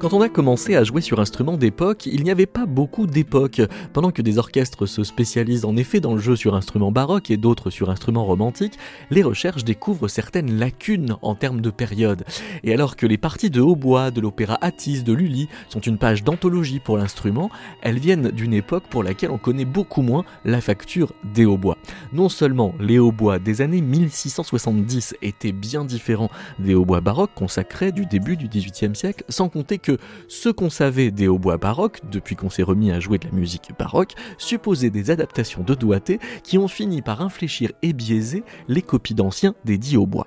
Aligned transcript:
Quand 0.00 0.12
on 0.12 0.20
a 0.20 0.28
commencé 0.28 0.74
à 0.74 0.84
jouer 0.84 1.00
sur 1.00 1.20
instruments 1.20 1.56
d'époque, 1.56 2.04
il 2.06 2.24
n'y 2.24 2.30
avait 2.30 2.46
pas 2.46 2.66
beaucoup 2.66 3.06
d'époque. 3.06 3.62
Pendant 3.92 4.10
que 4.10 4.22
des 4.22 4.38
orchestres 4.38 4.86
se 4.86 5.04
spécialisent 5.04 5.64
en 5.64 5.76
effet 5.76 6.00
dans 6.00 6.14
le 6.14 6.20
jeu 6.20 6.36
sur 6.36 6.56
instruments 6.56 6.92
baroques 6.92 7.30
et 7.30 7.36
d'autres 7.36 7.70
sur 7.70 7.88
instruments 7.88 8.24
romantiques, 8.24 8.76
les 9.10 9.22
recherches 9.22 9.64
découvrent 9.64 10.08
certaines 10.08 10.58
lacunes 10.58 11.16
en 11.22 11.34
termes 11.36 11.60
de 11.60 11.70
période. 11.70 12.24
Et 12.64 12.74
alors 12.74 12.96
que 12.96 13.06
les 13.06 13.16
parties 13.16 13.50
de 13.50 13.60
hautbois, 13.60 14.10
de 14.10 14.20
l'opéra 14.20 14.58
Attis, 14.60 15.04
de 15.04 15.12
Lully 15.12 15.48
sont 15.68 15.80
une 15.80 15.96
page 15.96 16.24
d'anthologie 16.24 16.80
pour 16.80 16.98
l'instrument, 16.98 17.48
elles 17.80 17.98
viennent 17.98 18.30
d'une 18.30 18.52
époque 18.52 18.84
pour 18.90 19.04
laquelle 19.04 19.30
on 19.30 19.38
connaît 19.38 19.64
beaucoup 19.64 20.02
moins 20.02 20.24
la 20.44 20.60
facture 20.60 21.12
des 21.34 21.46
hautbois. 21.46 21.78
Non 22.12 22.28
seulement 22.28 22.74
les 22.80 22.98
hautbois 22.98 23.38
des 23.38 23.62
années 23.62 23.80
1670 23.80 25.14
étaient 25.22 25.52
bien 25.52 25.84
différents 25.84 26.30
des 26.58 26.74
hautbois 26.74 27.00
baroques 27.00 27.34
consacrés 27.34 27.92
du 27.92 28.04
début 28.04 28.36
du 28.36 28.48
XVIIIe 28.48 28.96
siècle, 28.96 29.24
sans 29.28 29.48
compter 29.48 29.78
que 29.78 29.93
ce 30.28 30.48
qu'on 30.48 30.70
savait 30.70 31.10
des 31.10 31.28
hautbois 31.28 31.56
baroques, 31.56 32.00
depuis 32.10 32.36
qu'on 32.36 32.50
s'est 32.50 32.62
remis 32.62 32.90
à 32.90 33.00
jouer 33.00 33.18
de 33.18 33.26
la 33.26 33.32
musique 33.32 33.70
baroque, 33.78 34.14
supposait 34.38 34.90
des 34.90 35.10
adaptations 35.10 35.62
de 35.62 35.74
doigté 35.74 36.18
qui 36.42 36.58
ont 36.58 36.68
fini 36.68 37.02
par 37.02 37.20
infléchir 37.22 37.72
et 37.82 37.92
biaiser 37.92 38.44
les 38.68 38.82
copies 38.82 39.14
d'anciens 39.14 39.54
des 39.64 39.78
dix 39.78 39.96
hautbois. 39.96 40.26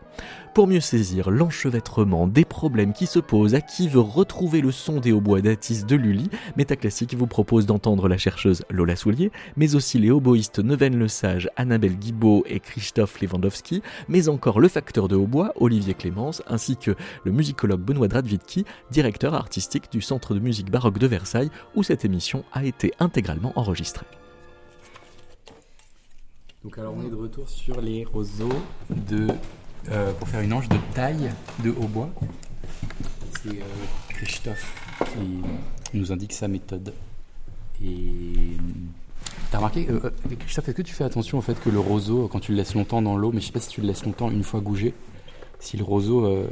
Pour 0.53 0.67
mieux 0.67 0.79
saisir 0.79 1.29
l'enchevêtrement 1.29 2.27
des 2.27 2.43
problèmes 2.43 2.93
qui 2.93 3.05
se 3.05 3.19
posent 3.19 3.53
à 3.53 3.61
qui 3.61 3.87
veut 3.87 3.99
retrouver 3.99 4.61
le 4.61 4.71
son 4.71 4.99
des 4.99 5.11
hautbois 5.11 5.41
d'Atis 5.41 5.83
de 5.83 5.95
Lully, 5.95 6.29
Métaclassique 6.55 7.13
vous 7.13 7.27
propose 7.27 7.67
d'entendre 7.67 8.07
la 8.07 8.17
chercheuse 8.17 8.63
Lola 8.71 8.95
Soulier, 8.95 9.31
mais 9.55 9.75
aussi 9.75 9.99
les 9.99 10.09
hautboïstes 10.09 10.59
Neven 10.59 10.97
Le 10.97 11.07
Sage, 11.07 11.47
Annabelle 11.57 11.97
Guibaud 11.97 12.43
et 12.47 12.59
Christophe 12.59 13.21
Lewandowski, 13.21 13.83
mais 14.07 14.29
encore 14.29 14.59
le 14.59 14.67
facteur 14.67 15.07
de 15.07 15.15
hautbois 15.15 15.53
Olivier 15.57 15.93
Clémence, 15.93 16.41
ainsi 16.47 16.75
que 16.75 16.95
le 17.23 17.31
musicologue 17.31 17.81
Benoît 17.81 18.07
Dradvitki, 18.07 18.65
directeur 18.89 19.35
artistique 19.35 19.91
du 19.91 20.01
Centre 20.01 20.33
de 20.33 20.39
musique 20.39 20.71
baroque 20.71 20.97
de 20.97 21.07
Versailles, 21.07 21.51
où 21.75 21.83
cette 21.83 22.03
émission 22.03 22.43
a 22.51 22.65
été 22.65 22.93
intégralement 22.99 23.53
enregistrée. 23.55 24.07
Donc 26.63 26.79
alors 26.79 26.95
on 26.97 27.05
est 27.05 27.09
de 27.09 27.15
retour 27.15 27.47
sur 27.47 27.79
les 27.79 28.03
roseaux 28.03 28.49
de 28.89 29.27
euh, 29.89 30.11
pour 30.13 30.27
faire 30.27 30.41
une 30.41 30.51
ange 30.51 30.67
de 30.67 30.77
taille 30.93 31.31
de 31.63 31.69
hautbois. 31.69 32.09
C'est 33.41 33.49
euh, 33.49 33.63
Christophe 34.09 34.75
qui 35.13 35.97
nous 35.97 36.11
indique 36.11 36.33
sa 36.33 36.49
méthode. 36.49 36.93
Et 37.81 38.57
t'as 39.49 39.59
remarqué, 39.59 39.87
euh, 39.89 40.09
Christophe, 40.39 40.67
est-ce 40.67 40.77
que 40.77 40.81
tu 40.81 40.93
fais 40.93 41.05
attention 41.05 41.37
au 41.37 41.41
fait 41.41 41.57
que 41.59 41.69
le 41.69 41.79
roseau, 41.79 42.27
quand 42.27 42.39
tu 42.39 42.51
le 42.51 42.57
laisses 42.57 42.75
longtemps 42.75 43.01
dans 43.01 43.15
l'eau, 43.15 43.31
mais 43.31 43.39
je 43.39 43.45
sais 43.45 43.51
pas 43.53 43.61
si 43.61 43.69
tu 43.69 43.81
le 43.81 43.87
laisses 43.87 44.03
longtemps 44.03 44.29
une 44.29 44.43
fois 44.43 44.59
gougé, 44.59 44.93
si 45.59 45.77
le 45.77 45.83
roseau 45.83 46.47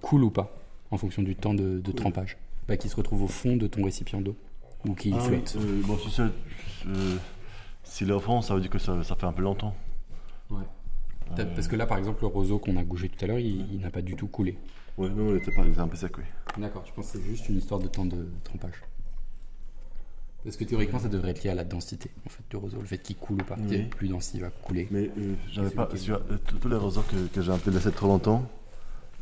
coule 0.00 0.24
ou 0.24 0.30
pas, 0.30 0.54
en 0.90 0.98
fonction 0.98 1.22
du 1.22 1.34
temps 1.34 1.54
de, 1.54 1.92
trempage? 1.92 2.36
Pas 2.66 2.76
qu'il 2.76 2.90
se 2.90 2.96
retrouve 2.96 3.24
au 3.24 3.28
fond 3.28 3.56
de 3.56 3.66
ton 3.66 3.82
récipient 3.82 4.20
d'eau 4.20 4.36
ou 4.86 4.94
qu'il 4.94 5.14
ah 5.14 5.20
flotte 5.20 5.56
bon, 5.84 5.98
si, 5.98 6.10
ça, 6.10 6.28
s'il 7.82 8.10
est 8.10 8.12
au 8.12 8.20
fond, 8.20 8.40
ça 8.42 8.54
veut 8.54 8.60
dire 8.60 8.70
que 8.70 8.78
ça, 8.78 9.02
ça 9.02 9.16
fait 9.16 9.26
un 9.26 9.32
peu 9.32 9.42
longtemps. 9.42 9.74
Ouais. 10.50 10.64
Parce 11.36 11.68
que 11.68 11.76
là, 11.76 11.86
par 11.86 11.98
exemple, 11.98 12.22
le 12.22 12.28
roseau 12.28 12.58
qu'on 12.58 12.76
a 12.76 12.82
gougé 12.82 13.08
tout 13.08 13.24
à 13.24 13.28
l'heure, 13.28 13.38
il, 13.38 13.80
n'a 13.80 13.90
pas 13.90 14.02
du 14.02 14.14
tout 14.14 14.26
coulé. 14.26 14.56
Ouais, 14.96 15.08
non, 15.08 15.30
il 15.30 15.36
était, 15.36 15.52
pas, 15.52 15.62
un 15.62 15.88
peu 15.88 15.96
sec, 15.96 16.18
oui. 16.18 16.24
D'accord, 16.58 16.84
je 16.86 16.92
pense 16.92 17.12
que 17.12 17.18
c'est 17.18 17.24
juste 17.24 17.48
une 17.48 17.58
histoire 17.58 17.80
de 17.80 17.86
temps 17.86 18.04
de 18.04 18.26
trempage. 18.42 18.82
Parce 20.44 20.56
que 20.56 20.64
théoriquement, 20.64 20.98
ça 20.98 21.08
devrait 21.08 21.32
être 21.32 21.42
lié 21.42 21.50
à 21.50 21.54
la 21.54 21.64
densité 21.64 22.10
en 22.26 22.30
fait, 22.30 22.42
du 22.48 22.56
roseau, 22.56 22.78
le 22.80 22.86
fait 22.86 22.98
qu'il 22.98 23.16
coule 23.16 23.40
ou 23.40 23.44
pas. 23.44 23.56
Plus 23.90 24.08
dense, 24.08 24.32
il 24.34 24.40
va 24.40 24.50
couler. 24.50 24.88
Mais 24.90 25.10
euh, 25.18 25.34
j'avais 25.52 25.70
pas. 25.70 25.88
Sur, 25.96 26.16
euh, 26.16 26.38
tous 26.60 26.68
les 26.68 26.76
roseaux 26.76 27.02
que, 27.02 27.26
que 27.34 27.42
j'ai 27.42 27.52
un 27.52 27.58
peu 27.58 27.70
laissé 27.70 27.90
trop 27.90 28.06
longtemps, 28.06 28.48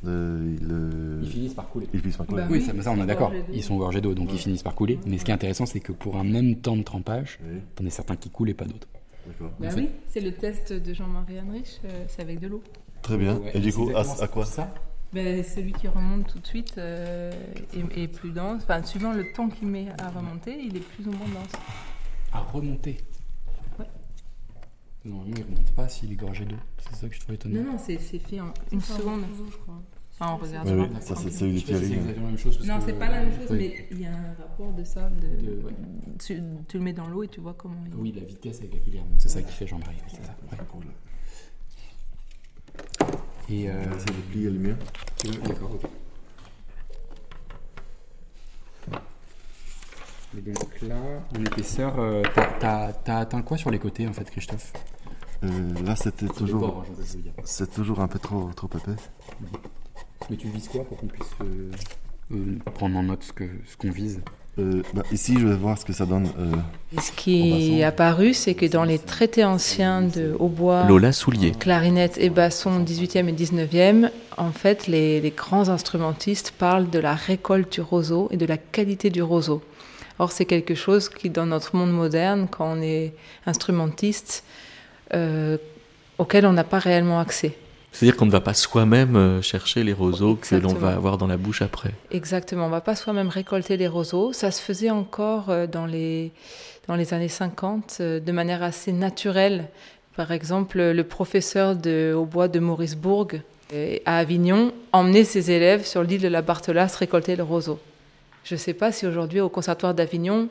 euh, 0.06 1.18
ils 1.22 1.28
finissent 1.28 1.54
par 1.54 1.68
couler. 1.68 1.88
Ils 1.92 2.00
finissent 2.00 2.18
par 2.18 2.26
couler. 2.26 2.42
Bah 2.42 2.48
oui, 2.50 2.62
ça, 2.62 2.92
on 2.92 3.02
est 3.02 3.06
d'accord. 3.06 3.32
Ils 3.52 3.62
sont 3.62 3.76
gorgés 3.76 4.00
d'eau, 4.00 4.14
donc 4.14 4.32
ils 4.32 4.38
finissent 4.38 4.62
par 4.62 4.74
couler. 4.74 4.98
Mais 5.06 5.18
ce 5.18 5.24
qui 5.24 5.30
est 5.30 5.34
intéressant, 5.34 5.66
c'est 5.66 5.80
que 5.80 5.92
pour 5.92 6.16
un 6.16 6.24
même 6.24 6.56
temps 6.56 6.76
de 6.76 6.82
trempage, 6.82 7.38
t'en 7.74 7.86
as 7.86 7.90
certains 7.90 8.16
qui 8.16 8.30
coulent 8.30 8.50
et 8.50 8.54
pas 8.54 8.66
d'autres. 8.66 8.88
Bah 9.58 9.68
oui, 9.76 9.90
c'est 10.06 10.20
le 10.20 10.32
test 10.32 10.72
de 10.72 10.94
Jean-Marie 10.94 11.38
Heinrich, 11.38 11.80
euh, 11.84 12.04
c'est 12.08 12.22
avec 12.22 12.40
de 12.40 12.48
l'eau. 12.48 12.62
Très 13.02 13.16
bien. 13.16 13.40
et 13.54 13.60
du 13.60 13.72
coup, 13.72 13.90
à, 13.94 14.26
quoi 14.26 14.44
ça 14.44 14.72
ben, 15.12 15.42
Celui 15.44 15.72
qui 15.72 15.88
remonte 15.88 16.26
tout 16.26 16.38
de 16.38 16.46
suite 16.46 16.74
euh, 16.78 17.32
est, 17.94 18.08
plus 18.08 18.30
dense. 18.30 18.62
Enfin, 18.64 18.82
suivant 18.82 19.12
le 19.12 19.32
temps 19.32 19.48
qu'il 19.48 19.68
met 19.68 19.88
à 19.98 20.08
remonter, 20.10 20.58
il 20.58 20.76
est 20.76 20.80
plus 20.80 21.06
ou 21.06 21.12
moins 21.12 21.28
dense. 21.28 21.52
À 22.32 22.40
remonter 22.40 22.98
Ouais. 23.78 23.86
Normalement, 25.04 25.34
il 25.36 25.40
ne 25.40 25.46
remonte 25.46 25.72
pas 25.72 25.88
s'il 25.88 26.12
est 26.12 26.16
gorgé 26.16 26.44
d'eau. 26.44 26.56
C'est 26.78 26.96
ça 26.96 27.08
que 27.08 27.14
je 27.14 27.20
trouve 27.20 27.34
étonnant. 27.34 27.62
Non, 27.62 27.72
non, 27.72 27.78
c'est 27.78 27.98
fait 27.98 28.40
en 28.40 28.52
une 28.72 28.80
seconde. 28.80 29.24
je 29.50 29.56
crois. 29.56 29.80
Enfin, 30.18 30.32
on 30.32 30.36
regarde. 30.42 30.68
Oui, 30.70 30.88
ça, 31.00 31.14
c'est 31.14 31.50
exactement 31.50 32.06
la 32.06 32.20
même 32.20 32.38
chose. 32.38 32.66
Non, 32.66 32.78
c'est 32.84 32.94
pas 32.94 33.10
la 33.10 33.20
même 33.20 33.32
chose, 33.34 33.50
mais 33.50 33.86
il 33.90 34.00
y 34.00 34.06
a 34.06 34.12
un 34.12 34.34
rapport 34.38 34.72
de 34.72 34.82
ça. 34.82 35.10
De, 35.10 35.62
tu, 36.18 36.42
le 36.78 36.80
mets 36.80 36.94
dans 36.94 37.06
l'eau 37.06 37.22
et 37.22 37.28
tu 37.28 37.40
vois 37.40 37.54
comment 37.54 37.76
il. 37.86 37.94
Oui, 37.94 38.12
la 38.12 38.24
vitesse 38.24 38.58
avec 38.60 38.72
laquelle 38.72 38.94
il 38.94 39.00
remonte. 39.00 39.20
C'est 39.20 39.28
ça 39.28 39.42
qui 39.42 39.52
fait 39.52 39.66
Jean-Marie. 39.66 39.96
C'est 40.08 40.24
ça. 40.24 40.34
Et. 43.50 43.70
Euh... 43.70 43.74
C'est 43.98 44.08
le 44.08 44.22
pli 44.30 44.46
à 44.46 44.50
lumière. 44.50 44.76
D'accord, 45.44 45.72
ok. 45.74 45.90
Et 50.36 50.40
donc 50.40 50.82
là, 50.82 50.96
en 51.34 51.44
épaisseur, 51.44 51.98
euh, 51.98 52.22
t'as 52.60 53.18
atteint 53.18 53.42
quoi 53.42 53.56
sur 53.56 53.70
les 53.70 53.78
côtés 53.78 54.06
en 54.06 54.12
fait, 54.12 54.30
Christophe? 54.30 54.72
Euh, 55.44 55.48
Là, 55.84 55.96
c'était 55.96 56.26
toujours. 56.26 56.84
Hein, 56.88 57.04
c'est 57.44 57.72
toujours 57.72 58.00
un 58.00 58.08
peu 58.08 58.18
trop, 58.18 58.50
trop 58.54 58.68
épais. 58.68 58.90
Mhm. 59.40 59.48
Mais 60.30 60.36
tu 60.36 60.48
vises 60.48 60.68
quoi 60.68 60.84
pour 60.84 60.96
qu'on 60.96 61.06
puisse 61.06 61.30
euh, 61.42 61.70
euh, 62.32 62.58
prendre 62.74 62.96
en 62.98 63.02
note 63.02 63.22
ce 63.22 63.32
qu'on 63.32 63.48
ce 63.66 63.76
qu'on 63.76 63.90
vise 63.90 64.20
euh, 64.58 64.82
bah, 64.94 65.02
ici, 65.12 65.36
je 65.38 65.46
vais 65.46 65.54
voir 65.54 65.76
ce 65.76 65.84
que 65.84 65.92
ça 65.92 66.06
donne. 66.06 66.30
ce 66.98 67.12
qui 67.12 67.78
est 67.78 67.84
apparu, 67.84 68.32
c'est 68.32 68.54
que 68.54 68.64
dans 68.64 68.84
les 68.84 68.98
traités 68.98 69.44
anciens 69.44 70.00
de 70.00 70.34
hautbois, 70.38 70.86
Lola 70.86 71.12
Soulier, 71.12 71.50
clarinette 71.50 72.16
et 72.16 72.30
basson 72.30 72.82
18e 72.82 73.28
et 73.28 73.32
19e, 73.34 74.10
en 74.38 74.52
fait, 74.52 74.86
les, 74.86 75.20
les, 75.20 75.30
grands 75.30 75.68
instrumentistes 75.68 76.52
parlent 76.52 76.88
de 76.88 76.98
la 76.98 77.14
récolte 77.14 77.70
du 77.70 77.82
roseau 77.82 78.28
et 78.30 78.38
de 78.38 78.46
la 78.46 78.56
qualité 78.56 79.10
du 79.10 79.22
roseau. 79.22 79.62
Or, 80.18 80.32
c'est 80.32 80.46
quelque 80.46 80.74
chose 80.74 81.10
qui, 81.10 81.28
dans 81.28 81.44
notre 81.44 81.76
monde 81.76 81.92
moderne, 81.92 82.48
quand 82.50 82.78
on 82.78 82.80
est 82.80 83.12
instrumentiste, 83.44 84.42
auquel 85.12 86.46
on 86.46 86.54
n'a 86.54 86.64
pas 86.64 86.78
réellement 86.78 87.20
accès. 87.20 87.58
C'est-à-dire 87.96 88.18
qu'on 88.18 88.26
ne 88.26 88.30
va 88.30 88.42
pas 88.42 88.52
soi-même 88.52 89.16
euh, 89.16 89.40
chercher 89.40 89.82
les 89.82 89.94
roseaux 89.94 90.36
que 90.36 90.54
l'on 90.56 90.74
va 90.74 90.92
avoir 90.92 91.16
dans 91.16 91.26
la 91.26 91.38
bouche 91.38 91.62
après. 91.62 91.92
Exactement, 92.10 92.64
on 92.64 92.66
ne 92.66 92.72
va 92.72 92.82
pas 92.82 92.94
soi-même 92.94 93.30
récolter 93.30 93.78
les 93.78 93.88
roseaux. 93.88 94.34
Ça 94.34 94.50
se 94.50 94.60
faisait 94.60 94.90
encore 94.90 95.48
euh, 95.48 95.66
dans 95.66 95.86
les, 95.86 96.30
dans 96.88 96.94
les 96.94 97.14
années 97.14 97.30
50 97.30 97.96
euh, 98.00 98.20
de 98.20 98.32
manière 98.32 98.62
assez 98.62 98.92
naturelle. 98.92 99.68
Par 100.14 100.30
exemple, 100.30 100.78
le 100.78 101.04
professeur 101.04 101.74
de, 101.74 102.12
au 102.14 102.26
bois 102.26 102.48
de 102.48 102.58
Mauricebourg 102.58 103.28
à 104.04 104.18
Avignon 104.18 104.74
emmenait 104.92 105.24
ses 105.24 105.50
élèves 105.50 105.86
sur 105.86 106.02
l'île 106.02 106.20
de 106.20 106.28
la 106.28 106.42
Barthelasse 106.42 106.96
récolter 106.96 107.34
le 107.34 107.44
roseau. 107.44 107.80
Je 108.44 108.56
ne 108.56 108.58
sais 108.58 108.74
pas 108.74 108.92
si 108.92 109.06
aujourd'hui 109.06 109.40
au 109.40 109.48
Conservatoire 109.48 109.94
d'Avignon, 109.94 110.48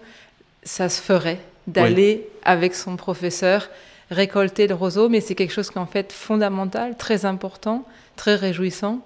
ça 0.63 0.89
se 0.89 0.99
ferait 0.99 1.39
d'aller 1.67 2.27
avec 2.43 2.73
son 2.73 2.95
professeur 2.95 3.69
récolter 4.11 4.67
le 4.67 4.75
roseau, 4.75 5.09
mais 5.09 5.21
c'est 5.21 5.35
quelque 5.35 5.53
chose 5.53 5.69
qui 5.69 5.77
est 5.77 5.81
en 5.81 5.85
fait 5.85 6.11
fondamental, 6.11 6.95
très 6.97 7.25
important, 7.25 7.85
très 8.15 8.35
réjouissant. 8.35 8.99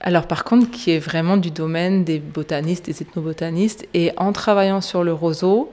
Alors 0.00 0.26
par 0.26 0.44
contre, 0.44 0.70
qui 0.70 0.92
est 0.92 0.98
vraiment 0.98 1.36
du 1.36 1.50
domaine 1.50 2.04
des 2.04 2.18
botanistes, 2.18 2.86
des 2.86 3.02
ethnobotanistes, 3.02 3.88
et 3.94 4.12
en 4.16 4.32
travaillant 4.32 4.80
sur 4.80 5.02
le 5.02 5.12
roseau, 5.12 5.72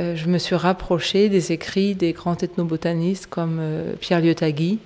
euh, 0.00 0.16
je 0.16 0.28
me 0.28 0.38
suis 0.38 0.56
rapprochée 0.56 1.28
des 1.28 1.52
écrits 1.52 1.94
des 1.94 2.12
grands 2.12 2.36
ethnobotanistes 2.36 3.28
comme 3.28 3.58
euh, 3.60 3.94
Pierre 4.00 4.20
Liotagui, 4.20 4.80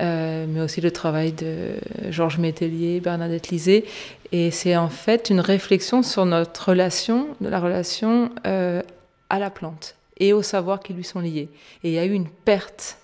euh, 0.00 0.46
mais 0.48 0.60
aussi 0.60 0.80
le 0.80 0.90
travail 0.90 1.32
de 1.32 1.74
Georges 2.10 2.38
Métellier, 2.38 2.98
Bernadette 2.98 3.50
Lisée. 3.50 3.84
Et 4.32 4.50
c'est 4.50 4.76
en 4.76 4.88
fait 4.88 5.30
une 5.30 5.40
réflexion 5.40 6.02
sur 6.02 6.24
notre 6.24 6.70
relation, 6.70 7.28
la 7.40 7.60
relation 7.60 8.30
à 8.44 9.38
la 9.38 9.50
plante 9.50 9.94
et 10.18 10.32
aux 10.32 10.42
savoirs 10.42 10.80
qui 10.80 10.92
lui 10.92 11.04
sont 11.04 11.20
liés. 11.20 11.48
Et 11.84 11.90
il 11.90 11.92
y 11.92 11.98
a 11.98 12.04
eu 12.04 12.12
une 12.12 12.28
perte 12.28 12.98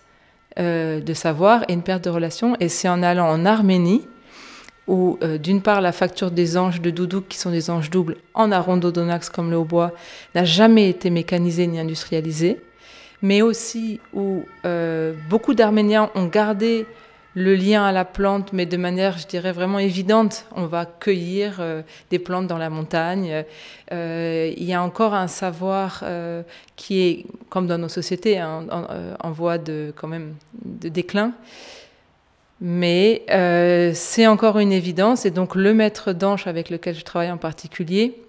euh, 0.59 1.01
de 1.01 1.15
savoir 1.15 1.65
et 1.69 1.73
une 1.73 1.83
perte 1.83 2.05
de 2.05 2.11
relation. 2.11 2.57
Et 2.61 2.69
c'est 2.69 2.89
en 2.89 3.03
allant 3.03 3.29
en 3.29 3.47
Arménie, 3.47 4.07
où 4.89 5.19
euh, 5.23 5.39
d'une 5.39 5.63
part 5.63 5.81
la 5.81 5.93
facture 5.93 6.31
des 6.31 6.57
anges 6.57 6.81
de 6.81 6.91
Doudouk, 6.91 7.29
qui 7.29 7.39
sont 7.39 7.51
des 7.51 7.71
anges 7.71 7.91
doubles 7.91 8.17
en 8.35 8.51
arondodonax 8.51 9.31
comme 9.31 9.51
le 9.51 9.57
hautbois, 9.57 9.93
n'a 10.35 10.45
jamais 10.45 10.89
été 10.89 11.11
mécanisée 11.11 11.67
ni 11.67 11.79
industrialisée, 11.79 12.61
mais 13.23 13.43
aussi 13.43 14.01
où 14.13 14.43
euh, 14.65 15.13
beaucoup 15.29 15.55
d'Arméniens 15.55 16.11
ont 16.15 16.27
gardé 16.27 16.87
le 17.35 17.55
lien 17.55 17.85
à 17.85 17.93
la 17.93 18.05
plante, 18.05 18.53
mais 18.53 18.67
de 18.67 18.77
manière, 18.77 19.19
je 19.19 19.27
dirais, 19.27 19.53
vraiment 19.53 19.79
évidente. 19.79 20.47
On 20.57 20.67
va 20.67 20.87
cueillir 20.87 21.59
euh, 21.61 21.83
des 22.11 22.19
plantes 22.19 22.47
dans 22.47 22.59
la 22.59 22.71
montagne. 22.71 23.45
Euh, 23.93 24.53
il 24.57 24.65
y 24.65 24.75
a 24.75 24.83
encore 24.83 25.15
un 25.15 25.29
savoir 25.29 26.01
euh, 26.03 26.43
qui 26.77 27.01
est, 27.01 27.27
comme 27.49 27.67
dans 27.67 27.79
nos 27.79 27.89
sociétés, 27.89 28.39
hein, 28.39 28.67
en, 29.21 29.31
voie 29.31 29.59
de, 29.59 29.93
quand 29.95 30.09
même, 30.09 30.35
de 30.65 30.89
déclin. 30.89 31.33
Mais 32.61 33.23
c'est 33.95 34.27
encore 34.27 34.59
une 34.59 34.73
évidence. 34.73 35.25
Et 35.25 35.31
donc, 35.31 35.55
le 35.55 35.75
maître 35.75 36.13
d'anche 36.13 36.49
avec 36.49 36.71
lequel 36.71 36.97
je 36.97 37.05
travaille 37.05 37.31
en 37.31 37.37
particulier 37.37 38.21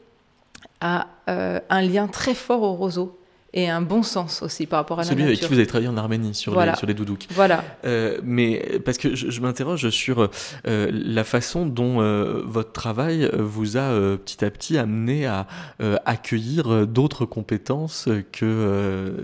a 0.82 1.08
un 1.26 1.82
lien 1.82 2.08
très 2.08 2.36
fort 2.36 2.62
au 2.62 2.74
roseau 2.74 3.19
et 3.54 3.68
un 3.70 3.82
bon 3.82 4.04
sens 4.04 4.44
aussi 4.44 4.66
par 4.68 4.80
rapport 4.80 5.00
à 5.00 5.04
Celui 5.04 5.24
la 5.24 5.30
nature. 5.30 5.36
Celui 5.36 5.38
avec 5.38 5.48
qui 5.48 5.54
vous 5.54 5.60
avez 5.60 5.68
travaillé 5.68 5.90
en 5.90 5.98
Arménie 5.98 6.36
sur, 6.36 6.60
les, 6.60 6.76
sur 6.76 6.86
les 6.86 6.94
doudouks. 6.94 7.28
Voilà. 7.32 7.64
Euh, 7.86 8.20
mais 8.24 8.80
parce 8.86 8.98
que 8.98 9.16
je, 9.16 9.42
m'interroge 9.42 9.90
sur 9.90 10.30
euh, 10.68 10.92
la 10.92 11.24
façon 11.24 11.66
dont 11.66 12.02
euh, 12.02 12.44
votre 12.46 12.72
travail 12.72 13.30
vous 13.38 13.78
a 13.78 14.18
petit 14.18 14.46
à 14.46 14.52
petit 14.52 14.78
amené 14.78 15.26
à 15.26 15.48
accueillir 16.06 16.88
d'autres 16.88 17.26
compétences 17.26 18.08
que 18.32 19.16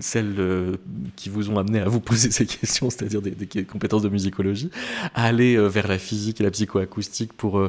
celles 0.00 0.78
qui 1.16 1.28
vous 1.28 1.50
ont 1.50 1.58
amené 1.58 1.80
à 1.80 1.88
vous 1.88 2.00
poser 2.00 2.30
ces 2.30 2.46
questions, 2.46 2.88
c'est-à-dire 2.90 3.20
des, 3.20 3.32
des, 3.32 3.64
compétences 3.64 4.02
de 4.02 4.08
musicologie, 4.08 4.70
à 5.14 5.24
aller 5.24 5.56
vers 5.68 5.88
la 5.88 5.98
physique 5.98 6.40
et 6.40 6.44
la 6.44 6.50
psychoacoustique 6.50 7.32
pour 7.32 7.68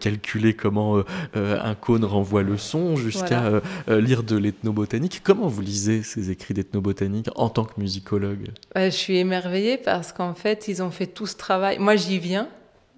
calculer 0.00 0.54
comment 0.54 1.02
un 1.34 1.74
cône 1.74 2.04
renvoie 2.04 2.42
le 2.42 2.56
son, 2.56 2.96
jusqu'à 2.96 3.60
lire 3.88 4.22
de 4.22 4.36
l'ethnobotanique. 4.36 5.20
Comment 5.24 5.47
vous 5.48 5.62
lisez 5.62 6.02
ces 6.02 6.30
écrits 6.30 6.54
d'ethnobotanique 6.54 7.28
en 7.36 7.48
tant 7.48 7.64
que 7.64 7.80
musicologue 7.80 8.48
Je 8.76 8.90
suis 8.90 9.18
émerveillée 9.18 9.76
parce 9.76 10.12
qu'en 10.12 10.34
fait, 10.34 10.68
ils 10.68 10.82
ont 10.82 10.90
fait 10.90 11.06
tout 11.06 11.26
ce 11.26 11.36
travail. 11.36 11.78
Moi, 11.78 11.96
j'y 11.96 12.18
viens, 12.18 12.48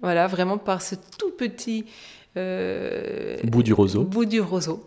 voilà, 0.01 0.27
vraiment 0.27 0.57
par 0.57 0.81
ce 0.81 0.95
tout 1.17 1.31
petit 1.31 1.85
euh, 2.37 3.37
bout 3.43 3.63
du 3.63 3.73
roseau. 3.73 4.03
Bout 4.03 4.25
du 4.25 4.41
roseau. 4.41 4.83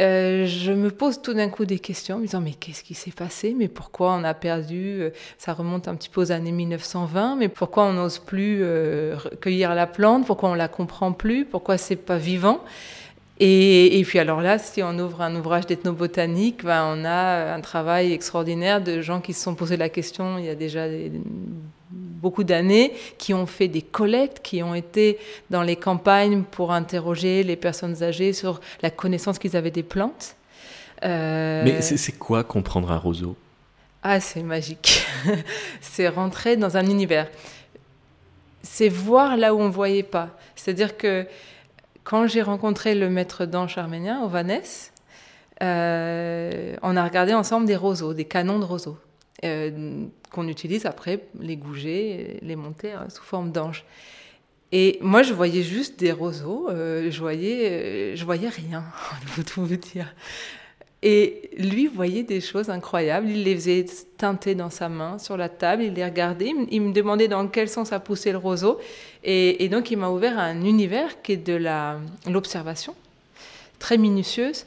Euh, 0.00 0.44
je 0.46 0.72
me 0.72 0.90
pose 0.90 1.22
tout 1.22 1.34
d'un 1.34 1.48
coup 1.48 1.64
des 1.64 1.78
questions, 1.78 2.16
en 2.16 2.18
me 2.18 2.24
disant 2.24 2.40
mais 2.40 2.52
qu'est-ce 2.52 2.82
qui 2.82 2.94
s'est 2.94 3.12
passé? 3.12 3.54
Mais 3.56 3.68
pourquoi 3.68 4.12
on 4.14 4.24
a 4.24 4.34
perdu 4.34 5.00
euh, 5.00 5.10
Ça 5.38 5.52
remonte 5.52 5.86
un 5.86 5.94
petit 5.94 6.08
peu 6.08 6.20
aux 6.20 6.32
années 6.32 6.50
1920. 6.50 7.36
Mais 7.36 7.48
pourquoi 7.48 7.84
on 7.84 7.92
n'ose 7.92 8.18
plus 8.18 8.62
cueillir 9.40 9.74
la 9.74 9.86
plante? 9.86 10.26
Pourquoi 10.26 10.50
on 10.50 10.54
la 10.54 10.68
comprend 10.68 11.12
plus? 11.12 11.44
Pourquoi 11.44 11.78
c'est 11.78 11.96
pas 11.96 12.18
vivant? 12.18 12.64
Et, 13.40 13.98
et, 13.98 14.04
puis 14.04 14.20
alors 14.20 14.40
là, 14.40 14.58
si 14.58 14.82
on 14.82 14.96
ouvre 14.98 15.20
un 15.20 15.34
ouvrage 15.34 15.66
d'ethnobotanique, 15.66 16.64
ben 16.64 16.84
on 16.86 17.04
a 17.04 17.52
un 17.52 17.60
travail 17.60 18.12
extraordinaire 18.12 18.80
de 18.80 19.00
gens 19.00 19.20
qui 19.20 19.32
se 19.32 19.42
sont 19.42 19.56
posé 19.56 19.76
la 19.76 19.88
question 19.88 20.38
il 20.38 20.44
y 20.44 20.48
a 20.48 20.54
déjà 20.54 20.86
beaucoup 21.90 22.44
d'années, 22.44 22.92
qui 23.18 23.34
ont 23.34 23.46
fait 23.46 23.68
des 23.68 23.82
collectes, 23.82 24.40
qui 24.42 24.62
ont 24.62 24.74
été 24.74 25.18
dans 25.50 25.62
les 25.62 25.76
campagnes 25.76 26.42
pour 26.42 26.72
interroger 26.72 27.42
les 27.42 27.56
personnes 27.56 28.02
âgées 28.02 28.32
sur 28.32 28.60
la 28.82 28.90
connaissance 28.90 29.38
qu'ils 29.38 29.56
avaient 29.56 29.70
des 29.70 29.82
plantes. 29.82 30.36
Euh... 31.04 31.62
Mais 31.64 31.82
c'est 31.82 32.12
quoi 32.12 32.44
comprendre 32.44 32.90
un 32.92 32.98
roseau? 32.98 33.36
Ah, 34.02 34.20
c'est 34.20 34.42
magique. 34.42 35.04
c'est 35.80 36.08
rentrer 36.08 36.56
dans 36.56 36.76
un 36.76 36.86
univers. 36.86 37.28
C'est 38.62 38.88
voir 38.88 39.36
là 39.36 39.54
où 39.54 39.60
on 39.60 39.68
ne 39.68 39.72
voyait 39.72 40.02
pas. 40.02 40.30
C'est-à-dire 40.56 40.96
que 40.96 41.26
quand 42.04 42.26
j'ai 42.26 42.42
rencontré 42.42 42.94
le 42.94 43.08
maître 43.08 43.46
d'ange 43.46 43.76
arménien, 43.78 44.22
Ovanès, 44.22 44.92
euh, 45.62 46.76
on 46.82 46.96
a 46.96 47.04
regardé 47.04 47.32
ensemble 47.32 47.66
des 47.66 47.76
roseaux, 47.76 48.12
des 48.12 48.26
canons 48.26 48.58
de 48.58 48.64
roseaux, 48.64 48.98
euh, 49.44 50.06
qu'on 50.30 50.48
utilise 50.48 50.84
après 50.86 51.20
les 51.40 51.56
gouger, 51.56 52.38
les 52.42 52.56
monter 52.56 52.92
hein, 52.92 53.06
sous 53.08 53.22
forme 53.22 53.52
d'ange. 53.52 53.84
Et 54.72 54.98
moi, 55.00 55.22
je 55.22 55.32
voyais 55.32 55.62
juste 55.62 55.98
des 55.98 56.12
roseaux, 56.12 56.68
euh, 56.68 57.10
je 57.10 57.20
voyais, 57.20 58.16
je 58.16 58.24
voyais 58.24 58.48
rien, 58.48 58.84
je 59.36 59.42
tout 59.42 59.64
vous 59.64 59.76
dire. 59.76 60.14
Et 61.06 61.50
lui 61.58 61.86
voyait 61.86 62.22
des 62.22 62.40
choses 62.40 62.70
incroyables. 62.70 63.28
Il 63.28 63.44
les 63.44 63.54
faisait 63.54 63.84
teinter 64.16 64.54
dans 64.54 64.70
sa 64.70 64.88
main, 64.88 65.18
sur 65.18 65.36
la 65.36 65.50
table. 65.50 65.82
Il 65.82 65.92
les 65.92 66.04
regardait. 66.04 66.50
Il 66.70 66.80
me 66.80 66.92
demandait 66.94 67.28
dans 67.28 67.46
quel 67.46 67.68
sens 67.68 67.92
a 67.92 68.00
poussé 68.00 68.32
le 68.32 68.38
roseau. 68.38 68.80
Et, 69.22 69.68
donc, 69.68 69.90
il 69.90 69.98
m'a 69.98 70.08
ouvert 70.08 70.38
un 70.38 70.62
univers 70.62 71.20
qui 71.20 71.32
est 71.32 71.36
de 71.36 71.60
l'observation, 72.26 72.94
très 73.78 73.98
minutieuse. 73.98 74.64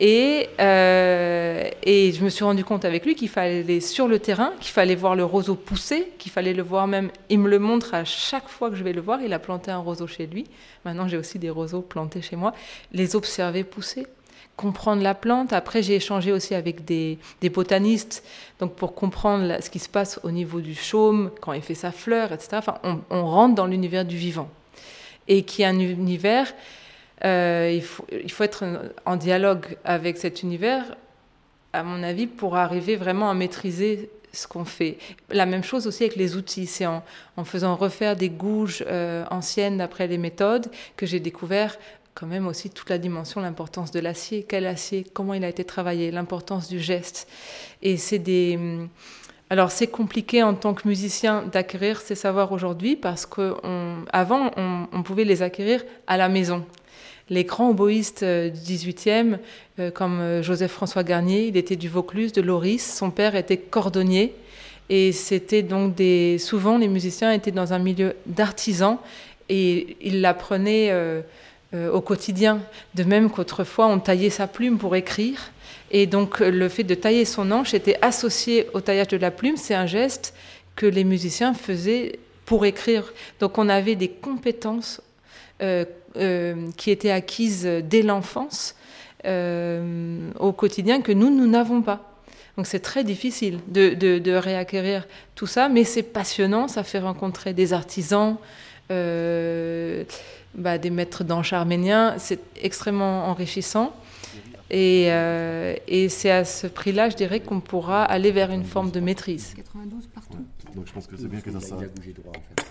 Et, 0.00 0.50
euh, 0.60 1.70
et, 1.82 2.12
je 2.12 2.24
me 2.24 2.28
suis 2.28 2.44
rendu 2.44 2.62
compte 2.62 2.84
avec 2.84 3.06
lui 3.06 3.14
qu'il 3.14 3.30
fallait 3.30 3.80
sur 3.80 4.06
le 4.06 4.18
terrain, 4.18 4.52
qu'il 4.60 4.72
fallait 4.72 4.94
voir 4.94 5.16
le 5.16 5.24
roseau 5.24 5.54
pousser, 5.54 6.12
qu'il 6.18 6.30
fallait 6.30 6.54
le 6.54 6.62
voir 6.62 6.88
même. 6.88 7.10
Il 7.30 7.38
me 7.38 7.48
le 7.48 7.58
montre 7.58 7.94
à 7.94 8.04
chaque 8.04 8.48
fois 8.48 8.68
que 8.68 8.76
je 8.76 8.84
vais 8.84 8.92
le 8.92 9.00
voir. 9.00 9.22
Il 9.22 9.32
a 9.32 9.38
planté 9.38 9.70
un 9.70 9.78
roseau 9.78 10.06
chez 10.06 10.26
lui. 10.26 10.44
Maintenant, 10.84 11.08
j'ai 11.08 11.16
aussi 11.16 11.38
des 11.38 11.50
roseaux 11.50 11.80
plantés 11.80 12.20
chez 12.20 12.36
moi. 12.36 12.52
Les 12.92 13.16
observer 13.16 13.64
pousser 13.64 14.06
comprendre 14.60 15.02
la 15.02 15.14
plante. 15.14 15.54
Après, 15.54 15.82
j'ai 15.82 15.96
échangé 15.96 16.32
aussi 16.32 16.54
avec 16.54 16.84
des, 16.84 17.18
botanistes, 17.54 18.22
donc 18.58 18.74
pour 18.74 18.94
comprendre 18.94 19.56
ce 19.62 19.70
qui 19.70 19.78
se 19.78 19.88
passe 19.88 20.20
au 20.22 20.30
niveau 20.30 20.60
du 20.60 20.74
chaume, 20.74 21.30
quand 21.40 21.54
il 21.54 21.62
fait 21.62 21.74
sa 21.74 21.92
fleur, 21.92 22.30
etc. 22.32 22.48
Enfin, 22.58 22.78
on, 23.10 23.24
rentre 23.24 23.54
dans 23.54 23.66
l'univers 23.66 24.04
du 24.04 24.18
vivant. 24.18 24.50
Et 25.28 25.44
qui 25.44 25.62
est 25.62 25.64
un 25.64 25.78
univers, 25.78 26.52
euh, 27.24 27.72
il, 27.74 27.82
faut, 27.82 28.04
il 28.12 28.30
faut 28.30 28.44
être 28.44 28.64
en 29.06 29.16
dialogue 29.16 29.78
avec 29.82 30.18
cet 30.18 30.42
univers, 30.42 30.84
à 31.72 31.82
mon 31.82 32.02
avis, 32.02 32.26
pour 32.26 32.56
arriver 32.56 32.96
vraiment 32.96 33.30
à 33.30 33.34
maîtriser 33.34 34.10
ce 34.32 34.46
qu'on 34.46 34.64
fait. 34.64 34.98
La 35.30 35.46
même 35.46 35.64
chose 35.64 35.86
aussi 35.86 36.04
avec 36.04 36.16
les 36.16 36.36
outils. 36.36 36.66
C'est 36.66 36.86
en, 36.86 37.02
faisant 37.44 37.76
refaire 37.76 38.16
des 38.16 38.28
gouges 38.28 38.84
euh, 38.86 39.24
anciennes 39.30 39.78
d'après 39.78 40.06
les 40.06 40.18
méthodes 40.18 40.70
que 40.96 41.06
j'ai 41.06 41.20
découvert 41.20 41.78
quand 42.14 42.26
même 42.26 42.46
aussi 42.46 42.70
toute 42.70 42.90
la 42.90 42.98
dimension, 42.98 43.40
l'importance 43.40 43.90
de 43.90 44.00
l'acier, 44.00 44.44
quel 44.48 44.66
acier, 44.66 45.06
comment 45.12 45.34
il 45.34 45.44
a 45.44 45.48
été 45.48 45.64
travaillé, 45.64 46.10
l'importance 46.10 46.68
du 46.68 46.80
geste. 46.80 47.28
Et 47.82 47.96
c'est 47.96 48.18
des... 48.18 48.56
Hum, 48.56 48.88
alors 49.52 49.72
c'est 49.72 49.88
compliqué 49.88 50.44
en 50.44 50.54
tant 50.54 50.74
que 50.74 50.86
musicien 50.86 51.42
d'acquérir 51.42 52.00
ces 52.00 52.14
savoirs 52.14 52.52
aujourd'hui 52.52 52.94
parce 52.94 53.26
qu'avant 53.26 54.52
on, 54.56 54.86
on, 54.92 55.02
pouvait 55.02 55.24
les 55.24 55.42
acquérir 55.42 55.82
à 56.06 56.16
la 56.16 56.28
maison. 56.28 56.64
Les 57.30 57.42
grands 57.42 57.70
oboïstes 57.70 58.22
euh, 58.22 58.48
du 58.48 58.58
18e, 58.60 59.38
euh, 59.80 59.90
comme 59.90 60.20
euh, 60.20 60.42
Joseph-François 60.42 61.02
Garnier, 61.02 61.48
il 61.48 61.56
était 61.56 61.74
du 61.74 61.88
Vaucluse, 61.88 62.32
de 62.32 62.42
Loris, 62.42 62.96
son 62.96 63.10
père 63.10 63.34
était 63.34 63.56
cordonnier. 63.56 64.34
Et 64.88 65.12
c'était 65.12 65.62
donc 65.62 65.94
des. 65.94 66.38
Souvent, 66.38 66.78
les 66.78 66.88
musiciens 66.88 67.32
étaient 67.32 67.52
dans 67.52 67.72
un 67.72 67.78
milieu 67.78 68.16
d'artisans 68.26 68.98
et 69.48 69.96
ils 70.00 70.20
l'apprenaient. 70.20 70.92
Euh, 71.72 71.88
au 71.92 72.00
quotidien. 72.00 72.60
De 72.96 73.04
même 73.04 73.30
qu'autrefois, 73.30 73.86
on 73.86 74.00
taillait 74.00 74.28
sa 74.28 74.48
plume 74.48 74.76
pour 74.76 74.96
écrire. 74.96 75.52
Et 75.92 76.08
donc, 76.08 76.40
le 76.40 76.68
fait 76.68 76.82
de 76.82 76.96
tailler 76.96 77.24
son 77.24 77.52
anche 77.52 77.74
était 77.74 77.96
associé 78.02 78.66
au 78.74 78.80
taillage 78.80 79.06
de 79.06 79.16
la 79.16 79.30
plume. 79.30 79.56
C'est 79.56 79.74
un 79.74 79.86
geste 79.86 80.34
que 80.74 80.84
les 80.84 81.04
musiciens 81.04 81.54
faisaient 81.54 82.18
pour 82.44 82.64
écrire. 82.64 83.12
Donc, 83.38 83.56
on 83.56 83.68
avait 83.68 83.94
des 83.94 84.08
compétences 84.08 85.00
euh, 85.62 85.84
euh, 86.16 86.56
qui 86.76 86.90
étaient 86.90 87.12
acquises 87.12 87.64
dès 87.84 88.02
l'enfance 88.02 88.74
au 89.24 90.52
quotidien 90.52 91.02
que 91.02 91.12
nous, 91.12 91.30
nous 91.30 91.46
n'avons 91.46 91.82
pas. 91.82 92.16
Donc 92.56 92.66
c'est 92.66 92.80
très 92.80 93.04
difficile 93.04 93.60
de, 93.68 93.94
de, 93.94 94.32
réacquérir 94.32 95.06
tout 95.34 95.46
ça, 95.46 95.68
mais 95.68 95.84
c'est 95.84 96.02
passionnant, 96.02 96.68
ça 96.68 96.84
fait 96.84 96.98
rencontrer 96.98 97.52
des 97.52 97.74
artisans, 97.74 98.38
bah, 100.54 100.78
des 100.78 100.90
maîtres 100.90 101.24
d'anche 101.24 101.52
arméniens, 101.52 102.14
c'est 102.18 102.40
extrêmement 102.60 103.26
enrichissant. 103.28 103.92
Et, 104.70 105.06
euh, 105.08 105.74
et 105.88 106.08
c'est 106.08 106.30
à 106.30 106.44
ce 106.44 106.68
prix-là, 106.68 107.10
je 107.10 107.16
dirais, 107.16 107.40
qu'on 107.40 107.60
pourra 107.60 108.04
aller 108.04 108.30
vers 108.30 108.52
une 108.52 108.64
forme 108.64 108.92
de 108.92 109.00
maîtrise. 109.00 109.52
92 109.56 110.06
partout. 110.14 110.34
Ouais. 110.34 110.74
Donc 110.76 110.86
je 110.86 110.92
pense 110.92 111.06
que 111.08 111.16
c'est 111.16 111.26
bien 111.28 111.40
que 111.40 111.50
ça. 111.50 111.76
Il 111.78 111.84
a 111.84 111.88
bougé 111.88 112.12
droit 112.12 112.32
en 112.36 112.40
fait. 112.40 112.64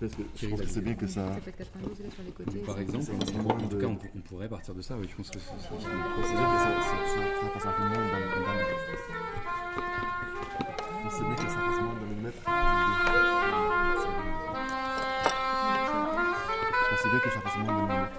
Je 0.00 0.06
pense 0.06 0.14
que, 0.14 0.22
je 0.36 0.46
pense 0.46 0.60
que 0.60 0.68
c'est 0.68 0.80
bien 0.80 0.94
que 0.94 1.06
ça. 1.06 1.26
Par 2.64 2.78
exemple, 2.78 3.10
en 3.10 3.68
tout 3.68 3.78
cas, 3.78 3.86
on, 3.86 3.98
on, 4.16 4.20
pourrait 4.20 4.48
partir 4.48 4.74
de 4.74 4.80
ça. 4.80 4.94
Oui, 4.98 5.08
je 5.10 5.16
pense 5.16 5.28
que 5.28 5.38
c'est 5.38 5.50
bien 5.50 5.66
que 6.16 6.22
ça, 6.22 6.32
ça, 6.32 6.94
ça 7.42 7.48
passe 7.52 7.64
rapidement 7.64 7.90
dans, 7.90 8.00
dans 8.00 8.54
le. 8.54 8.60
C'est 11.10 11.24
bien 11.24 11.34
que 11.34 11.40
ça 11.40 11.46
passe 11.46 11.80
moins 11.82 11.94
dans 11.94 12.06
le 12.06 12.22
mètre. 12.22 12.42
C'est 17.08 17.16
bien 17.16 17.20
que 17.20 17.30
ça 17.30 17.40
fasse 17.40 17.56
moins 17.56 17.64
de 17.64 17.72
millimètres. 17.72 18.12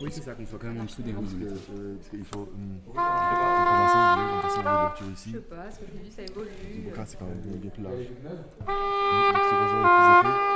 Oui, 0.00 0.10
c'est 0.10 0.22
ça, 0.22 0.32
qu'on 0.32 0.46
soit 0.46 0.58
quand 0.58 0.66
même 0.68 0.80
en 0.80 0.84
dessous 0.84 1.02
des 1.02 1.14
11 1.14 1.34
mètres. 1.36 1.52
Parce 1.96 2.08
qu'il 2.10 2.24
faut. 2.24 2.40
Hum, 2.40 2.80
en 2.88 2.92
commençant, 2.92 4.18
on 4.38 4.42
passer 4.42 4.58
l'ouverture 4.58 5.06
ici. 5.12 5.30
Je 5.32 5.36
sais 5.36 5.44
pas, 5.44 5.70
ce 5.70 5.78
que 5.80 5.86
je 5.92 5.98
me 5.98 6.04
dis, 6.04 6.10
ça 6.10 6.22
évolue. 6.22 6.48
Donc 6.84 6.96
là, 6.96 7.04
c'est 7.06 7.18
quand 7.18 7.26
même 7.26 7.40
bien 7.40 7.70
plus 7.70 7.82
large. 7.82 7.96
Donc, 7.96 8.66
ce 8.66 9.54
réseau 9.54 9.76
est 9.78 10.22
plus 10.22 10.30
épais. 10.30 10.53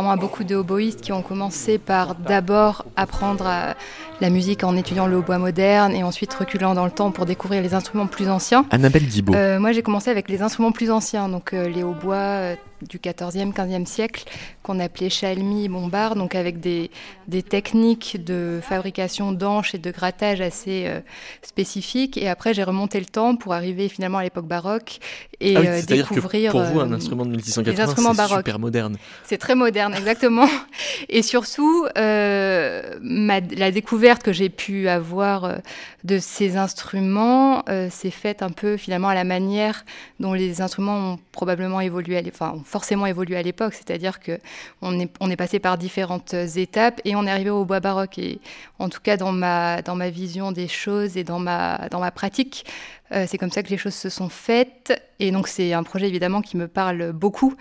Contrairement 0.00 0.12
à 0.12 0.16
beaucoup 0.16 0.44
de 0.44 0.56
hautboïstes 0.56 1.02
qui 1.02 1.12
ont 1.12 1.20
commencé 1.20 1.76
par 1.76 2.14
d'abord 2.14 2.86
apprendre 2.96 3.74
la 4.22 4.30
musique 4.30 4.64
en 4.64 4.74
étudiant 4.74 5.06
le 5.06 5.18
hautbois 5.18 5.36
moderne 5.36 5.94
et 5.94 6.02
ensuite 6.02 6.32
reculant 6.32 6.72
dans 6.72 6.86
le 6.86 6.90
temps 6.90 7.10
pour 7.10 7.26
découvrir 7.26 7.60
les 7.60 7.74
instruments 7.74 8.06
plus 8.06 8.30
anciens. 8.30 8.64
Annabelle 8.70 9.06
Guibault. 9.06 9.34
moi, 9.58 9.72
j'ai 9.72 9.82
commencé 9.82 10.08
avec 10.10 10.30
les 10.30 10.40
instruments 10.40 10.72
plus 10.72 10.90
anciens, 10.90 11.28
donc 11.28 11.52
les 11.52 11.82
hautbois 11.82 12.56
du 12.88 12.98
14e, 12.98 13.52
15e 13.52 13.86
siècle, 13.86 14.24
qu'on 14.62 14.80
appelait 14.80 15.10
chalmi, 15.10 15.68
bombard, 15.68 16.16
donc 16.16 16.34
avec 16.34 16.60
des, 16.60 16.90
des 17.28 17.42
techniques 17.42 18.24
de 18.24 18.60
fabrication 18.62 19.32
d'anches 19.32 19.74
et 19.74 19.78
de 19.78 19.90
grattage 19.90 20.40
assez 20.40 20.84
euh, 20.86 21.00
spécifiques. 21.42 22.16
Et 22.16 22.28
après, 22.28 22.54
j'ai 22.54 22.62
remonté 22.62 22.98
le 22.98 23.06
temps 23.06 23.36
pour 23.36 23.52
arriver 23.52 23.88
finalement 23.88 24.18
à 24.18 24.22
l'époque 24.22 24.46
baroque 24.46 24.98
et 25.40 25.56
ah 25.56 25.60
euh, 25.60 25.82
découvrir. 25.82 26.52
Que 26.52 26.58
pour 26.58 26.64
vous, 26.64 26.80
un 26.80 26.90
euh, 26.90 26.96
instrument 26.96 27.24
de 27.24 27.30
1680, 27.30 27.94
c'est 27.96 28.36
super 28.36 28.58
moderne. 28.58 28.96
C'est 29.24 29.38
très 29.38 29.54
moderne, 29.54 29.94
exactement. 29.94 30.48
et 31.08 31.22
surtout, 31.22 31.86
ma, 31.96 33.40
la 33.40 33.70
découverte 33.70 34.22
que 34.22 34.32
j'ai 34.32 34.50
pu 34.50 34.88
avoir 34.88 35.58
de 36.04 36.18
ces 36.18 36.56
instruments 36.56 37.64
s'est 37.90 38.10
faite 38.10 38.42
un 38.42 38.50
peu 38.50 38.76
finalement 38.76 39.08
à 39.08 39.14
la 39.14 39.24
manière 39.24 39.84
dont 40.18 40.32
les 40.32 40.60
instruments 40.60 41.12
ont 41.12 41.18
probablement 41.32 41.80
évolué, 41.80 42.22
enfin, 42.28 42.60
forcément 42.64 43.06
évolué 43.06 43.36
à 43.36 43.42
l'époque, 43.42 43.74
c'est-à-dire 43.74 44.20
que 44.20 44.38
on 44.82 44.98
est, 44.98 45.10
on 45.20 45.30
est 45.30 45.36
passé 45.36 45.58
par 45.58 45.78
différentes 45.78 46.34
étapes 46.34 47.00
et 47.04 47.16
on 47.16 47.26
est 47.26 47.30
arrivé 47.30 47.50
au 47.50 47.64
bois 47.64 47.80
baroque. 47.80 48.18
Et 48.18 48.40
en 48.78 48.88
tout 48.88 49.00
cas, 49.02 49.16
dans 49.16 49.32
ma, 49.32 49.82
dans 49.82 49.96
ma 49.96 50.10
vision 50.10 50.52
des 50.52 50.68
choses 50.68 51.16
et 51.16 51.24
dans 51.24 51.38
ma, 51.38 51.88
dans 51.90 52.00
ma 52.00 52.10
pratique, 52.10 52.64
euh, 53.12 53.26
c'est 53.28 53.38
comme 53.38 53.50
ça 53.50 53.62
que 53.62 53.68
les 53.68 53.76
choses 53.76 53.94
se 53.94 54.08
sont 54.08 54.28
faites. 54.28 54.92
Et 55.18 55.30
donc, 55.30 55.48
c'est 55.48 55.72
un 55.72 55.82
projet 55.82 56.08
évidemment 56.08 56.42
qui 56.42 56.56
me 56.56 56.68
parle 56.68 57.12
beaucoup 57.12 57.54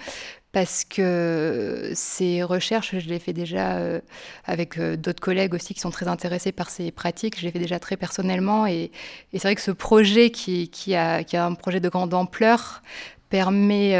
parce 0.52 0.84
que 0.84 1.92
ces 1.94 2.42
recherches, 2.42 2.98
je 2.98 3.08
les 3.08 3.20
fais 3.20 3.34
déjà 3.34 3.78
euh, 3.78 4.00
avec 4.46 4.80
euh, 4.80 4.98
d'autres 4.98 5.22
collègues 5.22 5.54
aussi 5.54 5.74
qui 5.74 5.80
sont 5.80 5.92
très 5.92 6.08
intéressés 6.08 6.52
par 6.52 6.70
ces 6.70 6.92
pratiques. 6.92 7.40
Je 7.40 7.46
les 7.46 7.52
fais 7.52 7.60
déjà 7.60 7.80
très 7.80 7.98
personnellement. 7.98 8.66
Et, 8.66 8.92
c'est 9.32 9.44
vrai 9.44 9.56
que 9.56 9.62
ce 9.62 9.72
projet 9.72 10.32
qui, 10.32 10.70
qui, 10.70 10.96
a, 10.96 11.24
qui 11.24 11.38
a 11.38 11.46
un 11.46 11.54
projet 11.54 11.80
de 11.80 11.90
grande 11.90 12.14
ampleur 12.14 12.82
permet, 13.30 13.94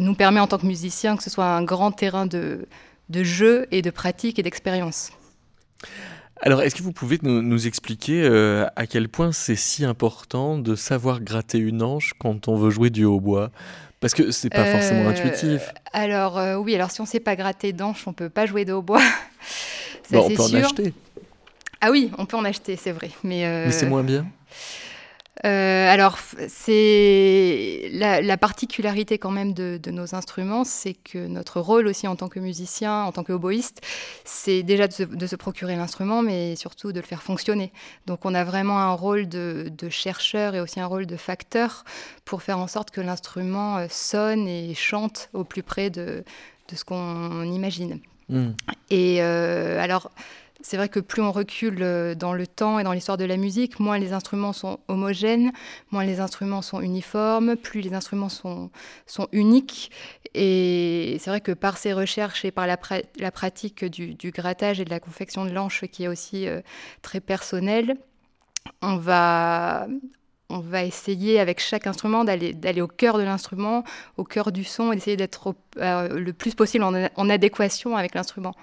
nous 0.00 0.14
permet 0.16 0.40
en 0.40 0.48
tant 0.48 0.58
que 0.58 0.66
musiciens 0.66 1.16
que 1.16 1.22
ce 1.22 1.30
soit 1.30 1.46
un 1.46 1.62
grand 1.62 1.92
terrain 1.92 2.26
de 2.26 2.66
jeu 3.08 3.68
et 3.70 3.80
de 3.80 3.90
pratique 3.90 4.40
et 4.40 4.42
d'expérience. 4.42 5.12
Alors, 6.40 6.62
est-ce 6.62 6.74
que 6.74 6.82
vous 6.82 6.92
pouvez 6.92 7.18
nous, 7.22 7.66
expliquer 7.66 8.22
euh, 8.24 8.66
à 8.76 8.86
quel 8.86 9.08
point 9.08 9.32
c'est 9.32 9.56
si 9.56 9.84
important 9.84 10.58
de 10.58 10.74
savoir 10.74 11.20
gratter 11.20 11.58
une 11.58 11.82
anche 11.82 12.12
quand 12.18 12.48
on 12.48 12.56
veut 12.56 12.70
jouer 12.70 12.90
du 12.90 13.04
hautbois? 13.04 13.50
Parce 14.00 14.12
que 14.12 14.30
c'est 14.30 14.50
pas 14.50 14.66
forcément 14.66 15.06
euh, 15.06 15.10
intuitif. 15.10 15.72
Alors, 15.92 16.38
oui, 16.60 16.74
alors 16.74 16.90
si 16.90 17.00
on 17.00 17.04
ne 17.04 17.08
sait 17.08 17.20
pas 17.20 17.36
gratter 17.36 17.72
d'anche, 17.72 18.06
on 18.06 18.10
ne 18.10 18.14
peut 18.14 18.28
pas 18.28 18.46
jouer 18.46 18.64
de 18.64 18.72
hautbois. 18.72 19.00
bon, 20.10 20.26
on 20.26 20.34
peut 20.34 20.42
en 20.42 20.54
acheter. 20.54 20.92
Ah 21.80 21.90
oui, 21.90 22.10
on 22.18 22.26
peut 22.26 22.36
en 22.36 22.44
acheter, 22.44 22.76
c'est 22.76 22.92
vrai. 22.92 23.10
Mais, 23.22 23.66
mais 23.66 23.72
c'est 23.72 23.86
moins 23.86 24.02
bien 24.02 24.26
euh, 25.44 25.92
alors, 25.92 26.18
c'est 26.48 27.90
la, 27.92 28.36
particularité 28.36 29.18
quand 29.18 29.32
même 29.32 29.52
de, 29.52 29.80
nos 29.90 30.14
instruments, 30.14 30.64
c'est 30.64 30.94
que 30.94 31.26
notre 31.26 31.60
rôle 31.60 31.88
aussi 31.88 32.06
en 32.06 32.14
tant 32.14 32.28
que 32.28 32.38
musicien, 32.38 33.02
en 33.02 33.12
tant 33.12 33.24
que 33.24 33.32
oboïste, 33.32 33.80
c'est 34.24 34.62
déjà 34.62 34.86
de 34.86 35.26
se, 35.26 35.36
procurer 35.36 35.76
l'instrument, 35.76 36.22
mais 36.22 36.54
surtout 36.56 36.92
de 36.92 37.00
le 37.00 37.06
faire 37.06 37.22
fonctionner. 37.22 37.72
Donc, 38.06 38.24
on 38.24 38.34
a 38.34 38.44
vraiment 38.44 38.78
un 38.78 38.92
rôle 38.92 39.28
de, 39.28 39.70
chercheur 39.90 40.54
et 40.54 40.60
aussi 40.60 40.80
un 40.80 40.86
rôle 40.86 41.06
de 41.06 41.16
facteur 41.16 41.84
pour 42.24 42.42
faire 42.42 42.58
en 42.58 42.66
sorte 42.66 42.90
que 42.90 43.00
l'instrument 43.00 43.76
euh, 43.76 43.86
sonne 43.90 44.48
et 44.48 44.74
chante 44.74 45.28
au 45.34 45.44
plus 45.44 45.62
près 45.62 45.90
de, 45.90 46.24
ce 46.72 46.84
qu'on 46.84 47.42
imagine. 47.42 48.00
Hmm. 48.28 48.52
Et 48.88 49.18
euh, 49.20 49.78
alors, 49.80 50.10
c'est 50.64 50.78
vrai 50.78 50.88
que 50.88 50.98
plus 50.98 51.20
on 51.20 51.30
recule 51.30 51.82
euh, 51.82 52.14
dans 52.14 52.32
le 52.32 52.46
temps 52.46 52.78
et 52.78 52.84
dans 52.84 52.92
l'histoire 52.92 53.18
de 53.18 53.24
la 53.26 53.36
musique, 53.36 53.78
moins 53.80 53.98
les 53.98 54.14
instruments 54.14 54.54
sont 54.54 54.80
homogènes, 54.88 55.52
moins 55.90 56.04
les 56.04 56.20
instruments 56.20 56.62
sont 56.62 56.80
uniformes, 56.80 57.54
plus 57.54 57.82
les 57.82 57.92
instruments 57.92 58.30
sont, 58.30 58.70
sont 59.06 59.28
uniques. 59.32 59.90
Et 60.32 61.18
c'est 61.20 61.28
vrai 61.28 61.42
que 61.42 61.52
par 61.52 61.76
ces 61.76 61.92
recherches 61.92 62.46
et 62.46 62.50
par 62.50 62.66
la, 62.66 62.78
pratique 63.30 63.84
du, 63.84 64.30
grattage 64.30 64.80
et 64.80 64.86
de 64.86 64.90
la 64.90 65.00
confection 65.00 65.44
de 65.44 65.50
l'anche, 65.50 65.84
qui 65.92 66.04
est 66.04 66.08
aussi 66.08 66.48
euh, 66.48 66.62
très 67.02 67.20
personnelle, 67.20 67.98
on 68.80 68.96
va, 68.96 69.86
on 70.48 70.60
va 70.60 70.82
essayer 70.84 71.40
avec 71.40 71.60
chaque 71.60 71.86
instrument 71.86 72.24
d'aller 72.24 72.80
au 72.80 72.88
cœur 72.88 73.18
de 73.18 73.22
l'instrument, 73.22 73.84
au 74.16 74.24
cœur 74.24 74.50
du 74.50 74.64
son, 74.64 74.92
et 74.92 74.94
d'essayer 74.94 75.18
d'être 75.18 75.54
euh, 75.76 76.08
le 76.08 76.32
plus 76.32 76.54
possible 76.54 76.84
en 76.84 77.28
adéquation 77.28 77.98
avec 77.98 78.14
l'instrument. 78.14 78.54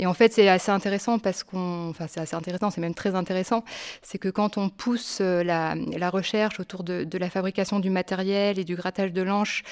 Et 0.00 0.06
en 0.06 0.14
fait, 0.14 0.32
c'est 0.32 0.48
assez 0.48 0.70
intéressant 0.70 1.18
parce 1.18 1.44
qu'on, 1.44 1.90
enfin, 1.90 2.06
c'est 2.08 2.20
assez 2.20 2.34
intéressant, 2.34 2.70
c'est 2.70 2.80
même 2.80 2.94
très 2.94 3.14
intéressant, 3.14 3.64
c'est 4.00 4.16
que 4.16 4.30
quand 4.30 4.56
on 4.56 4.70
pousse 4.70 5.18
euh, 5.20 5.44
la, 5.44 6.08
recherche 6.08 6.58
autour 6.58 6.84
de, 6.84 7.06
la 7.18 7.28
fabrication 7.28 7.80
du 7.80 7.90
matériel 7.90 8.58
et 8.58 8.64
du 8.64 8.76
grattage 8.76 9.12
de 9.12 9.20
l'anche 9.20 9.62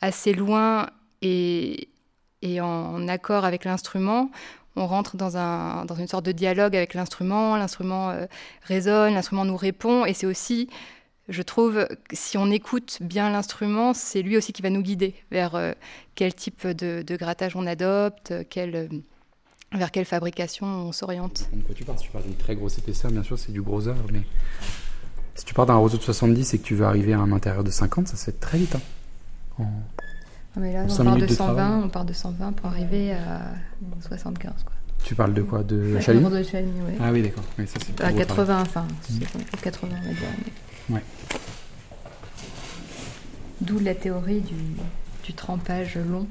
assez 0.00 0.32
loin 0.32 0.88
et, 1.22 1.88
en, 2.60 3.06
accord 3.06 3.44
avec 3.44 3.64
l'instrument, 3.64 4.32
on 4.74 4.88
rentre 4.88 5.16
dans, 5.16 5.36
un, 5.36 5.84
dans 5.84 5.94
une 5.94 6.08
sorte 6.08 6.26
de 6.26 6.32
dialogue 6.32 6.74
avec 6.74 6.94
l'instrument, 6.94 7.56
l'instrument 7.56 8.10
euh, 8.10 8.26
résonne, 8.62 9.14
l'instrument 9.14 9.44
nous 9.44 9.56
répond, 9.56 10.04
et 10.04 10.14
c'est 10.14 10.26
aussi, 10.26 10.68
je 11.28 11.42
trouve, 11.42 11.86
si 12.12 12.36
on 12.38 12.50
écoute 12.50 12.98
bien 13.02 13.30
l'instrument, 13.30 13.94
c'est 13.94 14.22
lui 14.22 14.36
aussi 14.36 14.52
qui 14.52 14.62
va 14.62 14.70
nous 14.70 14.82
guider 14.82 15.14
vers 15.30 15.54
euh, 15.54 15.74
quel 16.16 16.34
type 16.34 16.66
de, 16.66 17.16
grattage 17.16 17.54
on 17.54 17.68
adopte, 17.68 18.32
quel 18.50 18.88
vers 19.76 19.90
quelle 19.90 20.04
fabrication 20.04 20.66
on 20.66 20.92
s'oriente. 20.92 21.48
De 21.52 21.62
quoi 21.62 21.74
tu 21.74 21.84
parles 21.84 21.98
Si 21.98 22.04
tu 22.04 22.10
parles 22.10 22.24
d'une 22.24 22.36
très 22.36 22.54
grosse 22.54 22.78
épaisseur, 22.78 23.10
bien 23.10 23.22
sûr, 23.22 23.38
c'est 23.38 23.52
du 23.52 23.62
gros 23.62 23.86
œuvre, 23.88 24.04
mais 24.12 24.22
si 25.34 25.44
tu 25.44 25.54
pars 25.54 25.66
d'un 25.66 25.76
roseau 25.76 25.98
de 25.98 26.02
70 26.02 26.54
et 26.54 26.58
que 26.58 26.64
tu 26.64 26.74
veux 26.74 26.86
arriver 26.86 27.12
à 27.12 27.20
un 27.20 27.32
intérieur 27.32 27.64
de 27.64 27.70
50, 27.70 28.08
ça 28.08 28.16
se 28.16 28.24
fait 28.24 28.40
très 28.40 28.58
vite. 28.58 28.76
Hein. 29.60 29.64
Mais 30.56 30.72
là, 30.72 30.86
on 30.88 31.04
part 31.04 31.16
de 31.16 31.26
120, 31.26 31.82
on 31.84 31.88
part 31.88 32.04
de 32.04 32.12
120 32.12 32.52
pour 32.52 32.70
arriver 32.70 33.12
à 33.12 33.42
75. 34.08 34.52
Quoi. 34.64 34.72
Tu 35.04 35.14
parles 35.14 35.34
de 35.34 35.42
quoi? 35.42 35.62
De 35.62 35.76
ouais, 35.76 36.14
de 36.14 36.18
oui. 36.18 36.94
Ah 37.00 37.12
oui, 37.12 37.22
d'accord. 37.22 37.44
Oui, 37.58 37.66
à 38.00 38.12
80, 38.12 38.62
enfin, 38.62 38.86
80, 39.62 39.88
on 39.94 40.06
va 40.06 40.12
dire. 40.12 40.28
Ouais. 40.90 41.02
D'où 43.60 43.78
la 43.78 43.94
théorie 43.94 44.40
du, 44.40 44.54
du 45.24 45.32
trempage 45.34 45.96
long 45.96 46.26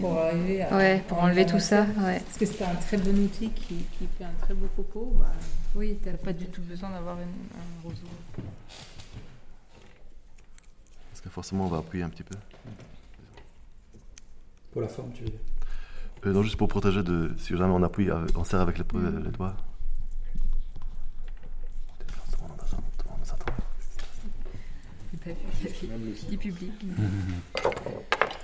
pour 0.00 0.18
arriver 0.18 0.62
à, 0.62 0.76
ouais, 0.76 1.02
pour 1.08 1.18
enlever 1.18 1.46
tout 1.46 1.58
ça. 1.58 1.82
Ouais. 1.98 2.20
Parce 2.20 2.38
que 2.38 2.46
c'est 2.46 2.64
un 2.64 2.74
très 2.74 2.96
bon 2.96 3.16
outil 3.24 3.50
qui, 3.50 3.84
qui, 3.98 4.06
fait 4.18 4.24
un 4.24 4.32
très 4.40 4.54
beau 4.54 4.68
coco. 4.76 5.12
Bah, 5.18 5.26
oui, 5.74 5.98
tu 6.02 6.08
n'as 6.08 6.16
pas 6.16 6.32
du 6.32 6.46
tout 6.46 6.62
besoin 6.62 6.90
d'avoir 6.90 7.16
un 7.16 7.82
roseau. 7.82 8.06
Parce 11.10 11.20
que 11.20 11.28
forcément, 11.28 11.66
on 11.66 11.68
va 11.68 11.78
appuyer 11.78 12.04
un 12.04 12.08
petit 12.08 12.22
peu. 12.22 12.36
Pour 14.72 14.82
la 14.82 14.88
forme, 14.88 15.12
tu 15.12 15.24
veux 15.24 15.30
dire 15.30 15.40
euh, 16.26 16.32
Non, 16.32 16.42
juste 16.42 16.56
pour 16.56 16.68
protéger 16.68 17.02
de. 17.02 17.30
Si 17.38 17.56
jamais 17.56 17.74
on 17.74 17.82
appuie, 17.82 18.10
euh, 18.10 18.26
on 18.36 18.44
serre 18.44 18.60
avec 18.60 18.78
les, 18.78 18.84
mm. 18.84 19.24
les 19.24 19.30
doigts. 19.30 19.56
Du 26.28 26.38
public. 26.38 26.72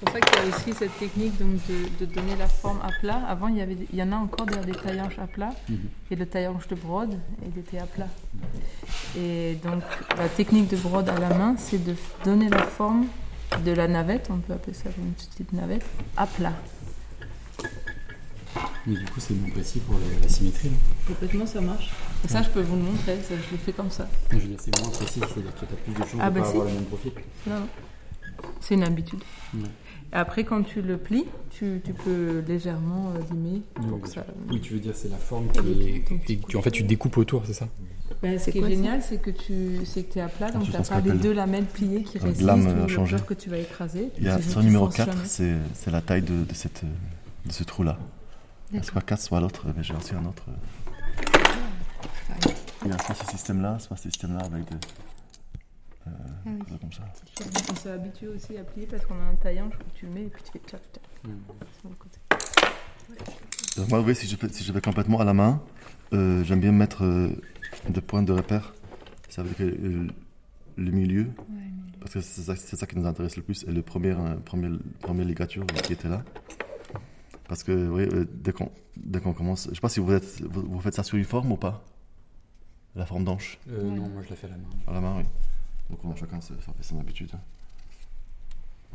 C'est 0.00 0.06
pour 0.06 0.14
ça 0.14 0.20
qu'il 0.20 0.48
y 0.48 0.50
a 0.50 0.56
aussi 0.56 0.72
cette 0.72 0.98
technique 0.98 1.38
donc, 1.38 1.60
de, 1.98 2.06
donner 2.06 2.34
la 2.36 2.48
forme 2.48 2.80
à 2.82 2.88
plat. 3.00 3.20
Avant, 3.28 3.48
il 3.48 3.58
y, 3.58 3.60
avait, 3.60 3.76
il 3.92 3.98
y 3.98 4.02
en 4.02 4.12
a 4.12 4.16
encore 4.16 4.46
des 4.46 4.72
taillanches 4.72 5.18
à 5.18 5.26
plat 5.26 5.50
mhm. 5.68 5.78
et 6.10 6.16
le 6.16 6.24
taillanche 6.24 6.68
de 6.68 6.74
brode 6.74 7.18
et 7.44 7.58
était 7.58 7.78
à 7.78 7.84
plat. 7.84 8.08
Et 9.18 9.58
donc, 9.62 9.82
la 10.16 10.30
technique 10.30 10.68
de 10.68 10.76
brode 10.78 11.10
à 11.10 11.18
la 11.18 11.28
main, 11.34 11.54
c'est 11.58 11.84
de 11.84 11.94
donner 12.24 12.48
la 12.48 12.62
forme 12.62 13.08
de 13.62 13.72
la 13.72 13.88
navette, 13.88 14.28
on 14.30 14.38
peut 14.38 14.54
appeler 14.54 14.72
ça 14.72 14.88
une 14.96 15.12
petite 15.12 15.52
navette, 15.52 15.84
à 16.16 16.26
plat. 16.26 16.54
Mais 18.86 18.94
du 18.94 19.04
coup, 19.04 19.20
c'est 19.20 19.34
moins 19.34 19.50
précis 19.50 19.80
pour 19.80 19.96
la, 20.22 20.28
symétrie. 20.30 20.70
Complètement, 21.06 21.44
ça 21.44 21.60
marche. 21.60 21.90
Et 22.24 22.28
ça, 22.28 22.40
je 22.40 22.48
peux 22.48 22.62
vous 22.62 22.76
le 22.76 22.82
montrer, 22.82 23.18
je 23.28 23.52
le 23.52 23.58
fais 23.58 23.72
comme 23.72 23.90
ça. 23.90 24.08
Je 24.30 24.38
veux 24.38 24.48
dire, 24.48 24.58
c'est 24.58 24.80
moins 24.80 24.88
précis, 24.88 25.20
c'est-à-dire 25.20 25.54
que 25.54 25.66
tu 25.66 25.72
as 25.74 25.76
plus 25.76 25.92
de 25.92 25.98
chances 25.98 26.20
ah, 26.20 26.30
de 26.30 26.34
bah 26.36 26.40
pas 26.40 26.48
avoir 26.48 26.64
le 26.64 26.72
même 26.72 26.84
profil. 26.84 27.12
Non, 27.46 27.68
c'est 28.60 28.74
une 28.74 28.82
habitude. 28.82 29.20
Après, 30.12 30.44
quand 30.44 30.62
tu 30.62 30.82
le 30.82 30.96
plies, 30.96 31.26
tu, 31.50 31.80
tu 31.84 31.92
peux 31.92 32.42
légèrement 32.46 33.12
euh, 33.14 33.32
limer. 33.32 33.62
Oui, 34.50 34.60
tu 34.60 34.74
veux 34.74 34.80
dire, 34.80 34.94
c'est 34.94 35.08
la 35.08 35.16
forme 35.16 35.48
qui 35.52 35.58
est. 36.28 36.56
en 36.56 36.62
fait, 36.62 36.70
tu 36.70 36.82
découpes 36.82 37.16
autour, 37.16 37.44
c'est 37.46 37.52
ça 37.52 37.68
ben, 38.20 38.38
Ce 38.38 38.50
qui 38.50 38.58
est 38.58 38.68
génial, 38.68 39.02
c'est 39.02 39.18
que 39.18 39.30
tu 39.30 39.80
que 39.84 40.18
es 40.18 40.20
à 40.20 40.28
plat, 40.28 40.50
donc 40.50 40.64
tu 40.64 40.72
n'as 40.72 40.82
pas 40.82 41.00
les 41.00 41.12
deux 41.12 41.32
lamelles 41.32 41.64
pliées 41.64 42.02
qui 42.02 42.18
résistent 42.18 42.42
lame 42.42 42.86
le 42.86 43.18
que 43.18 43.34
tu 43.34 43.50
vas 43.50 43.58
écraser. 43.58 44.10
Il 44.18 44.24
y 44.24 44.28
a 44.28 44.40
son 44.42 44.62
numéro 44.62 44.88
4, 44.88 45.16
c'est 45.24 45.90
la 45.90 46.00
taille 46.00 46.22
de, 46.22 46.44
de, 46.44 46.54
cette, 46.54 46.82
de 47.46 47.52
ce 47.52 47.62
trou-là. 47.62 47.98
Soit 48.82 49.02
4, 49.02 49.20
soit 49.20 49.40
l'autre, 49.40 49.66
mais 49.76 49.82
j'ai 49.82 49.94
aussi 49.94 50.14
un 50.14 50.24
autre. 50.24 50.44
Il 52.84 52.90
y 52.90 52.94
a 52.94 52.98
soit 52.98 53.14
ce 53.14 53.26
système-là, 53.30 53.78
soit 53.78 53.96
ce 53.96 54.04
système-là 54.04 54.40
avec 54.44 54.64
des. 54.64 54.76
Euh, 56.06 56.10
ah 56.46 56.74
comme 56.80 56.92
ça. 56.92 57.02
s'est 57.76 57.90
habitué 57.90 58.28
aussi 58.28 58.56
à 58.56 58.64
plier 58.64 58.86
parce 58.86 59.04
qu'on 59.04 59.14
a 59.20 59.24
un 59.24 59.34
taillant, 59.34 59.68
je 59.70 59.76
crois 59.76 59.90
que 59.92 59.98
tu 59.98 60.06
le 60.06 60.12
mets 60.12 60.22
et 60.24 60.28
puis 60.28 60.42
tu 60.42 60.50
fais 60.52 60.58
tchap 60.66 60.80
tchap. 60.92 61.06
Euh, 63.78 63.84
Moi, 63.88 64.00
oui, 64.00 64.14
si 64.14 64.26
je, 64.26 64.36
fais, 64.36 64.48
si 64.48 64.64
je 64.64 64.72
fais 64.72 64.80
complètement 64.80 65.20
à 65.20 65.24
la 65.24 65.34
main, 65.34 65.62
euh, 66.12 66.42
j'aime 66.44 66.60
bien 66.60 66.72
mettre 66.72 67.04
euh, 67.04 67.30
des 67.88 68.00
points 68.00 68.22
de 68.22 68.32
repère. 68.32 68.72
Ça 69.28 69.42
veut 69.42 69.48
dire 69.50 69.58
que 69.58 69.62
euh, 69.64 70.06
le 70.76 70.90
milieu, 70.90 71.26
parce 72.00 72.14
que 72.14 72.20
c'est 72.20 72.42
ça, 72.76 72.86
qui 72.86 72.96
nous 72.96 73.06
intéresse 73.06 73.36
le 73.36 73.42
plus, 73.42 73.64
et 73.64 73.70
le 73.70 73.82
premier, 73.82 74.12
euh, 74.12 74.36
premier, 74.36 74.70
premier 75.00 75.24
ligature 75.24 75.66
qui 75.66 75.92
était 75.92 76.08
là. 76.08 76.22
Parce 77.46 77.62
que, 77.62 77.72
oui, 77.88 78.02
euh, 78.12 78.24
dès 78.32 78.52
qu'on 78.52 78.70
dès 78.96 79.20
qu'on 79.20 79.32
commence, 79.32 79.68
je 79.70 79.74
sais 79.74 79.80
pas 79.80 79.88
si 79.88 80.00
vous, 80.00 80.12
êtes, 80.12 80.40
vous, 80.42 80.62
vous 80.62 80.80
faites 80.80 80.94
ça 80.94 81.02
sur 81.02 81.16
une 81.18 81.24
forme 81.24 81.52
ou 81.52 81.56
pas? 81.56 81.84
La 82.94 83.06
forme 83.06 83.24
d'anche? 83.24 83.58
Euh, 83.68 83.82
Non, 83.82 84.08
moi 84.08 84.22
je 84.22 84.30
la 84.30 84.36
fais 84.36 84.46
à 84.46 84.50
la 84.50 84.56
main. 84.56 84.68
À 84.86 84.92
la 84.92 85.00
main, 85.00 85.16
oui. 85.18 85.24
Donc 85.90 85.98
on, 86.04 86.14
chacun 86.16 86.40
se- 86.40 86.48
ça 86.54 86.72
fait 86.76 86.82
son 86.88 86.98
habitude. 87.00 87.30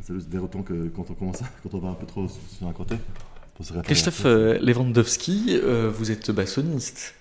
C'est 0.01 0.13
juste 0.13 0.29
déroutant 0.29 0.61
que 0.61 0.87
quand 0.89 1.05
on 1.09 1.13
commence, 1.13 1.39
quand 1.63 1.73
on 1.73 1.79
va 1.79 1.89
un 1.89 1.93
peu 1.93 2.05
trop 2.05 2.27
sur 2.27 2.67
un 2.67 2.73
côté, 2.73 2.95
on 3.59 3.63
se 3.63 3.71
répète. 3.73 3.85
Christophe 3.87 4.25
euh, 4.25 4.59
Lewandowski, 4.59 5.59
euh, 5.63 5.89
vous 5.93 6.11
êtes 6.11 6.31
bassoniste. 6.31 7.15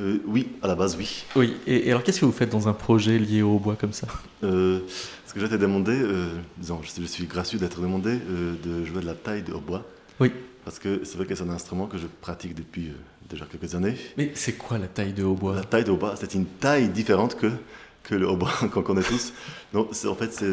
Euh, 0.00 0.18
oui, 0.26 0.50
à 0.62 0.68
la 0.68 0.76
base, 0.76 0.96
oui. 0.96 1.24
Oui, 1.34 1.56
et, 1.66 1.88
et 1.88 1.90
alors 1.90 2.04
qu'est-ce 2.04 2.20
que 2.20 2.24
vous 2.24 2.30
faites 2.32 2.50
dans 2.50 2.68
un 2.68 2.72
projet 2.72 3.18
lié 3.18 3.42
au 3.42 3.58
bois 3.58 3.74
comme 3.74 3.92
ça? 3.92 4.06
Euh, 4.44 4.80
ce 5.26 5.34
que 5.34 5.40
j'ai 5.40 5.46
été 5.46 5.58
demandé, 5.58 5.90
euh, 5.92 6.28
disons, 6.56 6.80
je, 6.82 6.88
suis- 6.90 7.02
je 7.02 7.06
suis 7.08 7.26
gracieux 7.26 7.58
d'être 7.58 7.80
demandé 7.80 8.10
euh, 8.30 8.54
de 8.62 8.84
jouer 8.84 9.00
de 9.00 9.06
la 9.06 9.14
taille 9.14 9.42
de 9.42 9.52
hautbois. 9.52 9.84
Oui. 10.20 10.30
Parce 10.64 10.78
que 10.78 11.02
c'est 11.04 11.16
vrai 11.16 11.26
que 11.26 11.34
c'est 11.34 11.42
un 11.42 11.50
instrument 11.50 11.86
que 11.86 11.98
je 11.98 12.06
pratique 12.20 12.54
depuis 12.54 12.88
euh, 12.90 12.92
déjà 13.28 13.44
quelques 13.46 13.74
années. 13.74 13.96
Mais 14.16 14.30
c'est 14.34 14.52
quoi 14.52 14.78
la 14.78 14.86
taille 14.86 15.12
de 15.14 15.24
hautbois? 15.24 15.56
La 15.56 15.64
taille 15.64 15.84
de 15.84 15.90
hautbois, 15.90 16.14
c'est 16.16 16.34
une 16.34 16.46
taille 16.46 16.90
différente 16.90 17.34
que, 17.36 17.50
que 18.08 18.14
le 18.14 18.28
hautbois 18.28 18.50
qu'on 18.72 18.82
connaît 18.82 19.02
tous. 19.02 19.32
Donc, 19.72 19.88
en 20.08 20.14
fait, 20.14 20.32
c'est. 20.32 20.46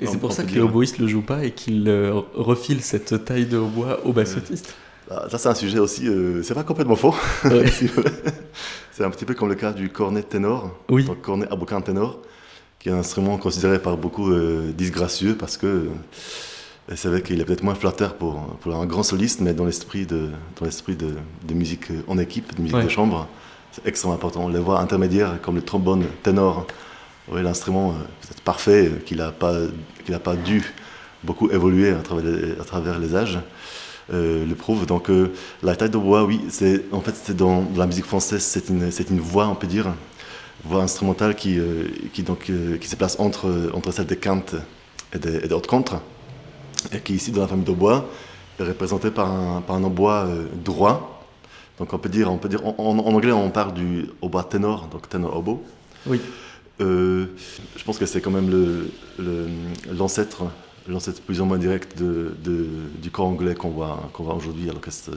Et 0.00 0.06
c'est 0.06 0.18
pour 0.18 0.32
ça 0.32 0.42
que 0.42 0.48
les 0.48 0.54
dire- 0.54 0.64
hautboistes 0.64 0.98
le 0.98 1.06
jouent 1.06 1.20
pas 1.22 1.44
et 1.44 1.50
qu'ils 1.52 1.88
euh, 1.88 2.20
refilent 2.34 2.82
cette 2.82 3.24
taille 3.24 3.46
de 3.46 3.58
hautbois 3.58 4.00
aux 4.04 4.12
bassotistes. 4.12 4.74
Ah, 5.10 5.26
ça, 5.30 5.36
c'est 5.38 5.48
un 5.48 5.54
sujet 5.54 5.78
aussi. 5.78 6.08
euh, 6.08 6.42
c'est 6.42 6.54
pas 6.54 6.62
complètement 6.64 6.96
faux. 6.96 7.14
Ouais. 7.44 7.66
c'est 8.92 9.04
un 9.04 9.10
petit 9.10 9.24
peu 9.24 9.34
comme 9.34 9.48
le 9.48 9.54
cas 9.54 9.72
du 9.72 9.88
cornet 9.90 10.22
ténor. 10.22 10.70
Oui. 10.88 11.04
Donc, 11.04 11.20
cornet 11.20 11.46
abocan 11.50 11.80
ténor, 11.82 12.18
qui 12.78 12.88
est 12.88 12.92
un 12.92 12.98
instrument 12.98 13.36
considéré 13.36 13.78
par 13.78 13.96
beaucoup 13.96 14.30
euh, 14.30 14.72
disgracieux 14.72 15.36
parce 15.36 15.56
que 15.56 15.66
euh, 15.66 15.88
c'est 16.94 17.08
vrai 17.08 17.22
qu'il 17.22 17.40
est 17.40 17.44
peut-être 17.44 17.62
moins 17.62 17.74
flatteur 17.74 18.14
pour, 18.14 18.40
pour 18.60 18.74
un 18.74 18.86
grand 18.86 19.02
soliste, 19.02 19.40
mais 19.40 19.52
dans 19.54 19.64
l'esprit 19.66 20.06
de, 20.06 20.30
dans 20.58 20.64
l'esprit 20.64 20.96
de, 20.96 21.10
de 21.46 21.54
musique 21.54 21.90
euh, 21.90 22.00
en 22.08 22.16
équipe, 22.18 22.54
de 22.56 22.62
musique 22.62 22.76
Ouais. 22.76 22.84
de 22.84 22.88
chambre, 22.88 23.28
c'est 23.72 23.86
extrêmement 23.86 24.14
important. 24.16 24.48
Les 24.48 24.58
voix 24.60 24.80
intermédiaires, 24.80 25.40
comme 25.42 25.56
le 25.56 25.62
trombone 25.62 26.04
ténor, 26.22 26.66
oui, 27.32 27.42
l'instrument 27.42 27.90
euh, 27.90 28.34
parfait, 28.44 28.88
euh, 28.88 28.98
qu'il 29.04 29.18
n'a 29.18 29.32
pas, 29.32 29.54
a 30.12 30.18
pas 30.18 30.36
dû 30.36 30.62
beaucoup 31.24 31.50
évoluer 31.50 31.90
à 31.90 32.02
travers 32.64 32.98
les, 32.98 33.14
âges, 33.14 33.38
euh, 34.12 34.44
le 34.44 34.54
prouve. 34.54 34.86
Donc 34.86 35.08
la 35.62 35.76
taille 35.76 35.90
de 35.90 35.96
oui, 35.96 36.40
c'est 36.48 36.84
en 36.90 37.00
fait 37.00 37.14
c'est 37.14 37.36
dans 37.36 37.64
la 37.76 37.86
musique 37.86 38.06
française, 38.06 38.42
c'est 38.42 38.68
une, 38.68 38.90
une 39.10 39.20
voix, 39.20 39.46
on 39.46 39.54
peut 39.54 39.68
dire, 39.68 39.86
voix 40.64 40.82
instrumentale 40.82 41.36
qui, 41.36 41.60
qui 42.12 42.24
donc 42.24 42.50
qui 42.80 42.88
se 42.88 42.96
place 42.96 43.20
entre 43.20 43.70
entre 43.72 43.92
celle 43.92 44.06
des 44.06 44.16
quintes 44.16 44.56
et 45.12 45.18
des, 45.18 45.44
et 45.44 45.48
des 45.48 45.60
contres, 45.68 46.00
et 46.92 46.98
qui 46.98 47.14
ici 47.14 47.30
dans 47.30 47.42
la 47.42 47.46
famille 47.46 47.64
de 47.64 47.72
est 47.72 48.66
représentée 48.66 49.12
par 49.12 49.30
un 49.30 49.60
par 49.60 49.76
un 49.76 49.92
droit. 50.64 51.24
Donc 51.78 51.92
on 51.92 51.98
peut 51.98 52.08
dire, 52.08 52.32
on 52.32 52.38
peut 52.38 52.48
dire 52.48 52.66
en 52.66 52.98
anglais 52.98 53.30
on 53.30 53.50
parle 53.50 53.74
du 53.74 54.08
hautbois 54.20 54.42
ténor, 54.42 54.88
donc 54.88 55.08
ténor 55.08 55.36
oboe. 55.36 55.60
Oui. 56.06 56.20
Euh, 56.82 57.26
je 57.76 57.84
pense 57.84 57.98
que 57.98 58.06
c'est 58.06 58.20
quand 58.20 58.30
même 58.30 58.50
l'ancêtre 59.90 60.44
l'ancêtre 60.88 61.20
plus 61.22 61.40
ou 61.40 61.44
moins 61.44 61.58
direct 61.58 61.96
du 62.02 63.10
corps 63.10 63.26
anglais 63.26 63.54
qu'on 63.54 63.70
voit, 63.70 64.10
aujourd'hui 64.18 64.68
à 64.68 64.72
l'orchestre. 64.72 65.12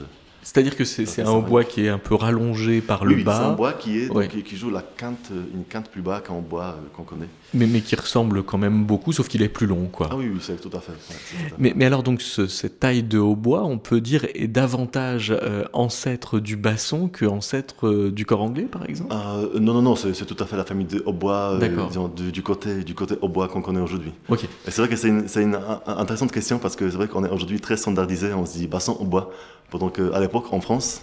C'est-à-dire 0.46 0.76
que 0.76 0.84
c'est 0.84 1.22
un 1.22 1.30
hautbois 1.32 1.64
qui 1.64 1.84
est 1.84 1.88
un 1.88 1.98
peu 1.98 2.14
rallongé 2.14 2.80
par 2.80 3.04
le 3.04 3.16
Oui, 3.16 3.22
c'est 3.24 3.30
un 3.32 3.48
bas, 3.48 3.54
bois 3.56 3.72
qui, 3.72 3.98
est, 3.98 4.06
donc, 4.06 4.16
Ouais. 4.16 4.28
qui, 4.28 4.44
qui 4.44 4.56
joue 4.56 4.70
la 4.70 4.80
quinte, 4.80 5.30
une 5.52 5.64
quinte 5.64 5.90
plus 5.90 6.02
bas 6.02 6.20
qu'un 6.20 6.34
bois 6.38 6.76
euh, 6.78 6.86
qu'on 6.96 7.02
connaît. 7.02 7.26
mais, 7.52 7.66
mais 7.66 7.80
qui 7.80 7.96
ressemble 7.96 8.44
quand 8.44 8.56
même 8.56 8.84
beaucoup, 8.84 9.12
sauf 9.12 9.26
qu'il 9.26 9.42
est 9.42 9.48
plus 9.48 9.66
long, 9.66 9.88
quoi. 9.90 10.08
Ah 10.12 10.16
oui, 10.16 10.30
oui, 10.32 10.38
c'est 10.40 10.60
tout 10.60 10.70
à 10.76 10.78
fait. 10.80 10.92
ouais, 10.92 10.98
c'est 11.08 11.14
tout 11.36 11.46
à 11.46 11.48
fait. 11.48 11.54
Mais, 11.58 11.72
mais 11.74 11.84
alors 11.84 12.04
donc 12.04 12.22
ce- 12.22 12.46
cette 12.46 12.78
taille 12.78 13.02
de 13.02 13.18
hautbois, 13.18 13.64
on 13.64 13.78
peut 13.78 14.00
dire 14.00 14.24
est 14.34 14.46
davantage 14.46 15.30
euh, 15.36 15.64
ancêtre 15.72 16.38
du 16.38 16.54
basson 16.56 17.08
que 17.08 17.26
ancêtre 17.26 17.88
euh, 17.88 18.12
du 18.12 18.24
corps 18.24 18.42
anglais, 18.42 18.68
par 18.70 18.88
exemple? 18.88 19.12
Euh, 19.12 19.58
non, 19.58 19.74
non, 19.74 19.82
non, 19.82 19.96
c'est 19.96 20.12
tout 20.26 20.36
à 20.40 20.46
fait 20.46 20.56
la 20.56 20.64
famille 20.64 20.86
de 20.86 21.02
hautbois, 21.06 21.58
euh, 21.60 22.08
du, 22.14 22.30
du 22.30 22.42
côté, 22.44 22.84
du 22.84 22.94
côté 22.94 23.16
hautbois 23.20 23.48
qu'on 23.48 23.62
connaît 23.62 23.80
aujourd'hui. 23.80 24.12
Ok. 24.28 24.44
Et 24.44 24.48
c'est 24.70 24.80
vrai 24.80 24.88
que 24.88 24.94
c'est 24.94 25.08
une, 25.08 25.26
c'est 25.26 25.42
une 25.42 25.56
un- 25.56 25.80
un- 25.88 25.96
intéressante 25.98 26.30
question 26.30 26.60
parce 26.60 26.76
que 26.76 26.88
c'est 26.88 26.96
vrai 26.96 27.08
qu'on 27.08 27.24
est 27.24 27.30
aujourd'hui 27.30 27.60
très 27.60 27.76
standardisé, 27.76 28.32
on 28.32 28.46
se 28.46 28.58
dit 28.58 28.68
basson 28.68 28.96
hautbois. 29.00 29.32
Pendant 29.70 29.88
qu'à 29.88 30.20
l'époque, 30.20 30.52
en 30.52 30.60
France, 30.60 31.02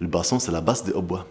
le 0.00 0.06
basson, 0.08 0.38
c'est 0.38 0.52
la 0.52 0.60
basse 0.60 0.84
des 0.84 0.92
hautbois. 0.92 1.26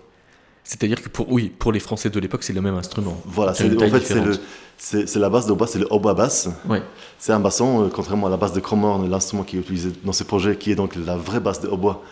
C'est-à-dire 0.63 1.01
que 1.01 1.09
pour 1.09 1.31
oui, 1.31 1.49
pour 1.49 1.71
les 1.71 1.79
Français 1.79 2.09
de 2.09 2.19
l'époque, 2.19 2.43
c'est 2.43 2.53
le 2.53 2.61
même 2.61 2.75
instrument. 2.75 3.19
Voilà, 3.25 3.53
C'est 3.53 3.65
en 3.75 3.79
fait, 3.89 3.99
c'est 4.05 4.13
le- 4.15 4.21
différente. 4.31 4.41
c'est 4.77 5.07
c'est 5.09 5.17
la 5.19 5.29
basse 5.29 5.45
de 5.47 5.51
hautbois, 5.51 5.67
c'est 5.67 5.79
le 5.79 5.87
hautbois 5.91 6.13
basse. 6.13 6.47
Ouais. 6.67 6.83
C'est 7.17 7.31
un 7.33 7.39
basson, 7.39 7.85
euh, 7.85 7.89
contrairement 7.89 8.27
à 8.27 8.29
la 8.29 8.37
basse 8.37 8.53
de 8.53 8.59
Cromorne, 8.59 9.09
l'instrument 9.09 9.43
qui 9.43 9.57
est 9.57 9.59
utilisé 9.61 9.91
dans 10.03 10.11
ce 10.13 10.23
projet, 10.23 10.57
qui 10.57 10.71
est 10.71 10.75
donc 10.75 10.95
la 10.95 11.17
vraie 11.17 11.39
basse 11.39 11.59
de 11.61 11.67
hautbois, 11.67 12.03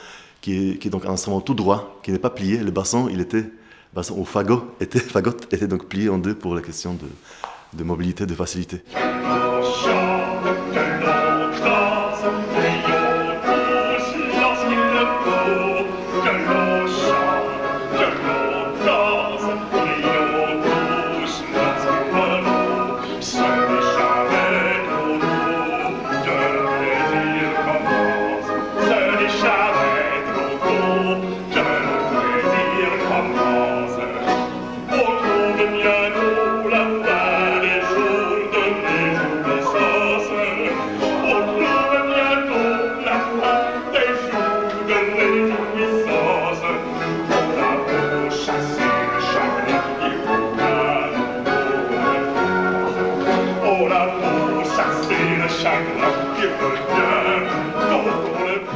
qui 0.42 0.72
est, 0.72 0.78
qui 0.80 0.88
est 0.88 0.92
donc 0.92 1.06
un 1.06 1.12
instrument 1.12 1.40
tout 1.42 1.54
droit, 1.54 2.00
qui 2.04 2.12
n'est 2.12 2.20
pas 2.20 2.32
plié. 2.32 2.58
Le 2.58 2.72
basson, 2.72 3.10
il 3.12 3.20
était, 3.22 3.46
basson 3.94 4.18
au 4.18 4.26
fagot, 4.26 4.64
était, 4.82 5.00
fagot 5.16 5.36
était 5.52 5.68
donc 5.68 5.86
plié 5.86 6.10
en 6.10 6.18
deux 6.18 6.34
pour 6.34 6.56
la 6.56 6.62
question 6.62 6.94
de, 6.96 7.78
de 7.78 7.84
mobilité, 7.84 8.26
de 8.26 8.34
facilité. 8.34 8.82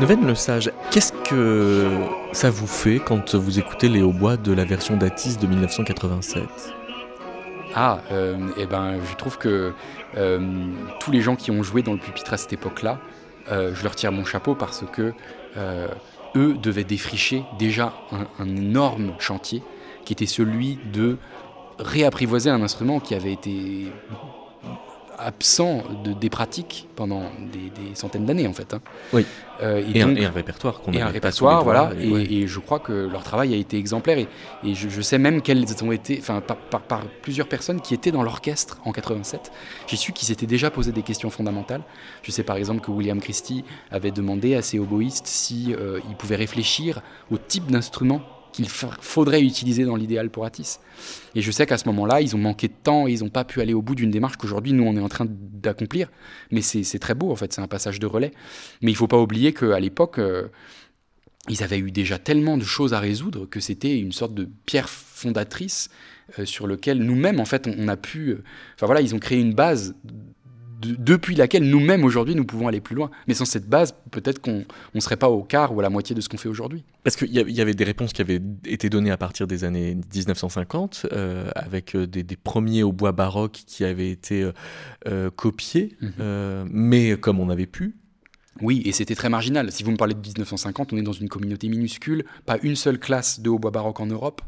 Neuven 0.01 0.25
le 0.25 0.33
Sage, 0.33 0.71
qu'est-ce 0.89 1.13
que 1.29 1.87
ça 2.31 2.49
vous 2.49 2.65
fait 2.65 2.97
quand 2.97 3.35
vous 3.35 3.59
écoutez 3.59 3.87
les 3.87 4.01
hautbois 4.01 4.35
de 4.35 4.51
la 4.51 4.65
version 4.65 4.97
d'Atis 4.97 5.37
de 5.37 5.45
1987 5.45 6.43
Ah, 7.75 7.99
euh, 8.11 8.35
eh 8.57 8.65
ben, 8.65 8.95
je 9.07 9.15
trouve 9.15 9.37
que 9.37 9.73
euh, 10.17 10.39
tous 10.99 11.11
les 11.11 11.21
gens 11.21 11.35
qui 11.35 11.51
ont 11.51 11.61
joué 11.61 11.83
dans 11.83 11.93
le 11.93 11.99
pupitre 11.99 12.33
à 12.33 12.37
cette 12.37 12.51
époque-là, 12.51 12.99
euh, 13.51 13.75
je 13.75 13.83
leur 13.83 13.95
tire 13.95 14.11
mon 14.11 14.25
chapeau 14.25 14.55
parce 14.55 14.83
que 14.91 15.13
eux 16.35 16.55
devaient 16.57 16.83
défricher 16.83 17.43
déjà 17.59 17.93
un 18.39 18.47
énorme 18.47 19.13
chantier 19.19 19.61
qui 20.03 20.13
était 20.13 20.25
celui 20.25 20.79
de 20.91 21.17
réapprivoiser 21.77 22.49
un 22.49 22.63
instrument 22.63 22.99
qui 22.99 23.13
avait 23.13 23.33
été 23.33 23.91
absent 25.25 25.83
de, 26.03 26.13
des 26.13 26.29
pratiques 26.29 26.87
pendant 26.95 27.23
des, 27.51 27.69
des 27.69 27.95
centaines 27.95 28.25
d'années 28.25 28.47
en 28.47 28.53
fait. 28.53 28.73
hein. 28.73 28.81
Oui. 29.13 29.25
Euh, 29.61 29.83
et, 29.93 30.01
un, 30.01 30.07
donc- 30.07 30.17
et 30.17 30.25
un 30.25 30.31
répertoire 30.31 30.81
qu'on 30.81 30.91
et 30.91 31.01
un 31.01 31.07
répertoire, 31.07 31.63
voilà. 31.63 31.91
et- 31.99 32.07
Et, 32.07 32.11
ouais. 32.11 32.23
et 32.33 32.47
je 32.47 32.59
crois 32.59 32.79
que 32.79 32.91
leur 33.11 33.21
travail 33.23 33.53
a 33.53 33.57
été 33.57 33.77
exemplaire. 33.77 34.17
Et, 34.17 34.27
et 34.63 34.73
je, 34.73 34.89
je 34.89 35.01
sais 35.01 35.19
même 35.19 35.41
quelles 35.43 35.65
ont 35.83 35.91
été, 35.91 36.17
enfin, 36.19 36.41
par, 36.41 36.57
par- 36.57 36.81
par 36.81 37.01
plusieurs 37.21 37.47
personnes 37.47 37.79
qui 37.79 37.93
étaient 37.93 38.11
dans 38.11 38.23
l'orchestre 38.23 38.79
en 38.85 38.91
87. 38.91 39.51
J'ai 39.87 39.97
su 39.97 40.13
qu'ils 40.13 40.27
s'étaient 40.27 40.47
déjà 40.47 40.71
posé 40.71 40.91
des 40.91 41.03
questions 41.03 41.29
fondamentales. 41.29 41.81
Je 42.23 42.31
sais 42.31 42.43
par 42.43 42.55
exemple 42.57 42.81
que 42.81 42.89
William 42.89 43.19
Christie 43.19 43.63
avait 43.91 44.11
demandé 44.11 44.55
à 44.55 44.61
ses 44.63 44.79
oboïstes 44.79 45.27
si 45.27 45.75
euh, 45.77 45.99
ils 46.09 46.15
pouvaient 46.15 46.35
réfléchir 46.37 47.01
au 47.29 47.37
type 47.37 47.69
d'instrument 47.69 48.21
qu'il 48.51 48.67
fa- 48.69 48.97
faudrait 49.01 49.41
utiliser 49.41 49.85
dans 49.85 49.95
l'idéal 49.95 50.29
pour 50.29 50.45
Atis. 50.45 50.77
Et 51.35 51.41
je 51.41 51.51
sais 51.51 51.65
qu'à 51.65 51.77
ce 51.77 51.87
moment-là, 51.89 52.21
ils 52.21 52.35
ont 52.35 52.39
manqué 52.39 52.67
de 52.67 52.73
temps 52.83 53.07
et 53.07 53.13
ils 53.13 53.23
n'ont 53.23 53.29
pas 53.29 53.43
pu 53.45 53.61
aller 53.61 53.73
au 53.73 53.81
bout 53.81 53.95
d'une 53.95 54.11
démarche 54.11 54.37
qu'aujourd'hui, 54.37 54.73
nous, 54.73 54.83
on 54.83 54.95
est 54.95 55.01
en 55.01 55.09
train 55.09 55.25
d'accomplir. 55.29 56.09
Mais 56.51 56.61
c'est 56.61 56.99
très 56.99 57.13
beau, 57.15 57.31
en 57.31 57.35
fait, 57.35 57.53
c'est 57.53 57.61
un 57.61 57.67
passage 57.67 57.99
de 57.99 58.05
relais. 58.07 58.31
Mais 58.81 58.91
il 58.91 58.93
ne 58.93 58.97
faut 58.97 59.07
pas 59.07 59.19
oublier 59.19 59.53
qu'à 59.53 59.79
l'époque, 59.79 60.19
euh, 60.19 60.47
ils 61.49 61.63
avaient 61.63 61.79
eu 61.79 61.91
déjà 61.91 62.19
tellement 62.19 62.57
de 62.57 62.63
choses 62.63 62.93
à 62.93 62.99
résoudre 62.99 63.45
que 63.45 63.59
c'était 63.59 63.97
une 63.97 64.11
sorte 64.11 64.33
de 64.33 64.47
pierre 64.65 64.89
fondatrice 64.89 65.89
euh, 66.39 66.45
sur 66.45 66.67
lequel 66.67 66.99
nous-mêmes, 66.99 67.39
en 67.39 67.45
fait, 67.45 67.67
on, 67.67 67.75
on 67.77 67.87
a 67.87 67.97
pu... 67.97 68.29
euh, 68.29 68.43
Enfin 68.75 68.85
voilà, 68.85 69.01
ils 69.01 69.15
ont 69.15 69.19
créé 69.19 69.39
une 69.39 69.53
base 69.53 69.95
depuis 70.81 71.35
laquelle 71.35 71.63
nous-mêmes 71.69 72.03
aujourd'hui 72.03 72.35
nous 72.35 72.45
pouvons 72.45 72.67
aller 72.67 72.81
plus 72.81 72.95
loin. 72.95 73.11
Mais 73.27 73.33
sans 73.33 73.45
cette 73.45 73.67
base, 73.67 73.95
peut-être 74.11 74.39
qu'on 74.39 74.65
ne 74.93 74.99
serait 74.99 75.17
pas 75.17 75.29
au 75.29 75.43
quart 75.43 75.73
ou 75.75 75.79
à 75.79 75.83
la 75.83 75.89
moitié 75.89 76.15
de 76.15 76.21
ce 76.21 76.29
qu'on 76.29 76.37
fait 76.37 76.49
aujourd'hui. 76.49 76.83
Parce 77.03 77.15
qu'il 77.15 77.31
y, 77.31 77.61
avait 77.61 77.73
des 77.73 77.83
réponses 77.83 78.13
qui 78.13 78.21
avaient 78.21 78.41
été 78.65 78.89
données 78.89 79.11
à 79.11 79.17
partir 79.17 79.47
des 79.47 79.63
années 79.63 79.95
1950, 79.95 81.07
euh, 81.11 81.49
avec 81.55 81.95
euh, 81.95 82.05
des, 82.05 82.23
premiers 82.35 82.83
au 82.83 82.91
bois 82.91 83.11
baroque 83.11 83.63
qui 83.65 83.83
avaient 83.83 84.11
été 84.11 84.49
euh, 85.07 85.29
copiés, 85.31 85.95
mhm. 86.01 86.69
mais 86.71 87.17
comme 87.17 87.39
on 87.39 87.49
avait 87.49 87.65
pu. 87.65 87.95
Oui, 88.61 88.81
et 88.85 88.91
c'était 88.91 89.15
très 89.15 89.29
marginal. 89.29 89.71
Si 89.71 89.83
vous 89.83 89.91
me 89.91 89.97
parlez 89.97 90.13
de 90.13 90.19
1950, 90.19 90.93
on 90.93 90.97
est 90.97 91.01
dans 91.01 91.11
une 91.13 91.29
communauté 91.29 91.69
minuscule, 91.69 92.25
pas 92.45 92.57
une 92.61 92.75
seule 92.75 92.99
classe 92.99 93.39
de 93.39 93.49
hautbois 93.49 93.71
baroque 93.71 93.99
en 93.99 94.05
Europe. 94.05 94.41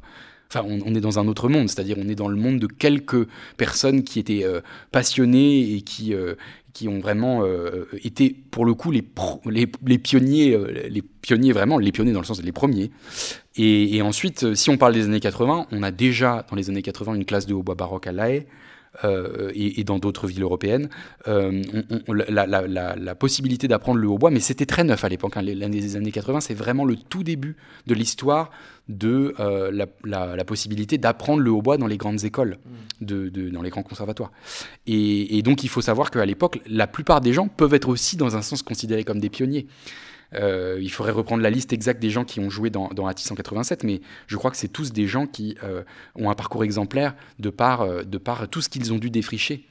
On, 0.55 0.95
est 0.95 1.01
dans 1.01 1.19
un 1.19 1.27
autre 1.27 1.49
monde, 1.49 1.69
c'est-à-dire 1.69 1.97
on 1.99 2.07
est 2.07 2.15
dans 2.15 2.27
le 2.27 2.35
monde 2.35 2.59
de 2.59 2.67
quelques 2.67 3.27
personnes 3.57 4.03
qui 4.03 4.19
étaient 4.19 4.43
euh, 4.43 4.61
passionnées 4.91 5.73
et 5.73 5.81
qui, 5.81 6.13
euh, 6.13 6.35
qui 6.73 6.87
ont 6.87 6.99
vraiment 6.99 7.43
euh, 7.43 7.85
été, 8.03 8.35
pour 8.51 8.65
le 8.65 8.73
coup, 8.73 8.91
les, 8.91 9.03
les, 9.49 9.97
pionniers, 9.97 10.57
les 10.89 11.01
pionniers 11.01 11.53
vraiment, 11.53 11.77
les 11.77 11.91
pionniers 11.91 12.13
dans 12.13 12.21
le 12.21 12.25
sens 12.25 12.41
des 12.41 12.51
premiers. 12.51 12.91
Et, 13.55 14.01
ensuite, 14.01 14.55
si 14.55 14.69
on 14.69 14.77
parle 14.77 14.93
des 14.93 15.05
années 15.05 15.19
80, 15.19 15.67
on 15.71 15.83
a 15.83 15.91
déjà 15.91 16.45
dans 16.49 16.55
les 16.55 16.69
années 16.69 16.81
80 16.81 17.15
une 17.15 17.25
classe 17.25 17.45
de 17.45 17.53
hautbois 17.53 17.75
baroque 17.75 18.07
à 18.07 18.11
La 18.11 18.31
Haye, 18.31 18.45
euh, 19.03 19.51
et, 19.55 19.83
dans 19.83 19.97
d'autres 19.97 20.27
villes 20.27 20.43
européennes, 20.43 20.89
euh, 21.27 21.63
la, 22.07 23.15
possibilité 23.15 23.67
d'apprendre 23.67 23.99
le 23.99 24.07
hautbois, 24.07 24.29
mais 24.29 24.39
c'était 24.39 24.65
très 24.65 24.83
neuf 24.83 25.03
à 25.03 25.09
l'époque, 25.09 25.35
hein, 25.35 25.41
l'année 25.41 25.79
des 25.79 25.95
années 25.95 26.11
80, 26.11 26.41
c'est 26.41 26.53
vraiment 26.53 26.85
le 26.85 26.95
tout 26.95 27.23
début 27.23 27.55
de 27.87 27.95
l'histoire 27.95 28.51
de 28.89 29.33
euh, 29.39 29.71
la, 30.03 30.45
possibilité 30.45 30.97
d'apprendre 30.97 31.41
le 31.41 31.51
hautbois 31.51 31.77
dans 31.77 31.87
les 31.87 31.97
grandes 31.97 32.23
écoles, 32.23 32.59
de, 33.01 33.29
dans 33.49 33.61
les 33.61 33.69
grands 33.69 33.83
conservatoires. 33.83 34.31
Et, 34.85 35.37
et 35.37 35.41
donc 35.41 35.63
il 35.63 35.69
faut 35.69 35.81
savoir 35.81 36.11
qu'à 36.11 36.25
l'époque, 36.25 36.59
la 36.67 36.85
plupart 36.87 37.21
des 37.21 37.33
gens 37.33 37.47
peuvent 37.47 37.73
être 37.73 37.89
aussi 37.89 38.15
dans 38.15 38.35
un 38.35 38.41
sens 38.41 38.61
considérés 38.61 39.03
comme 39.03 39.19
des 39.19 39.29
pionniers. 39.29 39.67
Euh, 40.35 40.79
il 40.81 40.91
faudrait 40.91 41.11
reprendre 41.11 41.43
la 41.43 41.49
liste 41.49 41.73
exacte 41.73 42.01
des 42.01 42.09
gens 42.09 42.25
qui 42.25 42.39
ont 42.39 42.49
joué 42.49 42.69
dans, 42.69 42.89
dans 42.89 43.07
ATI 43.07 43.23
187, 43.23 43.83
mais 43.83 44.01
je 44.27 44.37
crois 44.37 44.51
que 44.51 44.57
c'est 44.57 44.67
tous 44.67 44.91
des 44.91 45.07
gens 45.07 45.27
qui 45.27 45.57
euh, 45.63 45.83
ont 46.15 46.29
un 46.29 46.35
parcours 46.35 46.63
exemplaire 46.63 47.15
de 47.39 47.49
par, 47.49 47.81
euh, 47.81 48.03
de 48.03 48.17
par 48.17 48.47
tout 48.47 48.61
ce 48.61 48.69
qu'ils 48.69 48.93
ont 48.93 48.97
dû 48.97 49.09
défricher 49.09 49.65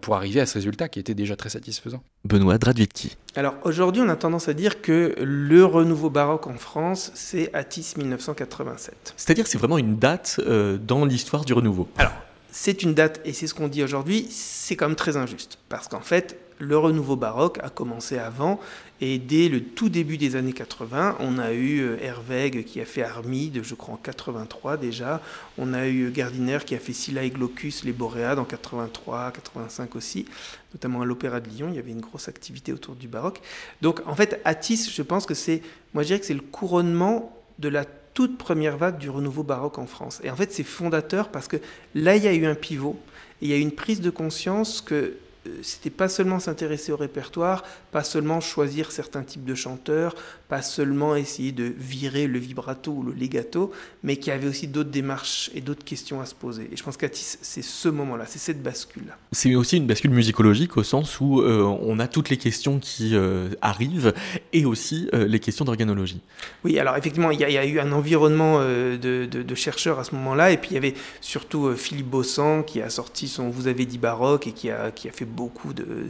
pour 0.00 0.16
arriver 0.16 0.40
à 0.40 0.46
ce 0.46 0.54
résultat 0.54 0.88
qui 0.88 0.98
était 0.98 1.12
déjà 1.12 1.36
très 1.36 1.50
satisfaisant. 1.50 2.02
Benoît 2.24 2.56
Dradvitki. 2.56 3.14
Alors 3.34 3.56
aujourd'hui, 3.62 4.00
on 4.00 4.08
a 4.08 4.16
tendance 4.16 4.48
à 4.48 4.54
dire 4.54 4.80
que 4.80 5.14
le 5.20 5.66
renouveau 5.66 6.08
baroque 6.08 6.46
en 6.46 6.56
France, 6.56 7.12
c'est 7.12 7.54
Atis 7.54 7.92
1987. 7.98 9.12
C'est-à-dire 9.18 9.46
c'est 9.46 9.58
vraiment 9.58 9.76
une 9.76 9.96
date 9.96 10.40
dans 10.86 11.04
l'histoire 11.04 11.44
du 11.44 11.52
renouveau. 11.52 11.90
Alors, 11.98 12.14
c'est 12.58 12.82
une 12.82 12.94
date, 12.94 13.20
et 13.26 13.34
c'est 13.34 13.46
ce 13.46 13.52
qu'on 13.52 13.68
dit 13.68 13.84
aujourd'hui, 13.84 14.26
c'est 14.30 14.76
quand 14.76 14.86
même 14.86 14.96
très 14.96 15.18
injuste. 15.18 15.58
Parce 15.68 15.88
qu'en 15.88 16.00
fait, 16.00 16.38
le 16.58 16.78
renouveau 16.78 17.14
baroque 17.14 17.58
a 17.62 17.68
commencé 17.68 18.16
avant 18.16 18.58
et 19.00 19.18
dès 19.18 19.48
le 19.48 19.62
tout 19.62 19.88
début 19.88 20.16
des 20.16 20.36
années 20.36 20.52
80, 20.52 21.16
on 21.20 21.38
a 21.38 21.52
eu 21.52 21.80
euh, 21.80 21.96
Herweg 22.00 22.64
qui 22.64 22.80
a 22.80 22.86
fait 22.86 23.02
Armide, 23.02 23.60
je 23.62 23.74
crois 23.74 23.94
en 23.94 23.98
83 23.98 24.78
déjà. 24.78 25.20
On 25.58 25.74
a 25.74 25.86
eu 25.86 26.10
Gardiner 26.10 26.58
qui 26.64 26.74
a 26.74 26.78
fait 26.78 26.94
Scylla 26.94 27.22
et 27.22 27.30
Glaucus, 27.30 27.84
les 27.84 27.92
Boréades 27.92 28.38
en 28.38 28.44
83, 28.44 29.32
85 29.32 29.96
aussi, 29.96 30.24
notamment 30.72 31.02
à 31.02 31.04
l'Opéra 31.04 31.40
de 31.40 31.48
Lyon. 31.48 31.68
Il 31.70 31.76
y 31.76 31.78
avait 31.78 31.90
une 31.90 32.00
grosse 32.00 32.28
activité 32.28 32.72
autour 32.72 32.94
du 32.94 33.06
baroque. 33.06 33.40
Donc 33.82 34.00
en 34.06 34.14
fait, 34.14 34.40
Atis, 34.44 34.90
je 34.90 35.02
pense 35.02 35.26
que 35.26 35.34
c'est, 35.34 35.60
moi 35.92 36.02
je 36.02 36.08
dirais 36.08 36.20
que 36.20 36.26
c'est 36.26 36.34
le 36.34 36.40
couronnement 36.40 37.36
de 37.58 37.68
la 37.68 37.84
toute 38.16 38.38
première 38.38 38.78
vague 38.78 38.96
du 38.96 39.10
renouveau 39.10 39.42
baroque 39.42 39.76
en 39.76 39.86
France. 39.86 40.22
Et 40.24 40.30
en 40.30 40.36
fait, 40.36 40.50
c'est 40.50 40.62
fondateur 40.62 41.28
parce 41.28 41.48
que 41.48 41.58
là, 41.94 42.16
il 42.16 42.24
y 42.24 42.28
a 42.28 42.32
eu 42.32 42.46
un 42.46 42.54
pivot. 42.54 42.98
Il 43.42 43.48
y 43.48 43.52
a 43.52 43.58
eu 43.58 43.60
une 43.60 43.72
prise 43.72 44.00
de 44.00 44.08
conscience 44.08 44.80
que 44.80 44.94
euh, 44.94 45.20
c'était 45.62 45.90
pas 45.90 46.08
seulement 46.08 46.38
s'intéresser 46.38 46.92
au 46.92 46.96
répertoire, 46.96 47.62
pas 47.92 48.04
seulement 48.04 48.40
choisir 48.40 48.92
certains 48.92 49.22
types 49.22 49.44
de 49.44 49.54
chanteurs, 49.54 50.14
pas 50.48 50.62
seulement 50.62 51.16
essayer 51.16 51.52
de 51.52 51.72
virer 51.76 52.26
le 52.26 52.38
vibrato 52.38 52.92
ou 52.92 53.02
le 53.02 53.12
legato, 53.12 53.72
mais 54.02 54.16
qu'il 54.16 54.28
y 54.28 54.36
avait 54.36 54.46
aussi 54.46 54.68
d'autres 54.68 54.90
démarches 54.90 55.50
et 55.54 55.60
d'autres 55.60 55.84
questions 55.84 56.20
à 56.20 56.26
se 56.26 56.34
poser. 56.34 56.68
Et 56.72 56.76
je 56.76 56.82
pense 56.82 56.96
qu'Atis, 56.96 57.38
c'est 57.40 57.62
ce 57.62 57.88
moment-là, 57.88 58.24
c'est 58.26 58.38
cette 58.38 58.62
bascule-là. 58.62 59.16
C'est 59.32 59.54
aussi 59.54 59.76
une 59.76 59.86
bascule 59.86 60.12
musicologique 60.12 60.76
au 60.76 60.82
sens 60.82 61.20
où 61.20 61.40
euh, 61.40 61.62
on 61.62 61.98
a 61.98 62.06
toutes 62.06 62.30
les 62.30 62.36
questions 62.36 62.78
qui 62.78 63.14
euh, 63.14 63.48
arrivent 63.60 64.14
et 64.52 64.64
aussi 64.64 65.08
les 65.12 65.40
questions 65.40 65.64
d'organologie. 65.64 66.20
Oui, 66.64 66.78
alors 66.78 66.96
effectivement, 66.96 67.30
il 67.30 67.40
y, 67.40 67.44
a 67.44 67.66
eu 67.66 67.78
un 67.78 67.92
environnement 67.92 68.60
de, 68.60 68.96
de, 69.26 69.54
chercheurs 69.54 69.98
à 69.98 70.04
ce 70.04 70.14
moment-là, 70.14 70.50
et 70.50 70.56
puis 70.56 70.70
il 70.70 70.74
y 70.74 70.78
avait 70.78 70.94
surtout 71.20 71.74
Philippe 71.74 72.08
Bossan 72.08 72.62
qui 72.62 72.80
a 72.80 72.90
sorti 72.90 73.28
son 73.28 73.50
Vous 73.50 73.68
avez 73.68 73.86
dit 73.86 73.98
baroque 73.98 74.46
et 74.46 74.52
qui 74.52 74.70
a, 74.70 74.90
qui 74.90 75.08
a 75.08 75.12
fait 75.12 75.24
beaucoup 75.36 75.72
de, 75.72 76.08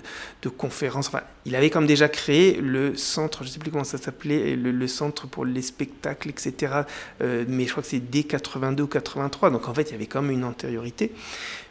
conférences. 0.57 1.09
Enfin, 1.09 1.23
il 1.45 1.57
avait 1.57 1.71
comme 1.71 1.87
déjà 1.87 2.09
créé 2.09 2.61
le 2.61 2.97
centre, 2.97 3.43
je 3.43 3.49
ne 3.49 3.53
sais 3.53 3.59
plus 3.59 3.71
comment 3.71 3.85
ça 3.85 3.99
s'appelait, 3.99 4.57
le, 4.57 4.87
centre 4.87 5.27
pour 5.27 5.45
les 5.45 5.62
spectacles, 5.62 6.31
etc. 6.31 6.83
Euh, 7.21 7.45
mais 7.49 7.65
je 7.65 7.73
crois 7.73 7.83
que 7.83 7.89
c'est 7.89 8.11
dès 8.11 8.23
82 8.23 8.85
ou 8.85 8.87
83. 8.87 9.51
Donc 9.51 9.69
en 9.69 9.75
fait, 9.75 9.91
il 9.91 9.93
y 9.93 9.95
avait 9.95 10.09
même 10.15 10.31
une 10.31 10.45
antériorité. 10.45 11.12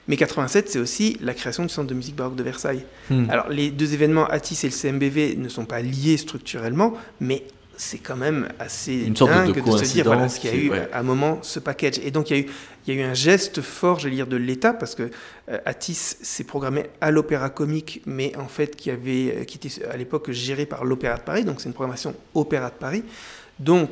Mais 0.08 0.18
87, 0.18 0.70
c'est 0.70 0.80
aussi 0.80 1.18
la 1.22 1.34
création 1.34 1.64
du 1.64 1.70
Centre 1.70 1.88
de 1.88 1.96
musique 1.96 2.16
baroque 2.16 2.36
de 2.36 2.44
Versailles. 2.44 2.86
Hmm. 3.10 3.28
Alors, 3.30 3.50
les 3.50 3.72
deux 3.72 3.94
événements, 3.94 4.28
Atis 4.28 4.60
et 4.64 4.68
le 4.68 4.72
CMBV, 4.72 5.36
ne 5.38 5.50
sont 5.50 5.66
pas 5.66 5.82
liés 5.82 6.18
structurellement, 6.18 6.94
mais 7.20 7.44
c'est 7.78 7.98
quand 7.98 8.16
même 8.16 8.48
assez 8.60 9.04
Une 9.06 9.16
sorte 9.16 9.32
dingue 9.32 9.54
de, 9.56 9.62
de, 9.62 9.78
se 9.78 9.94
dire 9.94 10.06
voilà, 10.06 10.28
qu'il 10.28 10.50
y 10.50 10.54
a 10.54 10.56
eu 10.56 10.72
à 10.92 11.00
un 11.00 11.04
moment 11.04 11.40
ce 11.42 11.60
package. 11.60 12.00
Et 12.04 12.12
donc 12.12 12.30
il 12.30 12.38
y 12.38 12.40
a 12.40 12.44
eu, 12.44 12.48
il 12.88 12.94
y 12.94 12.98
a 12.98 13.02
eu 13.02 13.06
un 13.06 13.14
geste 13.14 13.62
fort, 13.62 14.00
je 14.00 14.08
vais 14.08 14.16
dire, 14.16 14.28
de 14.28 14.38
l'État, 14.38 14.74
parce 14.74 14.96
que 14.96 15.10
euh, 15.50 15.58
Atis 15.66 16.18
s'est 16.22 16.44
programmé 16.44 16.86
à 17.02 17.12
l'Opéra 17.12 17.50
Comique, 17.50 18.02
mais 18.06 18.36
en 18.38 18.48
fait 18.48 18.76
qui, 18.76 18.92
avait, 18.92 19.36
euh, 19.36 19.44
qui 19.44 19.58
était 19.58 19.86
à 19.86 19.98
l'époque 19.98 20.32
géré 20.32 20.66
par 20.66 20.86
l'Opéra 20.86 21.18
de 21.18 21.22
Paris, 21.24 21.44
donc 21.44 21.62
c'est 21.62 21.68
une 21.68 21.74
programmation 21.74 22.16
Opéra 22.34 22.70
de 22.70 22.76
Paris. 22.76 23.04
Donc 23.60 23.92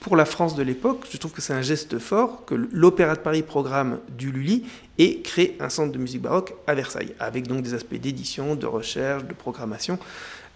pour 0.00 0.14
la 0.14 0.24
France 0.24 0.54
de 0.54 0.62
l'époque, 0.62 1.06
je 1.10 1.16
trouve 1.16 1.32
que 1.32 1.40
c'est 1.40 1.52
un 1.52 1.62
geste 1.62 1.98
fort 1.98 2.44
que 2.44 2.54
l'Opéra 2.54 3.16
de 3.16 3.20
Paris 3.20 3.42
programme 3.42 3.98
du 4.16 4.30
Lully 4.30 4.64
et 4.96 5.22
crée 5.22 5.56
un 5.60 5.68
centre 5.68 5.92
de 5.92 5.98
musique 5.98 6.22
baroque 6.22 6.54
à 6.66 6.74
Versailles, 6.74 7.14
avec 7.18 7.46
donc 7.46 7.62
des 7.62 7.74
aspects 7.74 7.96
d'édition, 7.96 8.54
de 8.54 8.66
recherche, 8.66 9.24
de 9.24 9.34
programmation. 9.34 9.98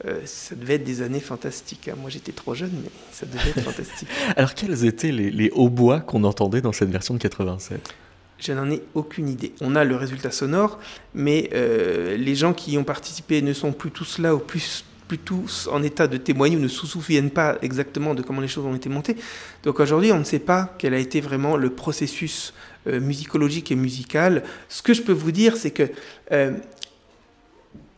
Euh, 0.07 0.21
ça 0.25 0.55
devait 0.55 0.75
être 0.75 0.85
des 0.85 1.03
années 1.03 1.21
fantastiques. 1.21 1.89
Hein. 1.89 1.95
Moi, 2.01 2.11
j'étais 2.11 2.33
trop 2.33 2.55
jeune, 2.55 2.73
mais 2.83 2.91
ça 3.13 3.27
devait 3.27 3.51
être 3.51 3.61
fantastique. 3.61 4.09
Alors, 4.37 4.55
quels 4.55 4.85
étaient 4.85 5.13
les, 5.13 5.31
les 5.31 5.51
hautbois 5.51 6.01
qu'on 6.01 6.25
entendait 6.25 6.61
dans 6.61 6.73
cette 6.73 6.91
version 6.91 7.15
de 7.15 7.21
87 7.21 7.95
je 8.43 8.53
n'en 8.53 8.69
ai 8.73 8.83
aucune 8.95 9.29
idée. 9.29 9.53
On 9.61 9.77
a 9.77 9.85
le 9.85 9.95
résultat 9.95 10.33
sonore, 10.33 10.81
mais 11.15 11.49
euh, 11.55 12.17
les 12.17 12.35
gens 12.35 12.53
qui 12.53 12.73
y 12.73 12.79
ont 12.79 12.83
participé 12.83 13.41
ne 13.41 13.53
sont 13.53 13.71
plus 13.73 13.93
tous 13.93 14.19
là 14.19 14.35
ou 14.35 14.41
plus, 14.41 14.85
plus 15.07 15.19
tous 15.19 15.69
en 15.71 15.81
état 15.85 16.09
de 16.09 16.17
témoigner 16.17 16.57
ou 16.57 16.59
ne 16.59 16.67
se 16.67 16.85
souviennent 16.85 17.31
pas 17.31 17.57
exactement 17.63 18.17
de 18.17 18.23
comment 18.23 18.41
les 18.41 18.49
choses 18.49 18.67
ont 18.67 18.75
été 18.75 18.89
montées. 18.89 19.15
Donc 19.63 19.79
aujourd'hui, 19.79 20.11
on 20.11 20.19
ne 20.19 20.25
sait 20.25 20.41
pas 20.41 20.75
quel 20.79 20.93
a 20.93 20.99
été 20.99 21.21
vraiment 21.21 21.57
le 21.57 21.71
processus 21.71 22.53
euh, 22.89 22.99
musicologique 22.99 23.71
et 23.71 23.77
musical. 23.77 24.43
Ce 24.69 24.83
que 24.83 24.93
je 24.93 25.03
peux 25.03 25.13
vous 25.13 25.31
dire, 25.31 25.57
c'est 25.57 25.71
que 25.71 25.89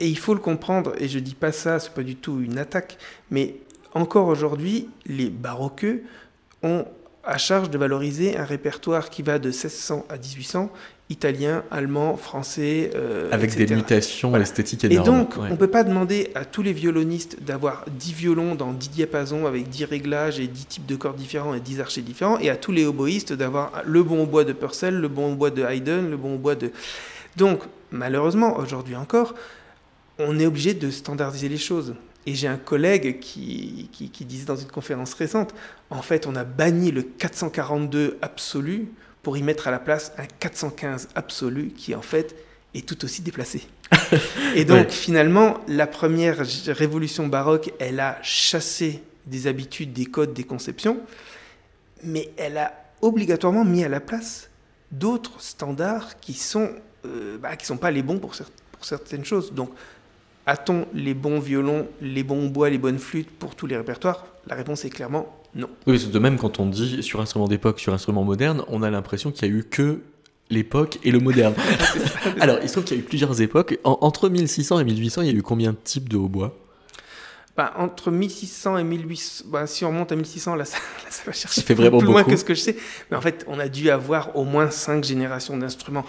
et 0.00 0.09
il 0.09 0.18
faut 0.18 0.35
le 0.35 0.40
comprendre, 0.40 0.92
et 0.98 1.09
je 1.09 1.18
dis 1.18 1.35
pas 1.35 1.52
ça, 1.52 1.78
c'est 1.78 1.92
pas 1.92 2.02
du 2.02 2.16
tout 2.16 2.40
une 2.40 2.59
attaque, 2.59 2.98
mais 3.30 3.57
encore 3.92 4.28
aujourd'hui, 4.28 4.88
les 5.07 5.30
baroqueux 5.30 6.02
ont 6.62 6.85
à 7.26 7.38
charge 7.38 7.70
de 7.70 7.78
valoriser 7.78 8.37
un 8.37 8.44
répertoire 8.44 9.09
qui 9.09 9.22
va 9.22 9.38
de 9.38 9.48
1600 9.48 10.04
à 10.09 10.16
1800, 10.16 10.70
italien, 11.11 11.62
allemand, 11.70 12.16
français. 12.16 12.90
Euh, 12.94 13.28
Avec 13.30 13.57
des 13.57 13.74
mutations 13.74 14.35
esthétiques 14.37 14.85
énormes. 14.85 15.02
Et 15.02 15.11
donc, 15.11 15.37
on 15.38 15.50
ne 15.50 15.57
peut 15.57 15.68
pas 15.68 15.85
demander 15.85 16.30
à 16.35 16.44
tous 16.44 16.62
les 16.62 16.72
violonistes 16.72 17.42
d'avoir 17.42 17.85
10 17.90 18.12
violons 18.12 18.54
dans 18.54 18.72
10 18.72 18.90
diapasons 18.90 19.46
avec 19.46 19.68
10 19.68 19.85
réglages 19.85 20.40
et 20.40 20.46
10 20.46 20.66
types 20.66 20.87
de 20.87 20.96
cordes 20.96 21.16
différents 21.16 21.54
et 21.54 21.61
10 21.61 21.80
archers 21.80 22.02
différents, 22.02 22.38
et 22.38 22.50
à 22.50 22.57
tous 22.57 22.72
les 22.72 22.87
oboïstes 22.87 23.33
d'avoir 23.33 23.83
le 23.85 24.02
bon 24.02 24.24
bois 24.24 24.44
de 24.44 24.52
Purcell, 24.52 24.94
le 24.94 25.09
bon 25.09 25.35
bois 25.35 25.50
de 25.50 25.62
Haydn, 25.62 26.11
le 26.11 26.16
bon 26.16 26.37
bois 26.37 26.54
de. 26.54 26.72
Donc, 27.37 27.61
malheureusement, 27.90 28.57
aujourd'hui 28.59 28.96
encore, 28.96 29.35
on 30.18 30.38
est 30.38 30.46
obligé 30.46 30.74
de 30.74 30.90
standardiser 30.90 31.48
les 31.48 31.59
choses. 31.59 31.94
Et 32.27 32.35
j'ai 32.35 32.48
un 32.48 32.57
collègue 32.57 33.20
qui, 33.20 33.90
qui, 33.92 34.24
disait 34.24 34.46
dans 34.46 34.57
une 34.57 34.70
conférence 34.70 35.12
récente, 35.12 35.55
en 35.90 36.00
fait, 36.00 36.27
on 36.27 36.35
a 36.37 36.44
banni 36.44 36.90
le 36.90 37.03
442 37.03 38.18
absolu 38.22 38.88
pour 39.22 39.37
y 39.37 39.42
mettre 39.42 39.68
à 39.68 39.70
la 39.70 39.79
place 39.79 40.12
un 40.16 40.24
415 40.40 41.09
absolu 41.14 41.68
qui, 41.77 41.94
en 41.94 42.00
fait, 42.00 42.35
est 42.74 42.88
tout 42.88 43.05
aussi 43.05 43.20
déplacé. 43.20 43.66
et 44.55 44.64
donc, 44.64 44.88
finalement, 44.88 45.59
la 45.68 45.87
première 45.87 46.38
révolution 46.68 47.27
baroque, 47.27 47.72
elle 47.79 48.00
a 48.00 48.18
chassé 48.22 49.03
des 49.27 49.46
habitudes, 49.46 49.92
des 49.92 50.07
codes, 50.07 50.33
des 50.33 50.44
conceptions, 50.44 51.00
mais 52.03 52.31
elle 52.38 52.57
a 52.57 52.72
obligatoirement 53.03 53.64
mis 53.64 53.85
à 53.85 53.88
la 53.88 54.00
place 54.00 54.48
d'autres 54.90 55.40
standards 55.42 56.20
qui 56.20 56.35
sont 56.35 56.70
euh, 57.07 57.37
bah, 57.38 57.57
qui 57.57 57.66
sont 57.66 57.77
pas 57.77 57.90
les 57.90 58.03
bons 58.03 58.18
pour, 58.18 58.35
pour 58.72 58.85
certaines 58.85 59.24
choses. 59.24 59.53
Donc, 59.53 59.70
a-t-on 60.46 60.87
les 60.94 61.14
bons 61.14 61.40
violons, 61.40 61.87
les 62.00 62.22
bons 62.22 62.46
bois, 62.48 62.70
les 62.70 62.78
bonnes 62.78 62.98
flûtes 62.98 63.30
pour 63.30 63.54
tous 63.54 63.66
les 63.66 63.76
répertoires? 63.76 64.26
La 64.46 64.54
réponse 64.54 64.85
est 64.85 64.90
clairement 64.90 65.35
non. 65.54 65.68
Oui, 65.87 66.04
de 66.04 66.18
même, 66.18 66.37
quand 66.37 66.59
on 66.59 66.66
dit 66.66 67.02
sur 67.02 67.20
instrument 67.20 67.46
d'époque, 67.46 67.78
sur 67.78 67.94
instrument 67.94 68.24
moderne, 68.24 68.64
on 68.68 68.83
a 68.83 68.90
l'impression 68.90 69.30
qu'il 69.30 69.48
n'y 69.48 69.54
a 69.54 69.59
eu 69.61 69.64
que 69.64 70.00
l'époque 70.50 70.98
et 71.04 71.11
le 71.11 71.20
moderne. 71.20 71.54
Alors, 72.40 72.59
il 72.61 72.68
se 72.68 72.72
trouve 72.72 72.85
qu'il 72.85 72.96
y 72.96 73.00
a 73.00 73.02
eu 73.02 73.07
plusieurs 73.07 73.40
époques. 73.40 73.78
entre 73.85 74.28
1600 74.28 74.80
et 74.80 74.85
1800, 74.85 75.22
il 75.22 75.26
y 75.28 75.30
a 75.30 75.35
eu 75.35 75.42
combien 75.42 75.70
de 75.70 75.78
types 75.83 76.09
de 76.09 76.16
hautbois? 76.16 76.57
Bah, 77.57 77.72
entre 77.78 78.11
1600 78.11 78.78
et 78.78 78.85
1800, 78.85 79.44
bah, 79.46 79.68
si 79.68 79.85
on 79.85 79.88
remonte 79.88 80.11
à 80.11 80.16
1600, 80.16 80.54
là 80.57 80.64
ça, 80.64 80.78
va 81.24 81.33
chercher 81.33 81.62
fait 81.62 81.74
vraiment 81.74 81.98
plus 81.98 82.09
loin 82.09 82.24
que 82.24 82.37
ce 82.37 82.44
que 82.44 82.54
je 82.54 82.61
sais. 82.61 82.76
Mais 83.11 83.16
en 83.16 83.20
fait, 83.20 83.44
on 83.46 83.61
a 83.61 83.68
dû 83.68 83.90
avoir 83.90 84.37
au 84.37 84.42
moins 84.42 84.70
cinq 84.70 85.04
générations 85.04 85.57
d'instruments 85.57 86.04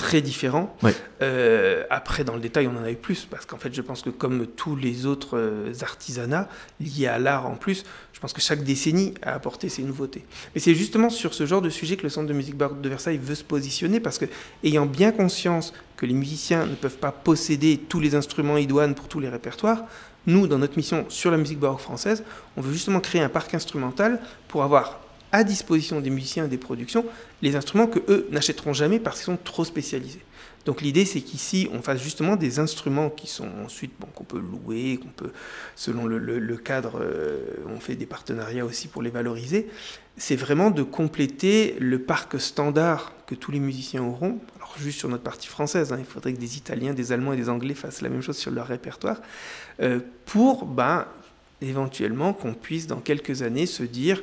très 0.00 0.22
différents. 0.22 0.74
Euh, 1.20 1.84
après, 1.90 2.24
dans 2.24 2.32
le 2.34 2.40
détail, 2.40 2.66
on 2.66 2.80
en 2.80 2.84
a 2.84 2.90
eu 2.90 2.96
plus, 2.96 3.26
parce 3.26 3.44
qu'en 3.44 3.58
fait, 3.58 3.74
je 3.74 3.82
pense 3.82 4.00
que 4.00 4.08
comme 4.08 4.46
tous 4.46 4.74
les 4.74 5.04
autres 5.04 5.36
euh, 5.36 5.72
artisanats 5.82 6.48
liés 6.80 7.06
à 7.06 7.18
l'art 7.18 7.46
en 7.46 7.54
plus, 7.54 7.84
je 8.14 8.18
pense 8.18 8.32
que 8.32 8.40
chaque 8.40 8.64
décennie 8.64 9.12
a 9.20 9.34
apporté 9.34 9.68
ses 9.68 9.82
nouveautés. 9.82 10.24
Mais 10.54 10.60
c'est 10.62 10.74
justement 10.74 11.10
sur 11.10 11.34
ce 11.34 11.44
genre 11.44 11.60
de 11.60 11.68
sujet 11.68 11.98
que 11.98 12.02
le 12.02 12.08
Centre 12.08 12.28
de 12.28 12.32
musique 12.32 12.56
baroque 12.56 12.80
de 12.80 12.88
Versailles 12.88 13.20
veut 13.22 13.34
se 13.34 13.44
positionner, 13.44 14.00
parce 14.00 14.16
que, 14.16 14.24
ayant 14.64 14.86
bien 14.86 15.12
conscience 15.12 15.74
que 15.98 16.06
les 16.06 16.14
musiciens 16.14 16.64
ne 16.64 16.76
peuvent 16.76 16.96
pas 16.96 17.12
posséder 17.12 17.76
tous 17.76 18.00
les 18.00 18.14
instruments 18.14 18.56
idoines 18.56 18.94
pour 18.94 19.06
tous 19.06 19.20
les 19.20 19.28
répertoires, 19.28 19.84
nous, 20.26 20.46
dans 20.46 20.58
notre 20.58 20.78
mission 20.78 21.04
sur 21.10 21.30
la 21.30 21.36
musique 21.36 21.58
baroque 21.58 21.80
française, 21.80 22.24
on 22.56 22.62
veut 22.62 22.72
justement 22.72 23.00
créer 23.00 23.20
un 23.20 23.28
parc 23.28 23.52
instrumental 23.52 24.18
pour 24.48 24.62
avoir 24.62 25.00
à 25.32 25.44
disposition 25.44 26.00
des 26.00 26.10
musiciens 26.10 26.46
et 26.46 26.48
des 26.48 26.58
productions 26.58 27.04
les 27.42 27.56
instruments 27.56 27.86
que 27.86 28.00
eux 28.08 28.28
n'achèteront 28.30 28.72
jamais 28.72 28.98
parce 28.98 29.18
qu'ils 29.18 29.26
sont 29.26 29.38
trop 29.42 29.64
spécialisés. 29.64 30.22
Donc 30.66 30.82
l'idée 30.82 31.04
c'est 31.06 31.22
qu'ici 31.22 31.68
on 31.72 31.80
fasse 31.80 32.02
justement 32.02 32.36
des 32.36 32.58
instruments 32.58 33.08
qui 33.08 33.26
sont 33.26 33.48
ensuite 33.64 33.92
qu'on 34.14 34.24
peut 34.24 34.40
louer, 34.40 34.98
qu'on 34.98 35.08
peut 35.08 35.32
selon 35.74 36.06
le, 36.06 36.56
cadre, 36.56 37.00
euh, 37.00 37.40
on 37.66 37.80
fait 37.80 37.94
des 37.94 38.06
partenariats 38.06 38.64
aussi 38.64 38.88
pour 38.88 39.02
les 39.02 39.10
valoriser. 39.10 39.68
C'est 40.16 40.36
vraiment 40.36 40.70
de 40.70 40.82
compléter 40.82 41.76
le 41.80 41.98
parc 41.98 42.38
standard 42.38 43.14
que 43.26 43.34
tous 43.34 43.52
les 43.52 43.60
musiciens 43.60 44.02
auront. 44.02 44.38
Alors 44.56 44.74
juste 44.78 44.98
sur 44.98 45.08
notre 45.08 45.22
partie 45.22 45.48
française, 45.48 45.92
hein, 45.92 45.96
il 45.98 46.04
faudrait 46.04 46.34
que 46.34 46.40
des 46.40 46.58
Italiens, 46.58 46.92
des 46.92 47.12
Allemands 47.12 47.32
et 47.32 47.38
des 47.38 47.48
Anglais 47.48 47.74
fassent 47.74 48.02
la 48.02 48.10
même 48.10 48.20
chose 48.20 48.36
sur 48.36 48.50
leur 48.50 48.66
répertoire 48.66 49.22
euh, 49.80 50.00
pour 50.26 50.66
ben, 50.66 51.06
éventuellement 51.62 52.34
qu'on 52.34 52.52
puisse 52.52 52.86
dans 52.86 53.00
quelques 53.00 53.40
années 53.40 53.66
se 53.66 53.82
dire 53.82 54.22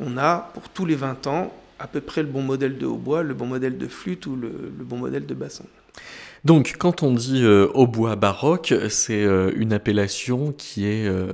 on 0.00 0.16
a 0.16 0.50
pour 0.54 0.68
tous 0.68 0.84
les 0.84 0.96
20 0.96 1.26
ans 1.26 1.52
à 1.78 1.86
peu 1.86 2.00
près 2.00 2.22
le 2.22 2.28
bon 2.28 2.42
modèle 2.42 2.78
de 2.78 2.86
hautbois, 2.86 3.22
le 3.22 3.34
bon 3.34 3.46
modèle 3.46 3.78
de 3.78 3.86
flûte 3.86 4.26
ou 4.26 4.36
le, 4.36 4.50
bon 4.80 4.98
modèle 4.98 5.26
de 5.26 5.34
basson. 5.34 5.64
Donc 6.44 6.74
quand 6.78 7.02
on 7.02 7.12
dit 7.12 7.42
euh, 7.42 7.68
hautbois 7.74 8.16
baroque, 8.16 8.74
c'est 8.90 9.24
euh, 9.24 9.52
une 9.56 9.72
appellation 9.72 10.52
qui 10.56 10.86
est 10.86 11.06
euh, 11.06 11.32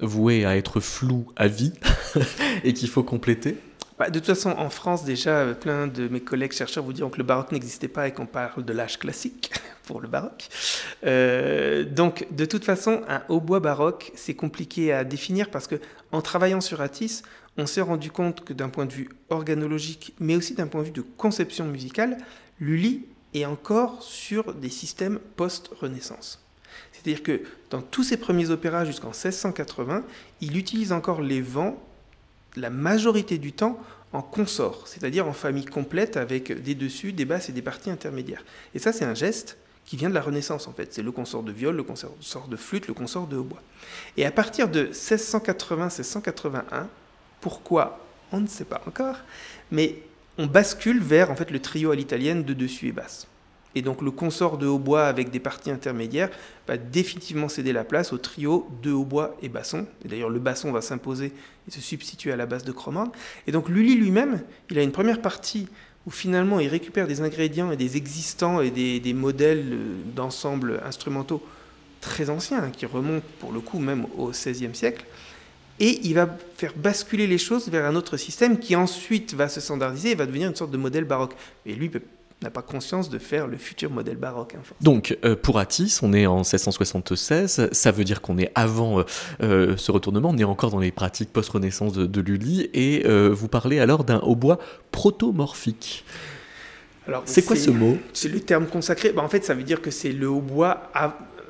vouée 0.00 0.44
à 0.44 0.56
être 0.56 0.80
floue 0.80 1.26
à 1.36 1.48
vie 1.48 1.72
et 2.64 2.72
qu'il 2.72 2.88
faut 2.88 3.02
compléter? 3.02 3.56
Bah, 3.98 4.10
de 4.10 4.18
toute 4.18 4.26
façon, 4.26 4.50
en 4.50 4.70
France, 4.70 5.04
déjà, 5.04 5.54
plein 5.54 5.86
de 5.86 6.08
mes 6.08 6.20
collègues 6.20 6.52
chercheurs 6.52 6.82
vous 6.82 6.92
diront 6.92 7.10
que 7.10 7.18
le 7.18 7.24
baroque 7.24 7.52
n'existait 7.52 7.86
pas 7.86 8.08
et 8.08 8.12
qu'on 8.12 8.26
parle 8.26 8.64
de 8.64 8.72
l'âge 8.72 8.98
classique 8.98 9.52
pour 9.84 10.00
le 10.00 10.08
baroque. 10.08 10.48
donc, 11.94 12.26
de 12.32 12.44
toute 12.44 12.64
façon, 12.64 13.02
un 13.08 13.22
hautbois 13.28 13.60
baroque, 13.60 14.10
c'est 14.16 14.34
compliqué 14.34 14.92
à 14.92 15.04
définir 15.04 15.48
parce 15.48 15.68
que 15.68 15.76
en 16.10 16.22
travaillant 16.22 16.60
sur 16.60 16.80
Atis, 16.80 17.22
on 17.56 17.66
s'est 17.66 17.80
rendu 17.80 18.10
compte 18.10 18.44
que 18.44 18.52
d'un 18.52 18.68
point 18.68 18.86
de 18.86 18.92
vue 18.92 19.08
organologique, 19.30 20.14
mais 20.18 20.36
aussi 20.36 20.54
d'un 20.54 20.66
point 20.66 20.80
de 20.80 20.86
vue 20.86 20.92
de 20.92 21.04
conception 21.16 21.66
musicale, 21.66 22.18
Lully 22.60 23.06
est 23.32 23.44
encore 23.44 24.02
sur 24.02 24.54
des 24.54 24.70
systèmes 24.70 25.18
post-Renaissance. 25.36 26.40
C'est-à-dire 26.92 27.22
que 27.22 27.42
dans 27.70 27.82
tous 27.82 28.02
ses 28.02 28.16
premiers 28.16 28.50
opéras 28.50 28.84
jusqu'en 28.84 29.08
1680, 29.08 30.02
il 30.40 30.56
utilise 30.56 30.92
encore 30.92 31.20
les 31.20 31.40
vents 31.40 31.80
la 32.56 32.70
majorité 32.70 33.38
du 33.38 33.52
temps 33.52 33.80
en 34.12 34.22
consort, 34.22 34.86
c'est-à-dire 34.86 35.26
en 35.26 35.32
famille 35.32 35.64
complète 35.64 36.16
avec 36.16 36.62
des 36.62 36.76
dessus, 36.76 37.12
des 37.12 37.24
basses 37.24 37.48
et 37.48 37.52
des 37.52 37.62
parties 37.62 37.90
intermédiaires. 37.90 38.44
Et 38.74 38.78
ça, 38.78 38.92
c'est 38.92 39.04
un 39.04 39.14
geste 39.14 39.56
qui 39.84 39.96
vient 39.96 40.08
de 40.08 40.14
la 40.14 40.20
Renaissance 40.20 40.68
en 40.68 40.72
fait. 40.72 40.94
C'est 40.94 41.02
le 41.02 41.10
consort 41.10 41.42
de 41.42 41.50
viol, 41.52 41.74
le 41.74 41.82
consort 41.82 42.46
de 42.48 42.56
flûte, 42.56 42.86
le 42.86 42.94
consort 42.94 43.26
de 43.26 43.36
hautbois. 43.36 43.60
Et 44.16 44.24
à 44.24 44.30
partir 44.30 44.68
de 44.68 44.86
1680-1681, 44.86 46.86
pourquoi 47.44 47.98
On 48.32 48.40
ne 48.40 48.46
sait 48.46 48.64
pas 48.64 48.80
encore. 48.86 49.16
Mais 49.70 49.98
on 50.38 50.46
bascule 50.46 50.98
vers 50.98 51.30
en 51.30 51.36
fait 51.36 51.50
le 51.50 51.60
trio 51.60 51.90
à 51.90 51.94
l'italienne 51.94 52.42
de 52.42 52.54
dessus 52.54 52.88
et 52.88 52.92
basse. 52.92 53.26
Et 53.74 53.82
donc 53.82 54.00
le 54.00 54.10
consort 54.10 54.56
de 54.56 54.66
hautbois 54.66 55.04
avec 55.04 55.30
des 55.30 55.40
parties 55.40 55.70
intermédiaires 55.70 56.30
va 56.66 56.78
définitivement 56.78 57.50
céder 57.50 57.74
la 57.74 57.84
place 57.84 58.14
au 58.14 58.18
trio 58.18 58.66
de 58.82 58.92
hautbois 58.92 59.36
et 59.42 59.50
basson. 59.50 59.86
Et 60.06 60.08
d'ailleurs 60.08 60.30
le 60.30 60.38
basson 60.38 60.72
va 60.72 60.80
s'imposer 60.80 61.34
et 61.68 61.70
se 61.70 61.82
substituer 61.82 62.32
à 62.32 62.36
la 62.36 62.46
basse 62.46 62.64
de 62.64 62.72
Cromorne. 62.72 63.10
Et 63.46 63.52
donc 63.52 63.68
Lully 63.68 63.96
lui-même, 63.96 64.40
il 64.70 64.78
a 64.78 64.82
une 64.82 64.92
première 64.92 65.20
partie 65.20 65.68
où 66.06 66.10
finalement 66.10 66.60
il 66.60 66.68
récupère 66.68 67.06
des 67.06 67.20
ingrédients 67.20 67.70
et 67.72 67.76
des 67.76 67.98
existants 67.98 68.62
et 68.62 68.70
des, 68.70 69.00
des 69.00 69.12
modèles 69.12 69.76
d'ensemble 70.16 70.80
instrumentaux 70.82 71.42
très 72.00 72.30
anciens, 72.30 72.64
hein, 72.64 72.70
qui 72.70 72.86
remontent 72.86 73.26
pour 73.38 73.52
le 73.52 73.60
coup 73.60 73.80
même 73.80 74.06
au 74.16 74.30
XVIe 74.30 74.74
siècle 74.74 75.04
et 75.80 76.00
il 76.04 76.14
va 76.14 76.28
faire 76.56 76.72
basculer 76.76 77.26
les 77.26 77.38
choses 77.38 77.68
vers 77.68 77.84
un 77.84 77.96
autre 77.96 78.16
système 78.16 78.58
qui 78.58 78.76
ensuite 78.76 79.34
va 79.34 79.48
se 79.48 79.60
standardiser 79.60 80.12
et 80.12 80.14
va 80.14 80.26
devenir 80.26 80.48
une 80.48 80.56
sorte 80.56 80.70
de 80.70 80.76
modèle 80.76 81.04
baroque. 81.04 81.34
Et 81.66 81.74
lui 81.74 81.90
n'a 82.42 82.50
pas 82.50 82.62
conscience 82.62 83.08
de 83.08 83.18
faire 83.18 83.46
le 83.46 83.56
futur 83.56 83.90
modèle 83.90 84.16
baroque. 84.16 84.54
Hein, 84.54 84.62
Donc 84.80 85.16
euh, 85.24 85.34
pour 85.34 85.58
Atis, 85.58 85.98
on 86.02 86.12
est 86.12 86.26
en 86.26 86.38
1676, 86.38 87.70
ça 87.72 87.90
veut 87.90 88.04
dire 88.04 88.20
qu'on 88.20 88.38
est 88.38 88.52
avant 88.54 89.00
euh, 89.00 89.04
euh, 89.42 89.76
ce 89.76 89.90
retournement, 89.90 90.30
on 90.30 90.38
est 90.38 90.44
encore 90.44 90.70
dans 90.70 90.78
les 90.78 90.92
pratiques 90.92 91.32
post-renaissance 91.32 91.94
de, 91.94 92.20
Lully, 92.20 92.70
et 92.74 93.04
vous 93.30 93.48
parlez 93.48 93.80
alors 93.80 94.04
d'un 94.04 94.20
hautbois 94.20 94.58
protomorphique. 94.92 96.04
C'est 97.26 97.44
quoi 97.44 97.56
ce 97.56 97.70
mot? 97.70 97.98
C'est 98.12 98.28
le 98.28 98.40
terme 98.40 98.66
consacré. 98.66 99.12
Bah, 99.12 99.22
en 99.22 99.28
fait, 99.28 99.44
ça 99.44 99.52
veut 99.52 99.62
dire 99.62 99.82
que 99.82 99.90
c'est 99.90 100.12
le 100.12 100.28
hautbois 100.28 100.90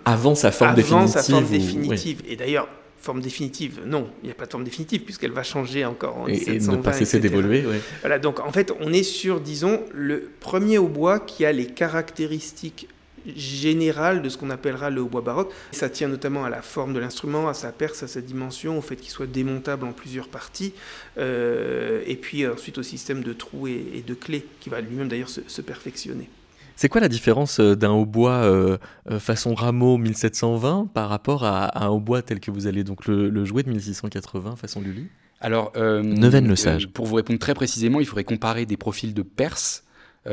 avant 0.05 0.35
sa 0.35 0.51
forme 0.51 0.71
avant 0.71 1.07
Sa 1.07 1.23
forme 1.23 1.47
définitive. 1.47 2.23
Et 2.27 2.35
d'ailleurs, 2.35 2.69
forme 3.05 3.21
définitive. 3.21 3.81
Non, 3.87 4.09
il 4.23 4.27
n'y 4.27 4.33
a 4.33 4.35
pas 4.35 4.47
de 4.47 4.51
forme 4.51 4.65
définitive 4.65 5.03
puisqu'elle 5.03 5.33
va 5.33 5.43
changer 5.43 5.85
encore 5.85 6.17
en 6.17 6.29
et, 6.29 6.43
et 6.47 6.59
ne 6.59 6.77
pas 6.77 6.93
cesser 6.93 7.21
d'évoluer. 7.21 7.65
Voilà, 8.01 8.19
donc 8.19 8.41
en 8.41 8.51
fait, 8.51 8.73
on 8.81 8.93
est 8.93 9.03
sur, 9.03 9.41
disons, 9.41 9.83
le 9.93 10.31
premier 10.41 10.79
hautbois 10.79 11.21
qui 11.21 11.45
a 11.45 11.53
les 11.53 11.67
caractéristiques 11.67 12.89
générales 13.37 14.23
de 14.23 14.29
ce 14.29 14.37
qu'on 14.37 14.51
appellera 14.51 14.91
le 14.91 15.01
hautbois 15.01 15.23
baroque. 15.23 15.53
Ça 15.73 15.89
tient 15.89 16.09
notamment 16.09 16.45
à 16.45 16.51
la 16.51 16.63
forme 16.63 16.93
de 16.93 16.99
l'instrument, 16.99 17.49
à 17.49 17.55
sa 17.55 17.73
perce, 17.73 18.03
à 18.03 18.09
sa 18.09 18.21
dimension, 18.21 18.79
au 18.79 18.83
fait 18.83 18.97
qu'il 18.97 19.11
soit 19.11 19.27
démontable 19.27 19.87
en 19.87 19.93
plusieurs 19.93 20.29
parties, 20.29 20.75
euh, 21.19 22.03
et 22.07 22.17
puis 22.17 22.47
ensuite 22.47 22.79
au 22.79 22.83
système 22.83 23.23
de 23.23 23.33
trous 23.33 23.67
et, 23.67 24.05
de 24.07 24.15
clés 24.15 24.45
qui 24.61 24.69
va 24.69 24.81
lui-même 24.81 25.09
d'ailleurs 25.09 25.31
se 25.31 25.63
perfectionner. 25.63 26.29
C'est 26.77 26.89
quoi 26.89 27.01
la 27.01 27.09
différence 27.09 27.61
euh, 27.61 27.77
d'un 27.77 27.93
hautbois 27.93 28.33
euh, 28.33 28.79
euh, 29.11 29.21
façon 29.21 29.55
Rameau 29.55 29.97
1720 29.97 30.89
par 30.93 31.09
rapport 31.09 31.45
à, 31.45 31.85
un 31.85 31.89
hautbois 31.89 32.23
tel 32.23 32.41
que 32.41 32.51
vous 32.51 32.67
allez 32.67 32.85
donc 32.85 33.07
le, 33.07 33.45
jouer 33.45 33.63
de 33.63 33.71
1680 33.71 34.57
façon 34.57 34.81
Lully? 34.81 35.07
Alors, 35.41 35.73
Neuvaine 35.77 36.49
le 36.49 36.57
sage. 36.57 36.89
pour 36.89 37.07
vous 37.07 37.17
répondre 37.17 37.39
très 37.39 37.55
précisément, 37.55 38.01
il 38.01 38.07
faudrait 38.07 38.25
comparer 38.25 38.65
des 38.65 38.79
profils 38.79 39.13
de 39.13 39.23
Perse 39.23 39.85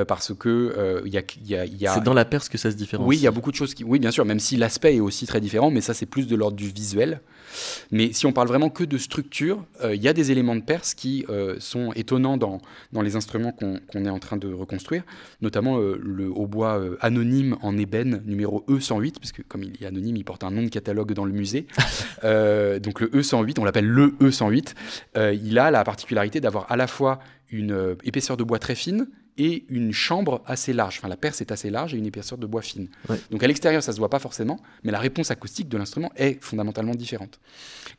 parce 0.08 0.34
que 0.34 1.02
il 1.06 1.14
y 1.14 1.18
a, 1.18 1.66
y 1.66 1.88
a... 1.88 1.94
c'est 1.94 2.04
dans 2.04 2.14
la 2.14 2.26
Perse 2.26 2.50
que 2.50 2.58
ça 2.58 2.72
se 2.72 2.76
différencie. 2.76 3.08
Oui, 3.08 3.18
il 3.18 3.24
y 3.24 3.28
a 3.28 3.32
beaucoup 3.32 3.52
de 3.52 3.56
choses 3.56 3.74
qui, 3.74 3.84
oui, 3.84 4.00
bien 4.00 4.12
sûr, 4.12 4.26
même 4.26 4.40
si 4.40 4.58
l'aspect 4.58 4.96
est 4.96 5.00
aussi 5.00 5.26
très 5.26 5.42
différent, 5.42 5.70
mais 5.72 5.82
ça 5.82 5.94
c'est 5.94 6.06
plus 6.06 6.28
de 6.28 6.36
l'ordre 6.36 6.58
du 6.58 6.70
visuel. 6.70 7.22
Mais 7.92 8.14
si 8.14 8.26
on 8.26 8.34
parle 8.34 8.48
vraiment 8.48 8.70
que 8.70 8.84
de 8.84 8.98
structure, 8.98 9.66
euh, 9.84 9.96
il 9.96 10.02
y 10.02 10.08
a 10.08 10.14
des 10.14 10.32
éléments 10.32 10.56
de 10.56 10.62
Perse 10.62 10.94
qui 10.94 11.26
euh, 11.30 11.56
sont 11.60 11.92
étonnants 11.94 12.38
dans, 12.38 12.60
dans 12.92 13.02
les 13.02 13.16
instruments 13.16 13.52
qu'on 13.52 14.06
est 14.06 14.10
en 14.10 14.20
train 14.20 14.38
de 14.38 14.52
reconstruire, 14.52 15.04
notamment 15.42 15.80
euh, 15.80 16.00
le 16.02 16.30
hautbois 16.30 16.82
anonyme 17.02 17.58
en 17.62 17.78
ébène 17.78 18.22
numéro 18.26 18.64
E108, 18.68 19.16
puisque 19.20 19.44
comme 19.48 19.64
il 19.64 19.82
est 19.82 19.86
anonyme, 19.86 20.16
il 20.16 20.24
porte 20.24 20.44
un 20.44 20.52
nom 20.52 20.64
de 20.64 20.70
catalogue 20.70 21.14
dans 21.14 21.26
le 21.26 21.34
musée. 21.34 21.68
donc 22.24 23.02
le 23.02 23.08
E108, 23.08 23.60
on 23.60 23.66
l'appelle 23.66 23.88
le 23.88 24.10
E108. 24.22 24.74
il 25.34 25.60
a 25.60 25.72
la 25.72 25.84
particularité 25.84 26.40
d'avoir 26.40 26.72
à 26.72 26.78
la 26.78 26.88
fois 26.88 27.20
une 27.50 27.98
épaisseur 28.04 28.38
de 28.38 28.44
bois 28.44 28.60
très 28.60 28.76
fine, 28.76 29.08
et 29.38 29.66
une 29.70 29.94
chambre 29.94 30.42
assez 30.46 30.74
large. 30.74 30.98
Enfin, 30.98 31.08
la 31.08 31.18
perce 31.18 31.42
est 31.42 31.52
assez 31.52 31.70
large 31.70 31.94
et 31.94 31.98
une 31.98 32.06
épaisseur 32.06 32.38
de 32.38 32.46
bois 32.46 32.62
fine. 32.62 32.90
Donc 33.30 33.44
à 33.44 33.48
l'extérieur, 33.48 33.82
ça 33.82 33.94
se 33.94 33.98
voit 33.98 34.10
pas 34.10 34.20
forcément, 34.20 34.60
mais 34.84 34.92
la 34.92 35.00
réponse 35.00 35.32
acoustique 35.32 35.70
de 35.70 35.78
l'instrument 35.78 36.12
est 36.16 36.44
fondamentalement 36.44 36.96
différente. 36.96 37.40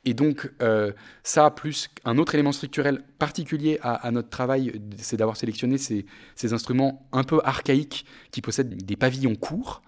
Et 0.04 0.14
donc 0.14 0.50
euh, 0.62 0.92
ça, 1.22 1.50
plus 1.50 1.88
un 2.04 2.18
autre 2.18 2.34
élément 2.34 2.52
structurel 2.52 3.02
particulier 3.18 3.78
à, 3.82 4.10
notre 4.10 4.28
travail, 4.28 4.80
c'est 4.98 5.16
d'avoir 5.16 5.36
sélectionné 5.36 5.78
ces, 5.78 6.04
instruments 6.52 7.08
un 7.12 7.24
peu 7.24 7.40
archaïques 7.44 8.04
qui 8.30 8.42
possèdent 8.42 8.76
des 8.76 8.96
pavillons 8.96 9.36
courts 9.36 9.82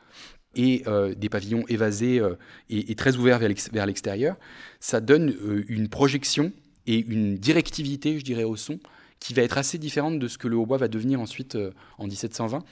et 0.54 0.85
euh, 0.87 1.14
des 1.14 1.28
pavillons 1.28 1.64
évasés 1.68 2.20
euh, 2.20 2.37
et, 2.70 2.94
très 2.94 3.16
ouverts 3.16 3.38
vers 3.38 3.87
l'extérieur. 3.87 4.37
Ça 4.80 5.00
donne 5.00 5.35
une 5.68 5.88
projection 5.88 6.52
et 6.87 6.98
une 6.98 7.37
directivité, 7.37 8.18
je 8.18 8.24
dirais, 8.24 8.44
au 8.44 8.57
son 8.57 8.78
qui 9.24 9.32
va 9.32 9.40
être 9.40 9.56
assez 9.56 9.78
différente 9.78 10.18
de 10.18 10.28
ce 10.28 10.37
que 10.37 10.48
le 10.48 10.56
hautbois 10.56 10.76
va 10.76 10.87
devenir 10.87 11.18
ensuite 11.18 11.54
euh, 11.54 11.70
en 11.96 12.06
1720. 12.06 12.62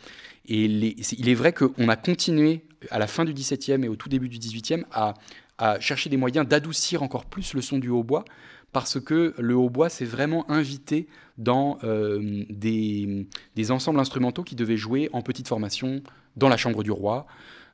Et 0.48 0.64
il 0.66 1.28
est 1.28 1.34
vrai 1.34 1.54
qu'on 1.54 1.88
a 1.88 1.96
continué 1.96 2.66
à 2.90 2.98
la 2.98 3.06
fin 3.06 3.24
du 3.24 3.32
XVIIe 3.32 3.82
et 3.82 3.88
au 3.88 3.96
tout 3.96 4.10
début 4.10 4.28
du 4.28 4.38
XVIIIe 4.38 4.84
à, 4.92 5.14
à 5.56 5.80
chercher 5.80 6.10
des 6.10 6.18
moyens 6.18 6.46
d'adoucir 6.46 7.02
encore 7.02 7.24
plus 7.24 7.54
le 7.54 7.62
son 7.62 7.78
du 7.78 7.88
hautbois 7.88 8.26
parce 8.70 9.00
que 9.00 9.32
le 9.38 9.56
hautbois 9.56 9.88
s'est 9.88 10.04
vraiment 10.04 10.50
invité 10.50 11.06
dans 11.38 11.78
euh, 11.84 12.44
des, 12.50 13.26
ensembles 13.70 13.98
instrumentaux 13.98 14.42
qui 14.42 14.54
devaient 14.54 14.76
jouer 14.76 15.08
en 15.14 15.22
petite 15.22 15.48
formation 15.48 16.02
dans 16.36 16.50
la 16.50 16.58
chambre 16.58 16.82
du 16.82 16.90
roi. 16.90 17.26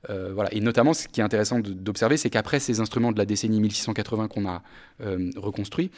Euh, 0.08 0.30
voilà. 0.32 0.54
Et 0.54 0.60
notamment, 0.60 0.94
ce 0.94 1.08
qui 1.08 1.20
est 1.20 1.24
intéressant 1.24 1.58
d'observer, 1.58 2.16
c'est 2.16 2.30
qu'après 2.30 2.60
ces 2.60 2.78
instruments 2.78 3.10
de 3.10 3.18
la 3.18 3.26
décennie 3.26 3.60
1680 3.60 4.28
qu'on 4.28 4.48
a 4.48 4.62
reconstruits, 5.36 5.90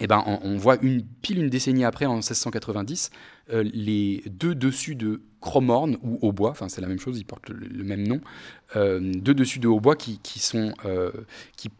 eh 0.00 0.06
ben, 0.06 0.24
on, 0.26 0.56
voit 0.56 0.78
une 0.80 1.02
pile 1.02 1.38
une 1.38 1.50
décennie 1.50 1.84
après, 1.84 2.06
en 2.06 2.14
1690, 2.14 3.10
euh, 3.52 3.62
les 3.74 4.22
deux 4.26 4.54
dessus 4.54 4.94
de 4.94 5.20
chromorne 5.40 5.98
ou 6.02 6.18
hautbois, 6.22 6.50
enfin 6.50 6.68
c'est 6.68 6.80
la 6.80 6.86
même 6.86 6.98
chose, 6.98 7.18
ils 7.18 7.24
portent 7.24 7.48
le, 7.48 7.84
même 7.84 8.06
nom, 8.06 8.20
euh, 8.76 9.00
deux 9.00 9.34
dessus 9.34 9.58
de 9.58 9.68
hautbois 9.68 9.96
qui, 9.96 10.20
qui 10.22 10.38
sont, 10.38 10.72
euh, 10.84 11.10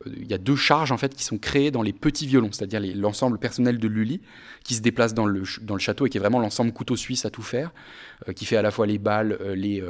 il 0.07 0.27
y 0.27 0.35
a 0.35 0.39
deux 0.39 0.57
charges 0.57 0.93
en 0.93 0.97
fait 0.97 1.15
qui 1.15 1.25
sont 1.25 1.39
créées 1.39 1.71
dans 1.71 1.83
les 1.83 1.93
petits 1.93 2.27
violons, 2.27 2.51
c'est-à-dire 2.53 2.81
l'ensemble 2.95 3.39
personnel 3.39 3.79
de 3.79 3.89
Lully 3.89 4.21
qui 4.65 4.75
se 4.75 4.83
déplace 4.83 5.15
dans 5.15 5.27
le, 5.27 5.43
dans 5.63 5.75
le 5.75 5.81
château 5.81 6.07
et 6.07 6.11
qui 6.11 6.19
est 6.19 6.21
vraiment 6.21 6.41
l'ensemble 6.41 6.73
couteau 6.73 6.97
suisse 6.97 7.25
à 7.25 7.31
tout 7.31 7.43
faire, 7.43 7.73
qui 8.35 8.45
fait 8.45 8.57
à 8.57 8.63
la 8.63 8.71
fois 8.71 8.87
les 8.87 8.99
balles, 8.99 9.39
les, 9.55 9.83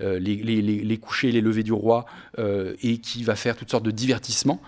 les, 0.00 0.36
les, 0.36 0.62
les, 0.62 0.98
couchers, 0.98 1.32
les 1.32 1.40
levées 1.40 1.64
du 1.64 1.72
roi 1.72 2.04
et 2.38 2.98
qui 2.98 3.24
va 3.24 3.34
faire 3.34 3.56
toutes 3.56 3.70
sortes 3.70 3.84
de 3.84 3.90
divertissements. 3.90 4.60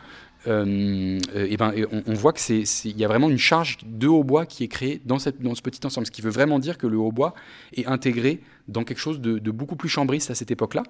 Euh, 0.46 1.18
et 1.34 1.56
ben, 1.56 1.72
on, 2.06 2.14
voit 2.14 2.32
qu'il 2.32 2.66
y 2.84 3.04
a 3.04 3.08
vraiment 3.08 3.30
une 3.30 3.38
charge 3.38 3.78
de 3.84 4.06
hautbois 4.06 4.46
qui 4.46 4.64
est 4.64 4.68
créée 4.68 5.00
dans, 5.04 5.18
cette, 5.18 5.40
dans 5.40 5.54
ce 5.54 5.62
petit 5.62 5.84
ensemble, 5.86 6.06
ce 6.06 6.10
qui 6.10 6.22
veut 6.22 6.30
vraiment 6.30 6.58
dire 6.58 6.78
que 6.78 6.86
le 6.86 6.98
hautbois 6.98 7.34
est 7.74 7.86
intégré 7.86 8.40
dans 8.68 8.84
quelque 8.84 8.98
chose 8.98 9.20
de, 9.20 9.50
beaucoup 9.50 9.76
plus 9.76 9.88
chambriste 9.88 10.30
à 10.30 10.34
cette 10.34 10.50
époque-là. 10.50 10.82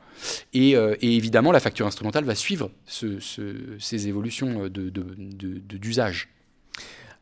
Et, 0.53 0.77
euh, 0.77 0.95
évidemment, 1.01 1.53
la 1.53 1.61
facture 1.61 1.87
instrumentale 1.87 2.25
va 2.25 2.35
suivre 2.35 2.71
ces 2.87 4.09
évolutions 4.09 4.69
d'usage. 4.69 6.29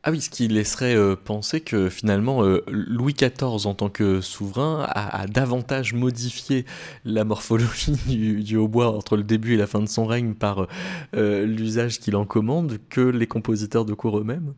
Ah 0.05 0.11
oui, 0.11 0.21
ce 0.21 0.31
qui 0.31 0.49
laisserait 0.49 0.97
euh, 0.97 1.15
penser 1.15 1.61
que 1.61 1.89
finalement 1.89 2.43
euh, 2.43 2.65
Louis 2.67 3.15
XIV 3.15 3.67
en 3.67 3.75
tant 3.75 3.89
que 3.89 4.21
souverain 4.21 4.85
a, 4.89 5.29
davantage 5.29 5.95
modifié 5.95 6.65
la 7.05 7.23
morphologie 7.23 7.93
du, 8.43 8.57
hautbois 8.57 8.91
entre 8.91 9.17
le 9.17 9.23
début 9.23 9.55
et 9.55 9.57
la 9.57 9.69
fin 9.69 9.79
de 9.79 9.87
son 9.87 10.05
règne 10.05 10.35
par 10.35 10.67
euh, 11.15 11.47
l'usage 11.47 12.01
qu'il 12.01 12.17
en 12.17 12.25
commande 12.25 12.79
que 12.89 13.01
les 13.01 13.29
compositeurs 13.29 13.85
de 13.85 13.95
cour 13.95 14.19
eux-mêmes 14.19 14.55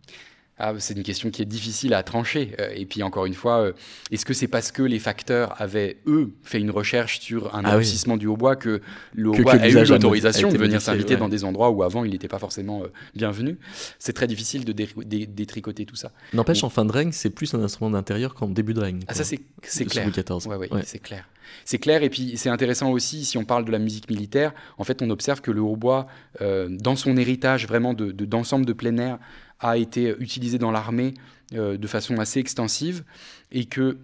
ah, 0.57 0.73
c'est 0.79 0.95
une 0.95 1.03
question 1.03 1.31
qui 1.31 1.43
est 1.43 1.47
difficile 1.47 1.95
à 1.95 2.05
trancher. 2.05 2.55
Euh, 2.61 2.71
et 2.77 2.87
puis 2.87 3.03
encore 3.03 3.27
une 3.27 3.35
fois, 3.35 3.61
euh, 3.61 3.73
est-ce 4.13 4.25
que 4.25 4.35
c'est 4.35 4.47
parce 4.47 4.71
que 4.71 4.83
les 4.83 5.01
facteurs 5.01 5.61
avaient, 5.61 5.97
eux, 6.07 6.31
fait 6.45 6.61
une 6.61 6.71
recherche 6.71 7.19
sur 7.19 7.55
un 7.57 7.63
ah 7.65 7.77
du 8.17 8.27
hautbois 8.29 8.55
que 8.55 8.81
le 9.15 9.31
hautbois 9.31 9.55
a 9.55 9.69
eu 9.69 9.85
l'autorisation 9.85 10.51
de 10.51 10.57
venir 10.57 10.81
s'inviter 10.81 11.17
dans 11.17 11.29
des 11.29 11.45
endroits 11.45 11.71
où 11.71 11.83
avant 11.83 12.05
il 12.05 12.13
n'était 12.13 12.29
pas 12.29 12.39
forcément 12.39 12.85
euh, 12.85 12.89
bienvenu? 13.17 13.59
C'est 13.99 14.13
très 14.13 14.29
difficile 14.29 14.65
de 14.65 14.73
détricoter 15.25 15.87
tout 15.87 15.97
ça. 15.97 16.13
N'empêche, 16.33 16.63
en 16.63 16.71
fin 16.71 16.85
de 16.85 16.93
règne, 16.93 17.11
c'est 17.11 17.31
plus 17.31 17.53
un 17.55 17.63
instrument 17.63 17.91
d'intérieur 17.91 18.35
qu'en 18.35 18.49
début 18.49 18.75
de 18.75 18.81
règne. 18.81 19.01
Ah, 19.09 19.15
ça 19.15 19.25
c'est 19.25 19.39
clair. 19.87 20.09
Ouais, 20.47 20.57
ouais, 20.57 20.69
c'est 20.85 21.01
clair. 21.01 21.29
C'est 21.65 21.79
clair, 21.79 22.03
et 22.03 22.11
puis 22.11 22.37
c'est 22.37 22.49
intéressant 22.49 22.91
aussi, 22.91 23.25
si 23.25 23.37
on 23.37 23.45
parle 23.45 23.65
de 23.65 23.71
la 23.71 23.79
musique 23.79 24.09
militaire, 24.09 24.53
en 24.79 24.85
fait 24.85 25.03
on 25.03 25.11
observe 25.11 25.41
que 25.41 25.51
le 25.51 25.61
hautbois, 25.61 26.07
dans 26.41 26.97
son 26.97 27.17
héritage 27.17 27.67
vraiment 27.67 27.93
d'ensemble 27.95 28.65
de, 28.65 28.73
de 28.73 28.77
plein 28.77 28.97
air, 28.99 29.19
a 29.61 29.77
été 29.77 30.15
utilisé 30.19 30.59
dans 30.59 30.71
l'armée 30.71 31.15
euh, 31.55 31.77
de 31.77 31.87
façon 31.87 32.19
assez 32.19 32.41
extensive 32.41 33.05
et 33.53 33.65
que 33.67 33.99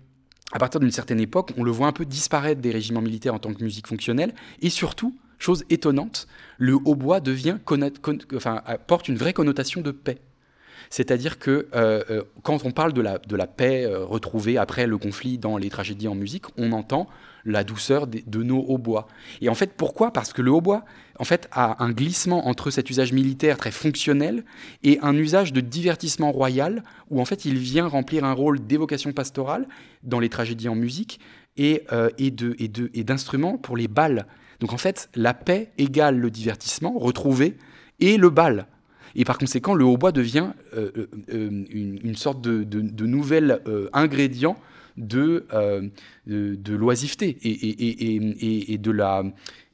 à 0.52 0.58
partir 0.58 0.80
d'une 0.80 0.90
certaine 0.90 1.20
époque, 1.20 1.52
on 1.56 1.62
le 1.62 1.70
voit 1.70 1.86
un 1.86 1.92
peu 1.92 2.04
disparaître 2.04 2.60
des 2.60 2.70
régiments 2.70 3.00
militaires 3.00 3.34
en 3.34 3.38
tant 3.38 3.54
que 3.54 3.62
musique 3.62 3.86
fonctionnelle 3.86 4.34
et 4.62 4.68
surtout, 4.68 5.16
chose 5.38 5.64
étonnante, 5.70 6.26
le 6.58 6.74
hautbois 6.74 7.20
devient 7.20 7.56
porte 8.86 9.08
une 9.08 9.16
vraie 9.16 9.32
connotation 9.32 9.80
de 9.80 9.90
paix. 9.92 10.18
C'est-à-dire 10.90 11.38
que 11.38 11.68
euh, 11.74 12.02
euh, 12.10 12.24
quand 12.42 12.64
on 12.64 12.72
parle 12.72 12.92
de 12.92 13.00
la, 13.00 13.18
de 13.18 13.36
la 13.36 13.46
paix 13.46 13.86
retrouvée 13.86 14.58
après 14.58 14.86
le 14.88 14.98
conflit 14.98 15.38
dans 15.38 15.56
les 15.56 15.70
tragédies 15.70 16.08
en 16.08 16.16
musique, 16.16 16.46
on 16.56 16.72
entend 16.72 17.08
la 17.44 17.64
douceur 17.64 18.06
de, 18.06 18.42
nos 18.42 18.64
hautbois. 18.68 19.08
Et 19.40 19.48
en 19.48 19.54
fait, 19.54 19.74
pourquoi? 19.76 20.12
Parce 20.12 20.32
que 20.32 20.42
le 20.42 20.50
hautbois, 20.50 20.84
en 21.20 21.24
fait, 21.24 21.48
a 21.52 21.84
un 21.84 21.90
glissement 21.90 22.48
entre 22.48 22.70
cet 22.70 22.88
usage 22.88 23.12
militaire 23.12 23.58
très 23.58 23.70
fonctionnel 23.70 24.42
et 24.82 24.98
un 25.02 25.14
usage 25.14 25.52
de 25.52 25.60
divertissement 25.60 26.32
royal, 26.32 26.82
où 27.10 27.20
en 27.20 27.26
fait, 27.26 27.44
il 27.44 27.58
vient 27.58 27.86
remplir 27.86 28.24
un 28.24 28.32
rôle 28.32 28.58
d'évocation 28.66 29.12
pastorale 29.12 29.68
dans 30.02 30.18
les 30.18 30.30
tragédies 30.30 30.70
en 30.70 30.74
musique 30.74 31.20
et, 31.58 31.82
euh, 31.92 32.08
d'instruments 33.04 33.58
pour 33.58 33.76
les 33.76 33.86
balles. 33.86 34.26
Donc 34.60 34.72
en 34.72 34.78
fait, 34.78 35.10
la 35.14 35.34
paix 35.34 35.72
égale 35.76 36.16
le 36.16 36.30
divertissement 36.30 36.98
retrouvé 36.98 37.58
et 38.00 38.16
le 38.16 38.30
bal. 38.30 38.66
Et 39.14 39.26
par 39.26 39.36
conséquent, 39.36 39.74
le 39.74 39.84
hautbois 39.84 40.12
devient 40.12 40.52
euh, 40.74 40.90
euh, 41.34 41.64
une, 41.70 42.16
sorte 42.16 42.40
de, 42.40 42.64
de 42.64 43.06
nouvel 43.06 43.60
ingrédient 43.92 44.56
euh, 45.00 45.88
de, 46.26 46.54
de, 46.54 46.74
l'oisiveté 46.74 47.38
et, 47.42 47.50
et, 47.50 48.16
et, 48.16 48.72
et, 48.72 48.78
de 48.78 48.90
la, 48.90 49.24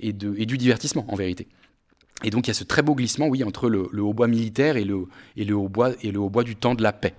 de, 0.00 0.34
et 0.36 0.46
du 0.46 0.58
divertissement, 0.58 1.04
en 1.08 1.16
vérité. 1.16 1.46
Et 2.24 2.30
donc 2.30 2.46
il 2.46 2.50
y 2.50 2.52
a 2.52 2.54
ce 2.54 2.64
très 2.64 2.82
beau 2.82 2.94
glissement, 2.94 3.28
oui, 3.28 3.44
entre 3.44 3.68
le, 3.68 3.88
le 3.92 4.02
hautbois 4.02 4.28
militaire 4.28 4.76
et 4.76 4.84
le, 4.84 5.04
et 5.36 5.44
le 5.44 5.54
hautbois, 5.54 5.92
et 6.02 6.10
le 6.10 6.18
hautbois 6.18 6.44
du 6.44 6.56
temps 6.56 6.74
de 6.74 6.82
la 6.82 6.92
paix. 6.92 7.14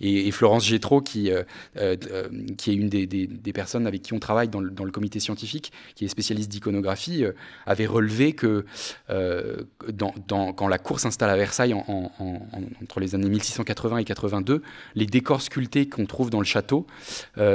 Et, 0.00 0.30
Florence 0.30 0.66
Gétro, 0.66 1.00
qui, 1.00 1.30
euh, 1.30 1.42
euh, 1.76 1.96
qui 2.56 2.70
est 2.70 2.74
une 2.74 2.88
des, 2.88 3.52
personnes 3.52 3.86
avec 3.86 4.02
qui 4.02 4.14
on 4.14 4.18
travaille 4.18 4.48
dans 4.48 4.60
le, 4.60 4.90
comité 4.90 5.20
scientifique, 5.20 5.72
qui 5.94 6.04
est 6.04 6.08
spécialiste 6.08 6.50
d'iconographie, 6.50 7.24
euh, 7.24 7.32
avait 7.66 7.86
relevé 7.86 8.32
que 8.32 8.64
quand 9.08 10.68
la 10.68 10.78
cour 10.78 11.00
s'installe 11.00 11.30
à 11.30 11.36
Versailles 11.36 11.74
en, 11.74 12.10
entre 12.82 13.00
les 13.00 13.14
années 13.14 13.28
1680 13.28 13.98
et 13.98 14.04
82, 14.04 14.62
les 14.94 15.06
décors 15.06 15.42
sculptés 15.42 15.88
qu'on 15.88 16.06
trouve 16.06 16.30
dans 16.30 16.40
le 16.40 16.44
château 16.44 16.86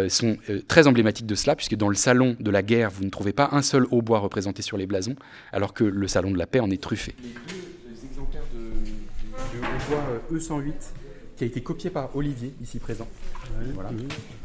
sont 0.10 0.38
très 0.68 0.88
emblématiques 0.88 1.26
de 1.26 1.36
cela, 1.36 1.56
puisque 1.56 1.76
dans 1.76 1.90
le 1.90 1.96
salon 1.96 2.36
de 2.40 2.52
la 2.52 2.62
guerre, 2.62 2.90
vous 2.92 3.04
ne 3.04 3.10
trouvez 3.10 3.34
pas 3.34 3.50
un 3.52 3.62
seul 3.62 3.86
hautbois 3.92 4.20
représenté 4.20 4.62
sur 4.62 4.78
les 4.78 4.88
blasons, 4.88 5.16
alors 5.52 5.74
que 5.74 5.84
le 5.84 6.08
salon 6.08 6.32
de 6.32 6.38
la 6.38 6.48
paix 6.48 6.60
en 6.60 6.70
est 6.70 6.82
truffé. 6.82 7.16
Les 7.24 7.30
deux 7.30 8.06
exemplaires 8.06 8.44
de, 8.54 8.68
hautbois 9.60 10.04
E108 10.32 11.07
qui 11.38 11.44
a 11.44 11.48
été 11.48 11.62
copié 11.62 11.90
par 11.90 12.14
Olivier, 12.16 12.52
ici 12.62 12.80
présent. 12.80 13.08
Voilà. 13.74 13.92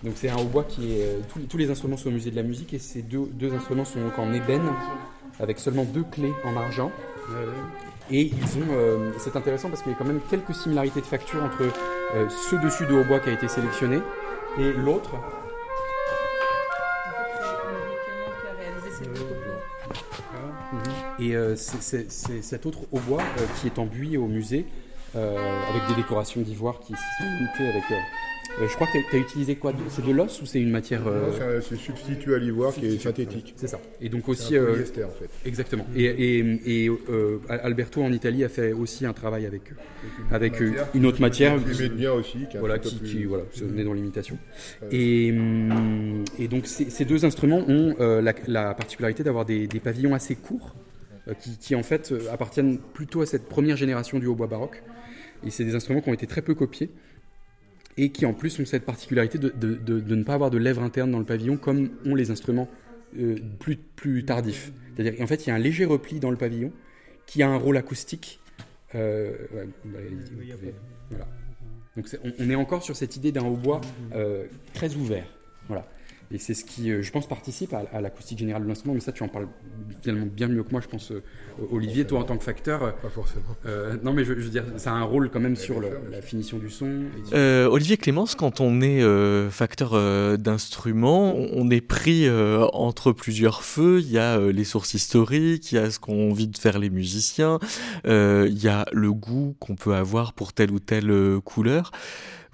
Donc 0.04 0.12
c'est 0.16 0.28
un 0.28 0.36
hautbois 0.36 0.64
qui 0.64 0.92
est... 0.92 1.04
Euh, 1.06 1.20
tous, 1.48 1.56
les 1.56 1.70
instruments 1.70 1.96
sont 1.96 2.10
au 2.10 2.12
musée 2.12 2.30
de 2.30 2.36
la 2.36 2.42
musique 2.42 2.74
et 2.74 2.78
ces 2.78 3.00
deux, 3.00 3.26
deux 3.32 3.52
instruments 3.54 3.86
sont 3.86 4.00
donc 4.00 4.18
en 4.18 4.32
ébène 4.32 4.70
avec 5.40 5.58
seulement 5.58 5.84
deux 5.84 6.04
clés 6.04 6.32
en 6.44 6.54
argent. 6.56 6.92
Et 8.10 8.22
ils 8.22 8.58
ont, 8.58 8.68
euh, 8.72 9.10
c'est 9.18 9.36
intéressant 9.36 9.70
parce 9.70 9.80
qu'il 9.80 9.92
y 9.92 9.94
a 9.94 9.98
quand 9.98 10.04
même 10.04 10.20
quelques 10.28 10.54
similarités 10.54 11.00
de 11.00 11.06
facture 11.06 11.42
entre 11.42 11.62
euh, 12.14 12.28
ce 12.28 12.56
dessus 12.56 12.84
de 12.84 12.92
hautbois 12.92 13.20
qui 13.20 13.30
a 13.30 13.32
été 13.32 13.48
sélectionné 13.48 14.00
et 14.58 14.72
l'autre. 14.72 15.12
Et 21.18 21.34
c'est 21.56 22.10
cet 22.10 22.66
autre 22.66 22.80
hautbois 22.90 23.22
qui 23.60 23.68
est 23.68 23.78
en 23.78 23.86
buis 23.86 24.16
au 24.16 24.26
musée 24.26 24.66
avec 25.14 25.88
des 25.88 25.94
décorations 25.94 26.40
d'ivoire 26.40 26.80
qui 26.80 26.92
sont 26.92 27.24
limitées 27.38 27.68
avec. 27.68 27.90
Euh, 27.90 27.94
euh, 28.60 28.68
je 28.68 28.74
crois 28.74 28.86
que 28.86 28.98
tu 29.10 29.16
as, 29.16 29.18
utilisé 29.18 29.56
quoi? 29.56 29.72
C'est 29.88 30.04
de 30.04 30.12
l'os 30.12 30.42
ou 30.42 30.46
c'est 30.46 30.60
une 30.60 30.70
matière 30.70 31.02
C'est 31.62 31.76
substitut 31.76 32.34
à 32.34 32.38
l'ivoire 32.38 32.74
qui 32.74 32.86
est 32.86 32.98
synthétique. 32.98 33.54
C'est 33.56 33.68
ça. 33.68 33.80
Et 34.00 34.08
donc 34.08 34.28
aussi. 34.28 34.56
Un 34.56 34.64
polyester, 34.64 35.04
en 35.04 35.10
fait. 35.10 35.30
Exactement. 35.46 35.86
Et, 35.96 36.44
et, 36.66 36.90
Alberto 37.48 38.02
en 38.02 38.12
Italie 38.12 38.44
a 38.44 38.48
fait 38.48 38.72
aussi 38.72 39.06
un 39.06 39.12
travail 39.12 39.46
avec, 39.46 39.62
avec 40.30 40.60
une, 40.94 41.06
autre 41.06 41.20
matière. 41.20 41.56
Qui, 41.64 41.88
bien 41.88 42.12
aussi. 42.12 42.46
Qui 42.50 42.58
voilà, 42.58 42.78
qui, 42.78 43.00
qui, 43.00 43.24
voilà, 43.24 43.44
est 43.78 43.84
dans 43.84 43.94
l'imitation. 43.94 44.38
Et, 44.90 45.28
et, 46.38 46.48
donc 46.48 46.66
ces, 46.66 47.04
deux 47.04 47.24
instruments 47.24 47.64
ont 47.68 47.94
la, 47.98 48.74
particularité 48.74 49.22
d'avoir 49.22 49.44
des, 49.44 49.66
des, 49.66 49.80
pavillons 49.80 50.14
assez 50.14 50.34
courts. 50.34 50.74
Qui, 51.40 51.56
qui, 51.56 51.76
en 51.76 51.84
fait 51.84 52.12
appartiennent 52.32 52.78
plutôt 52.78 53.22
à 53.22 53.26
cette 53.26 53.48
première 53.48 53.76
génération 53.76 54.18
du 54.18 54.26
hautbois 54.26 54.48
baroque. 54.48 54.82
Et 55.44 55.50
c'est 55.50 55.64
des 55.64 55.74
instruments 55.74 56.00
qui 56.00 56.08
ont 56.08 56.14
été 56.14 56.26
très 56.26 56.42
peu 56.42 56.54
copiés 56.54 56.90
et 57.96 58.10
qui 58.10 58.24
en 58.26 58.32
plus 58.32 58.58
ont 58.58 58.64
cette 58.64 58.84
particularité 58.84 59.38
de, 59.38 59.50
de, 59.50 60.14
ne 60.14 60.22
pas 60.22 60.34
avoir 60.34 60.50
de 60.50 60.58
lèvres 60.58 60.82
internes 60.82 61.10
dans 61.10 61.18
le 61.18 61.24
pavillon 61.24 61.56
comme 61.56 61.90
ont 62.06 62.14
les 62.14 62.30
instruments 62.30 62.68
euh, 63.18 63.36
plus, 63.58 63.76
plus 63.76 64.24
tardifs. 64.24 64.72
C'est-à-dire 64.94 65.16
qu'en 65.16 65.26
fait, 65.26 65.46
il 65.46 65.50
y 65.50 65.52
a 65.52 65.54
un 65.54 65.58
léger 65.58 65.84
repli 65.84 66.20
dans 66.20 66.30
le 66.30 66.36
pavillon 66.36 66.72
qui 67.26 67.42
a 67.42 67.48
un 67.48 67.56
rôle 67.56 67.76
acoustique. 67.76 68.40
Euh, 68.94 69.34
voilà. 71.10 71.28
Donc 71.96 72.06
on, 72.38 72.50
est 72.50 72.54
encore 72.54 72.82
sur 72.82 72.96
cette 72.96 73.16
idée 73.16 73.32
d'un 73.32 73.44
hautbois 73.44 73.80
euh, 74.14 74.46
très 74.72 74.94
ouvert. 74.94 75.26
Voilà. 75.66 75.86
Et 76.32 76.38
c'est 76.38 76.54
ce 76.54 76.64
qui, 76.64 76.90
euh, 76.90 77.02
je 77.02 77.10
pense, 77.10 77.28
participe 77.28 77.74
à, 77.74 78.00
l'acoustique 78.00 78.38
générale 78.38 78.62
de 78.62 78.68
l'instrument. 78.68 78.94
Mais 78.94 79.00
ça, 79.00 79.12
tu 79.12 79.22
en 79.22 79.28
parles 79.28 79.48
finalement 80.00 80.26
bien 80.26 80.48
mieux 80.48 80.62
que 80.62 80.70
moi, 80.70 80.80
je 80.80 80.88
pense. 80.88 81.10
Euh, 81.10 81.22
Olivier, 81.70 82.06
toi, 82.06 82.20
en 82.20 82.24
tant 82.24 82.38
que 82.38 82.44
facteur. 82.44 82.94
Pas 82.96 83.10
forcément. 83.10 83.42
Euh, 83.66 83.96
non, 84.02 84.14
mais 84.14 84.24
je, 84.24 84.32
veux 84.32 84.48
dire, 84.48 84.64
ça 84.78 84.92
a 84.92 84.94
un 84.94 85.02
rôle 85.02 85.30
quand 85.30 85.40
même 85.40 85.56
sur 85.56 85.80
la 85.80 86.22
finition 86.22 86.58
du 86.58 86.70
son. 86.70 87.02
Olivier 87.70 87.96
Clémence, 87.96 88.34
quand 88.34 88.60
on 88.60 88.80
est 88.80 89.02
facteur 89.50 90.38
d'instrument, 90.38 91.34
on 91.34 91.70
est 91.70 91.80
pris 91.80 92.28
entre 92.72 93.12
plusieurs 93.12 93.62
feux. 93.62 94.00
Il 94.00 94.10
y 94.10 94.18
a 94.18 94.38
les 94.38 94.64
sources 94.64 94.94
historiques, 94.94 95.72
il 95.72 95.74
y 95.74 95.78
a 95.78 95.90
ce 95.90 95.98
qu'ont 95.98 96.30
envie 96.30 96.48
de 96.48 96.56
faire 96.56 96.78
les 96.78 96.90
musiciens, 96.90 97.58
il 98.04 98.58
y 98.58 98.68
a 98.68 98.86
le 98.92 99.12
goût 99.12 99.54
qu'on 99.60 99.76
peut 99.76 99.94
avoir 99.94 100.32
pour 100.32 100.52
telle 100.52 100.70
ou 100.70 100.78
telle 100.78 101.40
couleur. 101.44 101.92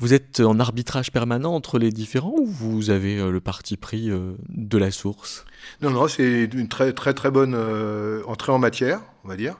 Vous 0.00 0.14
êtes 0.14 0.38
en 0.38 0.60
arbitrage 0.60 1.10
permanent 1.10 1.52
entre 1.52 1.78
les 1.80 1.90
différents 1.90 2.34
ou 2.38 2.46
vous 2.46 2.90
avez 2.90 3.18
euh, 3.18 3.32
le 3.32 3.40
parti 3.40 3.76
pris 3.76 4.10
euh, 4.10 4.34
de 4.48 4.78
la 4.78 4.92
source? 4.92 5.44
Non, 5.82 5.90
non, 5.90 6.06
c'est 6.06 6.44
une 6.44 6.68
très 6.68 6.92
très 6.92 7.14
très 7.14 7.32
bonne 7.32 7.54
euh, 7.56 8.22
entrée 8.26 8.52
en 8.52 8.60
matière, 8.60 9.00
on 9.24 9.28
va 9.28 9.36
dire. 9.36 9.56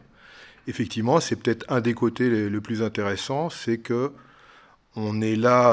Effectivement, 0.69 1.19
c'est 1.19 1.35
peut-être 1.35 1.65
un 1.69 1.81
des 1.81 1.93
côtés 1.93 2.29
le, 2.29 2.61
plus 2.61 2.83
intéressant, 2.83 3.51
c'est 3.51 3.79
que 3.79 4.13
on 4.95 5.21
est 5.23 5.37
là 5.37 5.71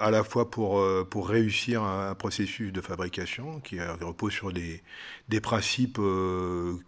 à 0.00 0.10
la 0.10 0.22
fois 0.22 0.50
pour, 0.50 0.82
pour 1.10 1.28
réussir 1.28 1.82
un, 1.82 2.14
processus 2.14 2.72
de 2.72 2.80
fabrication 2.80 3.60
qui 3.60 3.78
repose 3.80 4.32
sur 4.32 4.52
des, 4.52 4.82
des 5.28 5.40
principes 5.40 6.00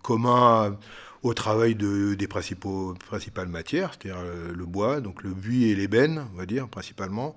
communs 0.03 0.79
au 1.23 1.35
travail 1.35 1.75
de, 1.75 2.15
des 2.15 2.27
principaux, 2.27 2.95
principales 3.07 3.49
matières, 3.49 3.91
c'est-à-dire 3.93 4.23
euh, 4.23 4.53
le 4.55 4.67
bois, 4.67 5.01
donc 5.01 5.23
le 5.23 5.31
buis 5.31 5.65
et 5.71 5.75
l'ébène, 5.75 6.27
on 6.33 6.39
va 6.39 6.47
dire, 6.47 6.69
principalement. 6.69 7.37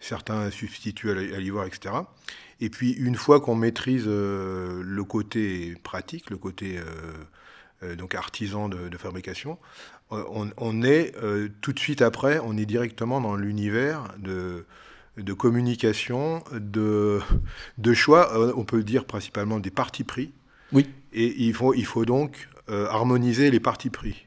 Certains 0.00 0.50
substituent 0.50 1.10
à 1.10 1.38
l'ivoire, 1.38 1.66
etc. 1.66 1.94
Et 2.60 2.68
puis, 2.70 2.90
une 2.90 3.14
fois 3.14 3.40
qu'on 3.40 3.54
maîtrise 3.54 4.04
euh, 4.06 4.82
le 4.84 5.04
côté 5.04 5.76
pratique, 5.82 6.28
le 6.28 6.36
côté 6.36 6.78
euh, 7.82 7.94
donc 7.94 8.14
artisan 8.14 8.68
de, 8.68 8.96
fabrication, 8.96 9.58
on, 10.10 10.82
est 10.82 11.14
tout 11.62 11.72
de 11.72 11.78
suite 11.78 12.02
après, 12.02 12.38
on 12.44 12.56
est 12.56 12.66
directement 12.66 13.20
dans 13.20 13.34
l'univers 13.34 14.04
de, 14.18 14.66
de 15.16 15.32
communication, 15.32 16.44
de, 16.52 17.20
de 17.78 17.94
choix, 17.94 18.54
on 18.56 18.64
peut 18.64 18.84
dire 18.84 19.04
principalement 19.04 19.58
des 19.58 19.70
partis 19.70 20.04
pris. 20.04 20.32
Oui. 20.70 20.88
Et 21.12 21.34
il 21.44 21.54
faut, 21.54 21.74
il 21.74 21.86
faut 21.86 22.04
donc 22.04 22.48
euh, 22.72 22.86
harmoniser 22.88 23.50
les 23.50 23.60
partis 23.60 23.90
pris. 23.90 24.26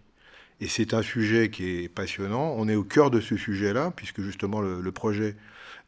Et 0.62 0.68
c'est 0.68 0.94
un 0.94 1.02
sujet 1.02 1.50
qui 1.50 1.84
est 1.84 1.90
passionnant. 1.90 2.54
On 2.58 2.70
est 2.70 2.76
au 2.76 2.84
cœur 2.84 3.10
de 3.10 3.20
ce 3.20 3.36
sujet-là, 3.36 3.92
puisque 3.96 4.22
justement 4.22 4.62
le, 4.62 4.92
projet 4.92 5.36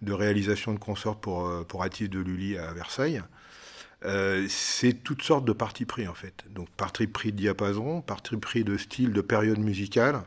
de 0.02 0.12
réalisation 0.12 0.74
de 0.74 0.80
consort 0.80 1.20
pour, 1.22 1.48
euh, 1.48 1.64
pour 1.64 1.86
de 1.86 2.20
Lully 2.20 2.58
à 2.58 2.74
Versailles, 2.74 3.22
euh, 4.06 4.48
c'est 4.50 4.94
toutes 5.04 5.22
sortes 5.22 5.46
de 5.46 5.54
partis 5.54 5.86
pris 5.86 6.08
en 6.08 6.16
fait. 6.16 6.46
Donc 6.50 6.68
parti 6.72 7.06
pris 7.06 7.32
de 7.32 7.38
diapason, 7.38 8.02
parti 8.02 8.36
pris 8.38 8.64
de 8.64 8.76
style, 8.76 9.14
de 9.14 9.22
période 9.22 9.60
musicale, 9.60 10.24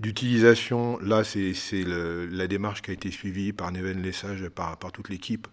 d'utilisation. 0.00 0.98
Là, 1.00 1.24
c'est 1.24 1.52
la 1.84 2.46
démarche 2.46 2.80
qui 2.80 2.90
a 2.90 2.94
été 2.94 3.10
suivie 3.10 3.52
par 3.52 3.70
Neven 3.70 4.00
Lessage 4.00 4.48
par, 4.48 4.78
par 4.78 4.92
toute 4.92 5.10
l'équipe 5.10 5.46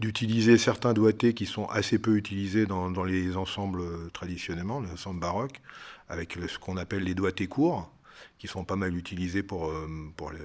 d'utiliser 0.00 0.58
certains 0.58 0.94
doigtés 0.94 1.34
qui 1.34 1.46
sont 1.46 1.66
assez 1.66 1.98
peu 1.98 2.16
utilisés 2.16 2.66
dans, 2.66 2.90
dans 2.90 3.04
les 3.04 3.36
ensembles 3.36 3.82
traditionnellement, 4.12 4.80
les 4.80 4.90
ensembles 4.90 5.20
baroques, 5.20 5.60
avec 6.08 6.38
ce 6.48 6.58
qu'on 6.58 6.76
appelle 6.76 7.04
les 7.04 7.14
doigtés 7.14 7.46
courts, 7.46 7.92
qui 8.38 8.48
sont 8.48 8.64
pas 8.64 8.76
mal 8.76 8.96
utilisés 8.96 9.42
pour, 9.42 9.66
euh, 9.66 9.86
pour, 10.16 10.32
les, 10.32 10.38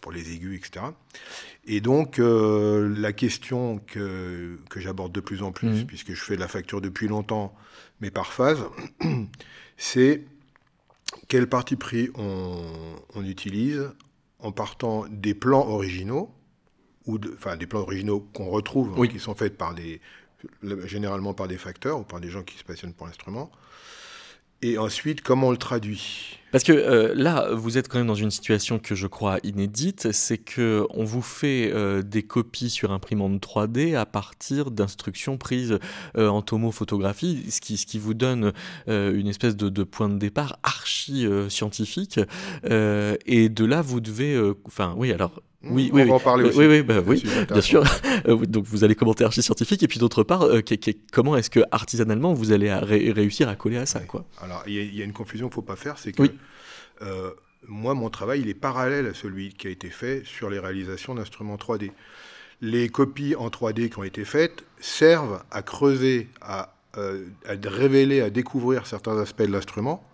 pour 0.00 0.12
les 0.12 0.32
aigus, 0.32 0.56
etc. 0.56 0.86
Et 1.66 1.80
donc, 1.80 2.20
euh, 2.20 2.94
la 2.96 3.12
question 3.12 3.78
que, 3.78 4.56
que 4.68 4.80
j'aborde 4.80 5.12
de 5.12 5.20
plus 5.20 5.42
en 5.42 5.50
plus, 5.50 5.82
mmh. 5.82 5.86
puisque 5.86 6.14
je 6.14 6.22
fais 6.22 6.36
de 6.36 6.40
la 6.40 6.48
facture 6.48 6.80
depuis 6.80 7.08
longtemps, 7.08 7.54
mais 8.00 8.12
par 8.12 8.32
phase, 8.32 8.64
c'est 9.76 10.22
quel 11.26 11.48
parti 11.48 11.74
pris 11.74 12.10
on, 12.14 12.62
on 13.16 13.24
utilise 13.24 13.90
en 14.38 14.52
partant 14.52 15.06
des 15.10 15.34
plans 15.34 15.66
originaux, 15.66 16.32
ou 17.10 17.20
enfin 17.34 17.56
des 17.56 17.66
plans 17.66 17.80
originaux 17.80 18.20
qu'on 18.32 18.48
retrouve, 18.48 18.94
hein, 18.98 19.06
qui 19.06 19.18
sont 19.18 19.34
faits 19.34 19.56
par 19.56 19.74
des, 19.74 20.00
généralement 20.84 21.34
par 21.34 21.48
des 21.48 21.58
facteurs 21.58 22.00
ou 22.00 22.04
par 22.04 22.20
des 22.20 22.30
gens 22.30 22.42
qui 22.42 22.56
se 22.56 22.64
passionnent 22.64 22.94
pour 22.94 23.06
l'instrument. 23.06 23.50
Et 24.62 24.78
ensuite, 24.78 25.22
comment 25.22 25.48
on 25.48 25.52
le 25.52 25.56
traduit? 25.56 26.39
Parce 26.52 26.64
que 26.64 26.72
euh, 26.72 27.12
là, 27.14 27.48
vous 27.52 27.78
êtes 27.78 27.88
quand 27.88 27.98
même 27.98 28.06
dans 28.06 28.14
une 28.14 28.30
situation 28.30 28.78
que 28.78 28.94
je 28.94 29.06
crois 29.06 29.38
inédite, 29.44 30.12
c'est 30.12 30.38
que 30.38 30.86
on 30.90 31.04
vous 31.04 31.22
fait 31.22 31.70
euh, 31.72 32.02
des 32.02 32.22
copies 32.22 32.70
sur 32.70 32.92
imprimante 32.92 33.40
3D 33.40 33.96
à 33.96 34.06
partir 34.06 34.70
d'instructions 34.70 35.38
prises 35.38 35.78
euh, 36.16 36.28
en 36.28 36.42
tomophotographie, 36.42 37.46
ce 37.50 37.60
qui, 37.60 37.76
ce 37.76 37.86
qui 37.86 37.98
vous 37.98 38.14
donne 38.14 38.52
une 38.86 39.28
espèce 39.28 39.56
de, 39.56 39.68
de, 39.68 39.84
point 39.84 40.08
de 40.08 40.18
départ 40.18 40.58
archi 40.62 41.26
scientifique. 41.48 42.20
et 42.64 43.48
de 43.48 43.64
là, 43.64 43.82
vous 43.82 44.00
devez, 44.00 44.40
enfin, 44.64 44.94
oui, 44.96 45.12
alors 45.12 45.40
oui, 45.62 45.90
on 45.92 45.96
oui, 45.96 46.04
va 46.04 46.14
en 46.14 46.20
parler 46.20 46.44
aussi. 46.44 46.58
Oui, 46.58 46.66
oui, 46.66 46.82
bah, 46.82 47.00
oui 47.06 47.22
bien 47.50 47.60
sûr. 47.60 47.84
Donc 48.26 48.64
vous 48.64 48.82
allez 48.82 48.94
commenter 48.94 49.24
archi 49.24 49.42
scientifique 49.42 49.82
et 49.82 49.88
puis 49.88 49.98
d'autre 49.98 50.22
part, 50.22 50.44
euh, 50.44 50.62
comment 51.12 51.36
est-ce 51.36 51.50
que 51.50 51.60
artisanalement 51.70 52.32
vous 52.32 52.52
allez 52.52 52.72
réussir 52.72 53.48
à 53.48 53.56
coller 53.56 53.76
à 53.76 53.84
ça, 53.84 54.00
quoi? 54.00 54.24
Alors 54.40 54.62
il 54.66 54.94
y, 54.94 55.02
a 55.02 55.04
une 55.04 55.12
confusion 55.12 55.48
qu'il 55.48 55.52
ne 55.52 55.54
faut 55.54 55.62
pas 55.62 55.76
faire, 55.76 55.98
c'est 55.98 56.12
que 56.12 56.22
euh, 57.02 57.30
moi 57.66 57.94
mon 57.94 58.10
travail 58.10 58.40
il 58.40 58.48
est 58.48 58.54
parallèle 58.54 59.06
à 59.06 59.14
celui 59.14 59.52
qui 59.52 59.66
a 59.66 59.70
été 59.70 59.90
fait 59.90 60.24
sur 60.24 60.50
les 60.50 60.58
réalisations 60.58 61.14
d'instruments 61.14 61.56
3D. 61.56 61.92
Les 62.60 62.88
copies 62.88 63.34
en 63.36 63.48
3D 63.48 63.88
qui 63.88 63.98
ont 63.98 64.04
été 64.04 64.24
faites 64.24 64.64
servent 64.80 65.42
à 65.50 65.62
creuser, 65.62 66.28
à, 66.42 66.74
à 66.94 67.54
révéler, 67.64 68.20
à 68.20 68.28
découvrir 68.28 68.86
certains 68.86 69.18
aspects 69.18 69.42
de 69.42 69.52
l'instrument 69.52 70.06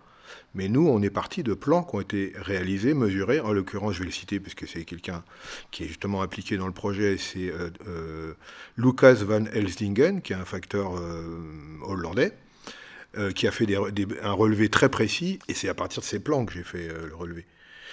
mais 0.57 0.69
nous, 0.69 0.87
on 0.87 1.01
est 1.03 1.11
parti 1.11 1.43
de 1.43 1.53
plans 1.53 1.83
qui 1.83 1.95
ont 1.95 2.01
été 2.01 2.33
réalisés, 2.35 2.95
mesurés. 2.95 3.39
En 3.39 3.53
l'occurrence, 3.53 3.93
je 3.93 3.99
vais 3.99 4.05
le 4.05 4.11
citer 4.11 4.39
parce 4.39 4.55
que 4.55 4.65
c'est 4.65 4.85
quelqu'un 4.85 5.23
qui 5.69 5.83
est 5.83 5.87
justement 5.87 6.21
impliqué 6.21 6.57
dans 6.57 6.65
le 6.65 6.73
projet. 6.73 7.17
C'est 7.17 7.51
euh, 7.51 7.69
euh, 7.87 8.33
Lucas 8.75 9.13
van 9.23 9.45
Helsdingen, 9.45 10.21
qui 10.21 10.33
est 10.33 10.35
un 10.35 10.45
facteur 10.45 10.99
euh, 13.17 13.31
qui 13.31 13.47
a 13.47 13.51
fait 13.51 13.67
un 14.21 14.31
relevé 14.31 14.69
très 14.69 14.89
précis. 14.89 15.39
Et 15.47 15.53
c'est 15.53 15.69
à 15.69 15.73
partir 15.73 16.01
de 16.01 16.07
ces 16.07 16.19
plans 16.19 16.45
que 16.45 16.53
j'ai 16.53 16.63
fait 16.63 16.87
le 16.87 17.15
relevé. 17.15 17.45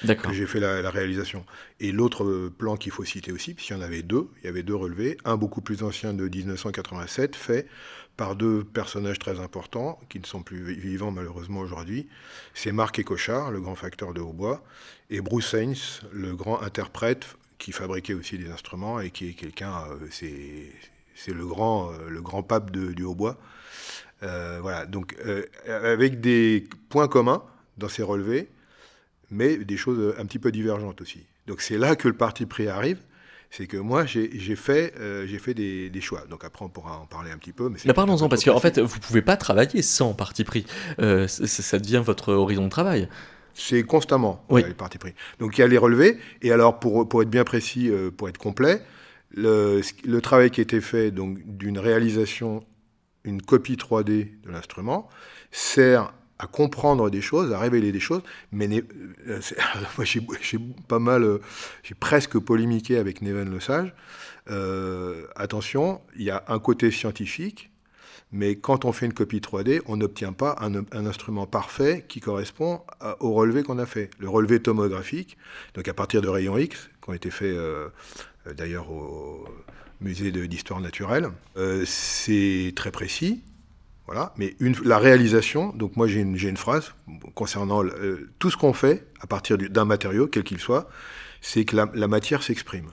Que 0.06 0.32
j'ai 0.32 0.46
fait 0.46 0.60
la, 0.60 0.82
la, 0.82 0.90
réalisation. 0.90 1.46
Et 1.80 1.90
l'autre 1.90 2.50
plan 2.58 2.76
qu'il 2.76 2.92
faut 2.92 3.04
citer 3.04 3.32
aussi, 3.32 3.54
puisqu'il 3.54 3.74
y 3.74 3.76
en 3.76 3.80
avait 3.80 4.02
deux, 4.02 4.28
il 4.42 4.46
y 4.46 4.48
avait 4.48 4.62
deux 4.62 4.74
relevés, 4.74 5.16
un 5.24 5.36
beaucoup 5.36 5.62
plus 5.62 5.82
ancien 5.82 6.12
de 6.12 6.28
1987, 6.28 7.36
fait 7.36 7.66
par 8.16 8.36
deux 8.36 8.64
personnages 8.64 9.18
très 9.18 9.40
importants 9.40 9.98
qui 10.08 10.20
ne 10.20 10.26
sont 10.26 10.42
plus 10.42 10.74
vivants 10.74 11.10
malheureusement 11.10 11.60
aujourd'hui. 11.60 12.08
C'est 12.54 12.72
Marc 12.72 12.98
Écochard, 12.98 13.50
le 13.50 13.60
grand 13.60 13.74
facteur 13.74 14.14
de 14.14 14.20
hautbois, 14.20 14.62
et 15.10 15.20
Bruce 15.20 15.54
Haynes, 15.54 15.74
le 16.12 16.34
grand 16.36 16.62
interprète 16.62 17.26
qui 17.58 17.72
fabriquait 17.72 18.14
aussi 18.14 18.38
des 18.38 18.50
instruments 18.50 19.00
et 19.00 19.10
qui 19.10 19.30
est 19.30 19.32
quelqu'un, 19.32 19.84
euh, 19.90 20.06
c'est 20.10 21.32
le 21.32 21.46
grand, 21.46 21.92
euh, 21.92 22.08
le 22.08 22.20
grand 22.20 22.42
pape 22.42 22.70
du 22.70 23.04
hautbois. 23.04 23.38
Euh, 24.24 24.58
voilà, 24.60 24.86
donc 24.86 25.16
avec 25.68 26.20
des 26.20 26.66
points 26.88 27.08
communs 27.08 27.42
dans 27.78 27.88
ces 27.88 28.02
relevés, 28.02 28.48
mais 29.30 29.56
des 29.56 29.76
choses 29.76 30.14
un 30.18 30.26
petit 30.26 30.38
peu 30.38 30.50
divergentes 30.50 31.00
aussi. 31.00 31.26
Donc 31.46 31.60
c'est 31.60 31.78
là 31.78 31.94
que 31.94 32.08
le 32.08 32.16
parti 32.16 32.46
pris 32.46 32.68
arrive 32.68 32.98
c'est 33.56 33.68
que 33.68 33.76
moi, 33.76 34.04
j'ai 34.04 34.56
fait, 34.56 34.94
euh, 34.98 35.26
des, 35.54 36.00
choix. 36.00 36.24
Donc 36.28 36.44
après, 36.44 36.64
on 36.64 36.68
pourra 36.68 36.98
en 36.98 37.06
parler 37.06 37.30
un 37.30 37.38
petit 37.38 37.52
peu. 37.52 37.70
Mais, 37.70 37.92
parlons-en, 37.92 38.28
parce 38.28 38.42
qu'en 38.42 38.58
fait, 38.58 38.80
vous 38.80 38.96
ne 38.96 39.00
pouvez 39.00 39.22
pas 39.22 39.36
travailler 39.36 39.80
sans 39.80 40.12
parti 40.12 40.42
pris. 40.42 40.66
Euh, 40.98 41.28
ça 41.28 41.78
devient 41.78 42.02
votre 42.04 42.32
horizon 42.32 42.64
de 42.64 42.68
travail. 42.68 43.08
C'est 43.54 43.84
constamment 43.84 44.44
oui. 44.48 44.64
les 44.66 44.74
partis 44.74 44.98
pris. 44.98 45.14
Donc 45.38 45.56
il 45.56 45.60
y 45.60 45.64
a 45.64 45.68
les 45.68 45.78
relevés. 45.78 46.18
Et 46.42 46.50
alors, 46.50 46.80
pour, 46.80 47.08
pour 47.08 47.22
être 47.22 47.30
bien 47.30 47.44
précis, 47.44 47.88
euh, 47.88 48.10
pour 48.10 48.28
être 48.28 48.38
complet, 48.38 48.82
le, 49.30 49.82
le, 50.04 50.20
travail 50.20 50.50
qui 50.50 50.60
a 50.60 50.62
été 50.62 50.80
fait 50.80 51.12
d'une 51.12 51.78
réalisation, 51.78 52.64
une 53.24 53.42
copie 53.42 53.74
3D 53.74 54.28
de 54.42 54.50
l'instrument, 54.50 55.08
sert 55.50 56.12
à 56.38 56.46
comprendre 56.46 57.10
des 57.10 57.20
choses, 57.20 57.52
à 57.52 57.58
révéler 57.58 57.92
des 57.92 58.00
choses. 58.00 58.22
Mais 58.52 58.68
euh, 59.28 59.40
moi, 59.96 60.04
j'ai 60.04 60.58
pas 60.88 60.98
mal, 60.98 61.24
euh, 61.24 61.38
j'ai 61.82 61.94
presque 61.94 62.38
polémiqué 62.38 62.98
avec 62.98 63.22
Neven 63.22 63.50
Le 63.50 63.60
Sage. 63.60 63.94
Euh, 64.50 65.26
attention, 65.36 66.00
il 66.16 66.22
y 66.24 66.30
a 66.30 66.44
un 66.48 66.58
côté 66.58 66.90
scientifique, 66.90 67.70
mais 68.32 68.56
quand 68.56 68.84
on 68.84 68.92
fait 68.92 69.06
une 69.06 69.14
copie 69.14 69.38
3D, 69.38 69.80
on 69.86 69.96
n'obtient 69.96 70.32
pas 70.32 70.56
un, 70.60 71.06
instrument 71.06 71.46
parfait 71.46 72.04
qui 72.08 72.20
correspond 72.20 72.82
au 73.20 73.32
relevé 73.32 73.62
qu'on 73.62 73.78
a 73.78 73.86
fait. 73.86 74.10
Le 74.18 74.28
relevé 74.28 74.60
tomographique, 74.60 75.38
donc 75.74 75.86
à 75.86 75.94
partir 75.94 76.20
de 76.20 76.28
rayons 76.28 76.58
X, 76.58 76.90
qui 77.00 77.10
ont 77.10 77.12
été 77.12 77.30
faits 77.30 77.56
d'ailleurs 78.56 78.90
au 78.90 79.46
musée 80.04 80.30
d'histoire 80.30 80.80
naturelle, 80.80 81.30
c'est 81.84 82.72
très 82.76 82.90
précis 82.90 83.42
voilà. 84.06 84.34
Mais 84.36 84.54
la 84.84 84.98
réalisation, 84.98 85.70
donc 85.70 85.96
moi 85.96 86.06
j'ai 86.06 86.20
une, 86.20 86.36
une, 86.36 86.56
phrase 86.56 86.94
concernant 87.34 87.84
euh, 87.84 88.30
tout 88.38 88.50
ce 88.50 88.56
qu'on 88.56 88.74
fait 88.74 89.06
à 89.20 89.26
partir 89.26 89.56
d'un 89.56 89.84
matériau, 89.84 90.26
quel 90.26 90.44
qu'il 90.44 90.60
soit, 90.60 90.88
c'est 91.40 91.64
que 91.64 91.76
la, 91.76 92.08
matière 92.08 92.42
s'exprime. 92.42 92.90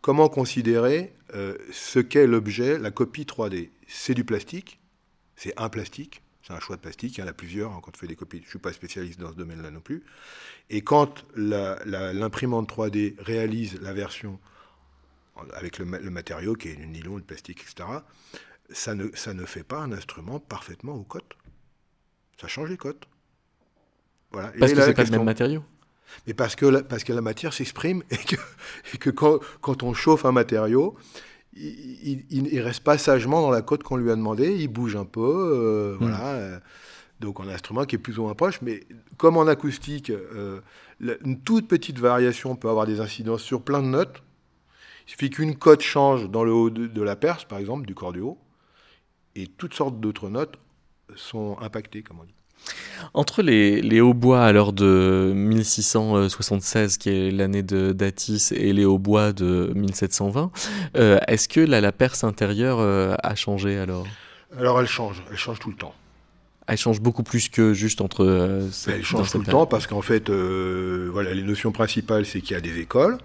comment 0.00 0.28
considérer 0.28 1.12
euh, 1.34 1.56
ce 1.72 1.98
qu'est 1.98 2.26
l'objet, 2.26 2.78
la 2.78 2.90
copie 2.90 3.24
3D 3.24 3.70
C'est 3.86 4.14
du 4.14 4.24
plastique, 4.24 4.80
c'est 5.36 5.54
un 5.56 5.68
plastique, 5.68 6.22
c'est 6.42 6.52
un 6.52 6.60
choix 6.60 6.76
de 6.76 6.80
plastique, 6.80 7.16
il 7.16 7.20
y 7.20 7.24
en 7.24 7.28
a 7.28 7.32
plusieurs 7.32 7.72
hein, 7.72 7.80
quand 7.82 7.92
on 7.94 7.98
fait 7.98 8.06
des 8.08 8.16
copies. 8.16 8.38
Je 8.38 8.44
ne 8.44 8.48
suis 8.48 8.58
pas 8.58 8.72
spécialiste 8.72 9.20
dans 9.20 9.30
ce 9.30 9.36
domaine-là 9.36 9.70
non 9.70 9.80
plus. 9.80 10.02
Et 10.70 10.82
quand 10.82 11.24
l'imprimante 11.36 12.72
3D 12.72 13.14
réalise 13.20 13.80
la 13.80 13.92
version 13.92 14.40
avec 15.54 15.78
le, 15.78 15.84
matériau 15.84 16.54
qui 16.54 16.68
est 16.68 16.74
le 16.74 16.86
nylon, 16.86 17.16
le 17.16 17.22
plastique, 17.22 17.62
etc., 17.62 17.88
ça 18.70 18.94
ne, 18.94 19.08
ça 19.14 19.32
ne 19.32 19.44
fait 19.44 19.62
pas 19.62 19.78
un 19.78 19.92
instrument 19.92 20.40
parfaitement 20.40 20.94
aux 20.94 21.04
cotes. 21.04 21.36
Ça 22.40 22.48
change 22.48 22.68
les 22.68 22.76
cotes. 22.76 23.08
Voilà. 24.30 24.52
Parce 24.58 24.72
que 24.72 24.82
c'est 24.82 24.94
pas 24.94 25.04
le 25.04 25.10
même 25.10 25.24
matériau 25.24 25.64
mais 26.26 26.34
parce 26.34 26.56
que 26.56 26.66
la, 26.66 26.82
parce 26.82 27.04
que 27.04 27.12
la 27.12 27.20
matière 27.20 27.52
s'exprime 27.52 28.02
et 28.10 28.16
que, 28.16 28.36
et 28.94 28.98
que 28.98 29.10
quand, 29.10 29.38
quand, 29.60 29.82
on 29.82 29.94
chauffe 29.94 30.24
un 30.24 30.32
matériau, 30.32 30.96
il 31.54 32.24
ne 32.30 32.62
reste 32.62 32.84
pas 32.84 32.98
sagement 32.98 33.42
dans 33.42 33.50
la 33.50 33.62
cote 33.62 33.82
qu'on 33.82 33.96
lui 33.96 34.10
a 34.10 34.16
demandé, 34.16 34.54
il 34.54 34.68
bouge 34.68 34.96
un 34.96 35.04
peu, 35.04 35.20
euh, 35.20 35.94
hmm. 35.94 35.98
voilà. 35.98 36.26
Euh, 36.34 36.58
donc 37.20 37.40
un 37.40 37.48
instrument 37.48 37.84
qui 37.84 37.96
est 37.96 37.98
plus 37.98 38.20
ou 38.20 38.22
moins 38.22 38.34
proche, 38.34 38.60
mais 38.62 38.84
comme 39.16 39.36
en 39.36 39.48
acoustique, 39.48 40.10
euh, 40.10 40.60
une 41.00 41.40
toute 41.40 41.66
petite 41.66 41.98
variation 41.98 42.54
peut 42.54 42.68
avoir 42.68 42.86
des 42.86 43.00
incidences 43.00 43.42
sur 43.42 43.60
plein 43.62 43.82
de 43.82 43.88
notes. 43.88 44.22
Il 45.08 45.12
suffit 45.12 45.30
qu'une 45.30 45.56
cote 45.56 45.80
change 45.80 46.28
dans 46.28 46.44
le 46.44 46.52
haut 46.52 46.68
de, 46.68 46.86
de, 46.86 47.02
la 47.02 47.16
perce, 47.16 47.44
par 47.44 47.58
exemple, 47.58 47.86
du 47.86 47.94
corps 47.94 48.12
du 48.12 48.20
haut, 48.20 48.36
et 49.34 49.46
toutes 49.46 49.72
sortes 49.72 49.98
d'autres 49.98 50.28
notes 50.28 50.58
sont 51.16 51.56
impactées, 51.62 52.02
comme 52.02 52.20
on 52.20 52.24
dit. 52.24 52.34
Entre 53.14 53.40
les, 53.40 53.80
les 53.80 54.02
hautbois 54.02 54.44
alors 54.44 54.74
de 54.74 55.32
1676, 55.34 56.98
qui 56.98 57.08
est 57.08 57.30
l'année 57.30 57.62
de 57.62 57.92
Datis, 57.92 58.50
et 58.52 58.74
les 58.74 58.84
hautbois 58.84 59.32
de 59.32 59.72
1720, 59.74 60.50
euh, 60.96 61.18
est-ce 61.26 61.48
que 61.48 61.60
la, 61.60 61.80
la 61.80 61.92
perce 61.92 62.22
intérieure 62.22 62.78
euh, 62.80 63.14
a 63.22 63.34
changé 63.34 63.78
alors? 63.78 64.06
Alors 64.58 64.78
elle 64.78 64.88
change, 64.88 65.22
elle 65.30 65.38
change 65.38 65.58
tout 65.58 65.70
le 65.70 65.76
temps. 65.76 65.94
Elle 66.66 66.76
change 66.76 67.00
beaucoup 67.00 67.22
plus 67.22 67.48
que 67.48 67.72
juste 67.72 68.02
entre. 68.02 68.26
Euh, 68.26 68.68
elle 68.88 69.02
change 69.02 69.30
tout 69.30 69.38
le 69.38 69.46
temps 69.46 69.64
parce 69.64 69.86
qu'en 69.86 70.02
fait, 70.02 70.28
voilà, 70.28 71.32
les 71.32 71.42
notions 71.42 71.72
principales, 71.72 72.26
c'est 72.26 72.42
qu'il 72.42 72.52
y 72.52 72.58
a 72.58 72.60
des 72.60 72.78
écoles, 72.78 73.16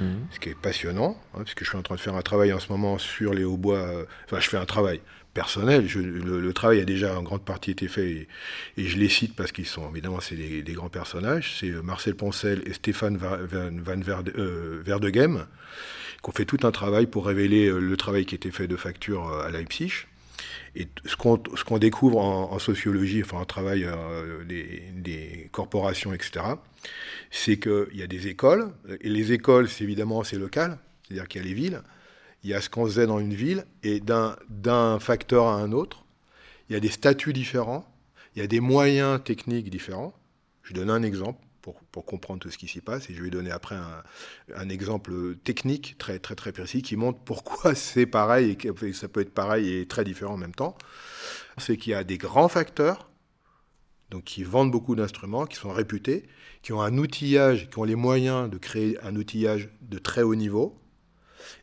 mmh. 0.00 0.04
ce 0.30 0.40
qui 0.40 0.48
est 0.50 0.58
passionnant, 0.58 1.16
hein, 1.34 1.38
parce 1.38 1.54
que 1.54 1.64
je 1.64 1.70
suis 1.70 1.78
en 1.78 1.82
train 1.82 1.96
de 1.96 2.00
faire 2.00 2.14
un 2.14 2.22
travail 2.22 2.52
en 2.52 2.60
ce 2.60 2.68
moment 2.70 2.98
sur 2.98 3.34
les 3.34 3.44
hautbois. 3.44 4.04
Enfin, 4.26 4.40
je 4.40 4.48
fais 4.48 4.56
un 4.56 4.66
travail 4.66 5.00
personnel. 5.32 5.86
le, 5.94 6.52
travail 6.52 6.80
a 6.80 6.84
déjà 6.84 7.18
en 7.18 7.22
grande 7.22 7.44
partie 7.44 7.70
été 7.70 7.88
fait 7.88 8.28
et, 8.76 8.86
je 8.86 8.96
les 8.96 9.08
cite 9.08 9.34
parce 9.34 9.52
qu'ils 9.52 9.66
sont 9.66 9.90
évidemment 9.90 10.20
c'est 10.20 10.36
des, 10.36 10.72
grands 10.72 10.88
personnages. 10.88 11.56
C'est 11.58 11.70
euh, 11.70 11.82
Marcel 11.82 12.14
Poncel 12.14 12.62
et 12.66 12.72
Stéphane 12.72 13.16
Van, 13.16 13.38
euh, 13.38 14.82
Verdegem 14.84 15.46
qui 16.22 16.30
ont 16.30 16.32
fait 16.32 16.44
tout 16.44 16.60
un 16.62 16.70
travail 16.70 17.06
pour 17.06 17.26
révéler 17.26 17.66
euh, 17.66 17.78
le 17.80 17.96
travail 17.96 18.26
qui 18.26 18.34
était 18.34 18.50
fait 18.50 18.68
de 18.68 18.76
facture 18.76 19.28
à 19.40 19.50
Leipzig. 19.50 20.06
Et 20.74 20.88
ce 21.04 21.16
qu'on 21.16 21.78
découvre 21.78 22.18
en, 22.18 22.58
sociologie, 22.58 23.22
enfin 23.22 23.38
en 23.38 23.44
travail 23.44 23.86
des, 24.48 24.82
des, 24.94 25.48
corporations, 25.52 26.12
etc., 26.12 26.44
c'est 27.30 27.58
qu'il 27.58 27.94
y 27.94 28.02
a 28.02 28.06
des 28.06 28.28
écoles. 28.28 28.72
Et 29.00 29.08
les 29.08 29.32
écoles, 29.32 29.68
c'est 29.68 29.84
évidemment, 29.84 30.24
c'est 30.24 30.38
local, 30.38 30.78
c'est-à-dire 31.02 31.28
qu'il 31.28 31.42
y 31.42 31.44
a 31.44 31.48
les 31.48 31.54
villes 31.54 31.82
il 32.42 32.50
y 32.50 32.54
a 32.54 32.60
ce 32.60 32.68
qu'on 32.68 32.86
faisait 32.86 33.06
dans 33.06 33.18
une 33.18 33.34
ville, 33.34 33.64
et 33.82 34.00
d'un 34.00 34.98
facteur 35.00 35.46
à 35.46 35.54
un 35.54 35.72
autre, 35.72 36.04
il 36.68 36.74
y 36.74 36.76
a 36.76 36.80
des 36.80 36.90
statuts 36.90 37.32
différents, 37.32 37.86
il 38.34 38.40
y 38.40 38.44
a 38.44 38.46
des 38.46 38.60
moyens 38.60 39.22
techniques 39.22 39.70
différents. 39.70 40.14
Je 40.62 40.72
donne 40.72 40.90
un 40.90 41.02
exemple 41.02 41.40
pour, 41.62 42.04
comprendre 42.04 42.40
tout 42.40 42.50
ce 42.50 42.58
qui 42.58 42.68
s'y 42.68 42.80
passe, 42.80 43.08
et 43.08 43.14
je 43.14 43.22
vais 43.22 43.30
donner 43.30 43.50
après 43.50 43.76
un, 43.76 44.02
un, 44.56 44.68
exemple 44.68 45.36
technique 45.44 45.96
très, 45.96 46.18
très, 46.18 46.34
très 46.34 46.52
précis 46.52 46.82
qui 46.82 46.96
montre 46.96 47.20
pourquoi 47.20 47.74
c'est 47.76 48.06
pareil, 48.06 48.50
et 48.50 48.56
que 48.56 48.92
ça 48.92 49.08
peut 49.08 49.20
être 49.20 49.32
pareil 49.32 49.72
et 49.72 49.86
très 49.86 50.04
différent 50.04 50.34
en 50.34 50.38
même 50.38 50.54
temps. 50.54 50.76
C'est 51.58 51.76
qu'il 51.76 51.92
y 51.92 51.94
a 51.94 52.04
des 52.04 52.18
grands 52.18 52.48
facteurs, 52.48 53.10
donc 54.10 54.24
qui 54.24 54.42
vendent 54.44 54.70
beaucoup 54.70 54.94
d'instruments, 54.94 55.46
qui 55.46 55.56
sont 55.56 55.72
réputés, 55.72 56.26
qui 56.62 56.72
ont 56.72 56.82
un 56.82 56.98
outillage, 56.98 57.70
qui 57.70 57.78
ont 57.78 57.84
les 57.84 57.96
moyens 57.96 58.50
de 58.50 58.58
créer 58.58 58.98
un 59.02 59.16
outillage 59.16 59.70
de 59.80 59.98
très 59.98 60.22
haut 60.22 60.34
niveau, 60.34 60.78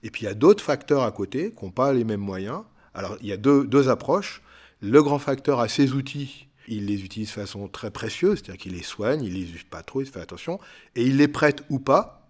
et 0.03 0.09
puis 0.09 0.23
il 0.23 0.25
y 0.25 0.29
a 0.29 0.33
d'autres 0.33 0.63
facteurs 0.63 1.03
à 1.03 1.11
côté 1.11 1.51
qui 1.51 1.65
n'ont 1.65 1.71
pas 1.71 1.93
les 1.93 2.03
mêmes 2.03 2.19
moyens. 2.19 2.63
Alors 2.93 3.17
il 3.21 3.27
y 3.27 3.31
a 3.31 3.37
deux, 3.37 3.65
deux, 3.65 3.89
approches. 3.89 4.41
Le 4.81 5.01
grand 5.03 5.19
facteur 5.19 5.59
a 5.59 5.67
ses 5.67 5.93
outils, 5.93 6.48
il 6.69 6.85
les 6.85 7.03
utilise 7.03 7.27
de 7.29 7.33
façon 7.33 7.67
très 7.67 7.91
précieuse, 7.91 8.39
c'est-à-dire 8.39 8.61
qu'il 8.61 8.73
les 8.73 8.83
soigne, 8.83 9.23
il 9.23 9.33
les 9.33 9.51
use 9.51 9.63
pas 9.63 9.83
trop, 9.83 10.01
il 10.01 10.07
fait 10.07 10.21
attention, 10.21 10.59
et 10.95 11.03
il 11.03 11.17
les 11.17 11.27
prête 11.27 11.63
ou 11.69 11.79
pas. 11.79 12.27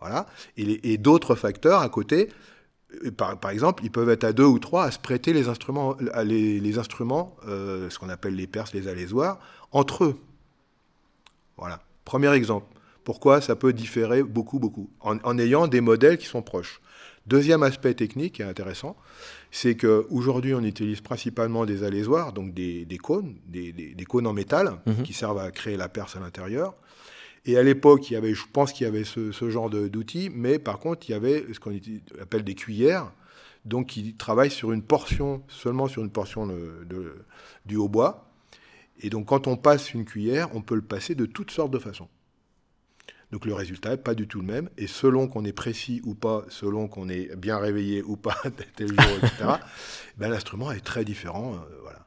Voilà. 0.00 0.26
Et, 0.56 0.98
d'autres 0.98 1.36
facteurs 1.36 1.80
à 1.80 1.88
côté, 1.88 2.28
euh, 3.04 3.12
par, 3.12 3.50
exemple, 3.50 3.84
ils 3.84 3.90
peuvent 3.90 4.08
être 4.08 4.24
à 4.24 4.32
deux 4.32 4.44
ou 4.44 4.58
trois 4.58 4.84
à 4.84 4.90
se 4.90 4.98
prêter 4.98 5.32
les 5.32 5.48
instruments, 5.48 5.96
les, 6.24 6.78
instruments 6.78 7.36
euh, 7.46 7.88
ce 7.88 7.98
qu'on 8.00 8.08
appelle 8.08 8.34
les 8.34 8.48
perses, 8.48 8.74
les 8.74 8.88
alésoirs, 8.88 9.38
entre 9.70 10.04
eux. 10.04 10.20
Voilà. 11.56 11.80
Premier 12.04 12.32
exemple. 12.32 12.66
Pourquoi 13.04 13.40
ça 13.40 13.56
peut 13.56 13.72
différer 13.72 14.22
beaucoup, 14.22 14.58
beaucoup, 14.58 14.90
en, 15.00 15.38
ayant 15.38 15.66
des 15.68 15.80
modèles 15.80 16.18
qui 16.18 16.26
sont 16.26 16.42
proches. 16.42 16.80
Deuxième 17.26 17.62
aspect 17.62 17.94
technique 17.94 18.34
qui 18.34 18.42
est 18.42 18.46
intéressant, 18.46 18.96
c'est 19.54 19.76
qu'aujourd'hui, 19.76 20.54
on 20.54 20.62
utilise 20.62 21.02
principalement 21.02 21.66
des 21.66 21.84
alésoirs, 21.84 22.32
donc 22.32 22.54
des, 22.54 22.86
cônes, 23.00 23.36
des, 23.46 24.06
cônes 24.08 24.26
en 24.26 24.32
métal, 24.32 24.80
mhm. 24.86 25.02
qui 25.02 25.12
servent 25.12 25.38
à 25.38 25.50
créer 25.50 25.76
la 25.76 25.90
perce 25.90 26.16
à 26.16 26.20
l'intérieur. 26.20 26.74
Et 27.44 27.58
à 27.58 27.62
l'époque, 27.62 28.10
il 28.10 28.14
y 28.14 28.16
avait, 28.16 28.32
je 28.32 28.44
pense 28.50 28.72
qu'il 28.72 28.86
y 28.86 28.88
avait 28.88 29.04
ce, 29.04 29.50
genre 29.50 29.68
d'outils, 29.68 30.30
mais 30.32 30.58
par 30.58 30.78
contre, 30.78 31.08
il 31.10 31.12
y 31.12 31.14
avait 31.14 31.44
ce 31.52 31.60
qu'on 31.60 31.78
appelle 32.20 32.44
des 32.44 32.54
cuillères, 32.54 33.12
donc 33.66 33.88
qui 33.88 34.14
travaillent 34.14 34.50
sur 34.50 34.72
une 34.72 34.82
portion, 34.82 35.42
seulement 35.48 35.86
sur 35.86 36.02
une 36.02 36.10
portion 36.10 36.46
de, 36.46 37.26
du 37.66 37.76
hautbois. 37.76 38.32
Et 39.00 39.10
donc, 39.10 39.26
quand 39.26 39.48
on 39.48 39.58
passe 39.58 39.92
une 39.92 40.06
cuillère, 40.06 40.48
on 40.54 40.62
peut 40.62 40.76
le 40.76 40.82
passer 40.82 41.14
de 41.14 41.26
toutes 41.26 41.50
sortes 41.50 41.72
de 41.72 41.78
façons. 41.78 42.08
Donc 43.32 43.46
le 43.46 43.54
résultat 43.54 43.90
n'est 43.90 43.96
pas 43.96 44.14
du 44.14 44.28
tout 44.28 44.40
le 44.40 44.46
même. 44.46 44.68
Et 44.76 44.86
selon 44.86 45.26
qu'on 45.26 45.44
est 45.44 45.54
précis 45.54 46.02
ou 46.04 46.14
pas, 46.14 46.44
selon 46.50 46.86
qu'on 46.86 47.08
est 47.08 47.34
bien 47.36 47.58
réveillé 47.58 48.02
ou 48.02 48.16
pas 48.16 48.36
tel 48.76 48.88
jour, 48.88 49.18
etc., 49.22 49.32
ben, 50.18 50.28
l'instrument 50.28 50.70
est 50.70 50.84
très 50.84 51.04
différent. 51.04 51.54
Euh, 51.54 51.76
voilà. 51.82 51.98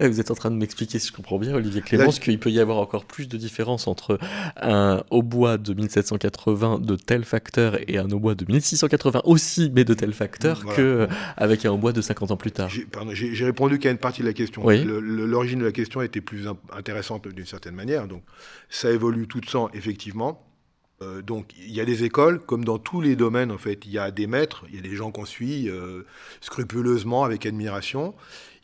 Eh, 0.00 0.08
vous 0.08 0.18
êtes 0.18 0.30
en 0.30 0.34
train 0.34 0.50
de 0.50 0.56
m'expliquer, 0.56 0.98
si 0.98 1.08
je 1.08 1.12
comprends 1.12 1.38
bien, 1.38 1.54
Olivier 1.54 1.82
Clémence, 1.82 2.18
qu'il 2.18 2.38
peut 2.40 2.50
y 2.50 2.58
avoir 2.58 2.78
encore 2.78 3.04
plus 3.04 3.28
de 3.28 3.36
différence 3.36 3.86
entre 3.86 4.18
un 4.56 5.04
hautbois 5.10 5.56
de 5.56 5.74
1780 5.74 6.80
de 6.80 6.96
tel 6.96 7.24
facteur 7.24 7.78
et 7.88 7.98
un 7.98 8.10
hautbois 8.10 8.34
de 8.34 8.44
1680 8.44 9.22
aussi, 9.24 9.70
mais 9.72 9.84
de 9.84 9.94
tel 9.94 10.12
facteur, 10.12 10.64
qu'avec 10.74 11.64
un 11.64 11.70
hautbois 11.70 11.92
de 11.92 12.00
50 12.00 12.32
ans 12.32 12.36
plus 12.36 12.50
tard. 12.50 12.70
J'ai 13.12 13.44
répondu 13.44 13.78
qu'à 13.78 13.90
une 13.90 13.98
partie 13.98 14.22
de 14.22 14.26
la 14.26 14.32
question. 14.32 14.64
L'origine 14.66 15.60
de 15.60 15.66
la 15.66 15.72
question 15.72 16.02
était 16.02 16.20
plus 16.20 16.48
intéressante 16.76 17.28
d'une 17.28 17.46
certaine 17.46 17.74
manière. 17.74 18.08
Donc 18.08 18.24
ça 18.68 18.90
évolue 18.90 19.28
tout 19.28 19.38
le 19.40 19.46
temps, 19.46 19.70
effectivement. 19.74 20.42
Euh, 21.02 21.22
donc 21.22 21.52
il 21.58 21.72
y 21.72 21.80
a 21.80 21.84
des 21.84 22.04
écoles, 22.04 22.40
comme 22.40 22.64
dans 22.64 22.78
tous 22.78 23.00
les 23.00 23.16
domaines 23.16 23.50
en 23.50 23.58
fait, 23.58 23.84
il 23.84 23.92
y 23.92 23.98
a 23.98 24.10
des 24.10 24.26
maîtres, 24.26 24.64
il 24.68 24.76
y 24.76 24.78
a 24.78 24.82
des 24.82 24.94
gens 24.94 25.10
qu'on 25.10 25.24
suit 25.24 25.68
euh, 25.68 26.02
scrupuleusement 26.40 27.24
avec 27.24 27.46
admiration, 27.46 28.14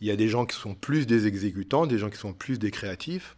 il 0.01 0.07
y 0.07 0.11
a 0.11 0.16
des 0.16 0.28
gens 0.28 0.47
qui 0.47 0.57
sont 0.57 0.74
plus 0.74 1.07
des 1.07 1.26
exécutants, 1.26 1.86
des 1.86 1.99
gens 1.99 2.11
qui 2.11 2.18
sont 2.18 2.32
plus 2.32 2.59
des 2.59 2.70
créatifs. 2.70 3.36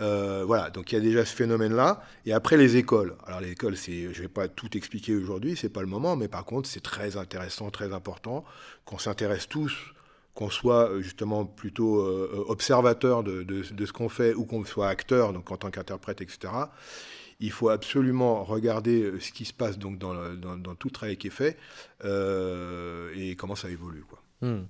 Euh, 0.00 0.42
voilà, 0.44 0.70
donc 0.70 0.90
il 0.90 0.96
y 0.96 0.98
a 0.98 1.00
déjà 1.00 1.24
ce 1.24 1.34
phénomène-là. 1.34 2.02
Et 2.26 2.32
après 2.32 2.56
les 2.56 2.76
écoles. 2.76 3.16
Alors 3.26 3.40
les 3.40 3.52
écoles, 3.52 3.76
c'est, 3.76 4.12
je 4.12 4.22
vais 4.22 4.28
pas 4.28 4.48
tout 4.48 4.76
expliquer 4.76 5.14
aujourd'hui, 5.14 5.56
c'est 5.56 5.68
pas 5.68 5.82
le 5.82 5.86
moment, 5.86 6.16
mais 6.16 6.28
par 6.28 6.44
contre 6.44 6.68
c'est 6.68 6.82
très 6.82 7.16
intéressant, 7.16 7.70
très 7.70 7.92
important 7.92 8.44
qu'on 8.84 8.98
s'intéresse 8.98 9.48
tous 9.48 9.72
qu'on 10.34 10.50
soit 10.50 10.90
justement 11.00 11.44
plutôt 11.44 12.04
observateur 12.48 13.22
de, 13.22 13.44
de, 13.44 13.86
ce 13.86 13.92
qu'on 13.92 14.08
fait 14.08 14.34
ou 14.34 14.44
qu'on 14.44 14.64
soit 14.64 14.88
acteur, 14.88 15.32
donc 15.32 15.52
en 15.52 15.56
tant 15.56 15.70
qu'interprète, 15.70 16.20
etc 16.22 16.50
il 17.40 17.50
faut 17.50 17.68
absolument 17.68 18.44
regarder 18.44 19.02
euh, 19.02 19.20
ce 19.20 19.32
qui 19.32 19.44
se 19.44 19.52
passe 19.52 19.78
donc 19.78 19.98
dans, 19.98 20.14
dans, 20.34 20.74
tout 20.74 20.88
le 20.88 20.92
travail 20.92 21.16
qui 21.16 21.28
est 21.28 21.30
fait 21.30 21.56
euh, 22.04 23.10
et 23.16 23.36
comment 23.36 23.56
ça 23.56 23.70
évolue. 23.70 24.04
Quoi. 24.08 24.22
Hmm. 24.40 24.64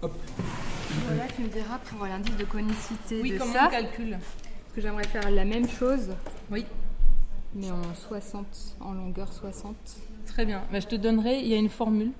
Voilà, 0.00 1.26
tu 1.34 1.42
me 1.42 1.48
diras 1.48 1.78
pour 1.78 2.06
l'indice 2.06 2.36
de 2.36 2.44
conicité 2.44 3.20
oui, 3.20 3.32
de 3.32 3.38
comment 3.38 3.52
ça. 3.52 3.66
on 3.66 3.70
calcule? 3.70 4.10
Parce 4.12 4.74
que 4.74 4.80
j'aimerais 4.80 5.04
faire 5.04 5.30
la 5.30 5.44
même 5.44 5.68
chose. 5.68 6.10
Oui. 6.50 6.64
Mais 7.54 7.70
en 7.70 7.94
60, 7.94 8.46
en 8.80 8.92
longueur 8.92 9.32
60. 9.32 9.74
Très 10.26 10.44
bien. 10.44 10.62
Bah, 10.70 10.80
je 10.80 10.86
te 10.86 10.96
donnerai, 10.96 11.40
il 11.40 11.48
y 11.48 11.54
a 11.54 11.56
une 11.56 11.70
formule. 11.70 12.12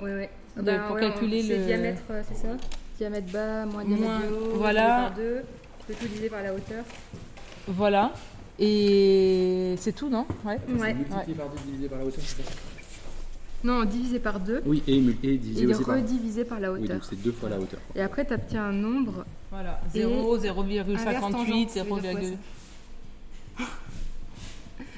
Oui, 0.00 0.10
oui. 0.14 0.26
Bah, 0.56 0.78
pour 0.86 0.98
calculer 0.98 1.42
le 1.42 1.64
diamètre, 1.64 2.02
euh, 2.10 2.22
c'est 2.28 2.36
ça? 2.36 2.56
Diamètre 2.96 3.32
bas, 3.32 3.64
moins 3.66 3.84
diamètre 3.84 4.32
haut, 4.32 4.56
voilà. 4.56 5.08
par 5.08 5.14
2. 5.14 5.42
Tu 5.78 5.86
peux 5.86 5.94
tout 5.94 6.06
diviser 6.06 6.28
par 6.28 6.42
la 6.42 6.52
hauteur. 6.52 6.84
Voilà. 7.68 8.12
Et 8.58 9.74
c'est 9.78 9.92
tout, 9.94 10.08
non? 10.08 10.26
Ouais. 10.44 10.58
ouais. 10.68 10.94
Multiplié 10.94 11.34
par 11.34 11.48
2 11.48 11.56
divisé 11.66 11.88
par 11.88 11.98
la 11.98 12.04
hauteur, 12.04 12.24
c'est 12.24 12.42
ça? 12.42 12.50
Non, 13.64 13.84
divisé 13.84 14.18
par 14.20 14.40
2. 14.40 14.62
Oui, 14.66 14.82
et, 14.86 14.96
et 14.96 15.36
divisé 15.36 15.62
et 15.62 15.66
aussi 15.66 15.84
par... 15.84 15.96
redivisé 15.96 16.44
par 16.44 16.60
la 16.60 16.70
hauteur. 16.70 16.82
Oui, 16.82 16.88
donc 16.88 17.02
c'est 17.08 17.20
deux 17.20 17.32
fois 17.32 17.48
la 17.48 17.58
hauteur. 17.58 17.80
Et 17.94 18.02
après, 18.02 18.24
tu 18.24 18.34
obtiens 18.34 18.64
un 18.66 18.72
nombre. 18.72 19.24
Voilà, 19.50 19.80
0, 19.92 20.38
0,58, 20.38 21.68
0, 21.70 21.98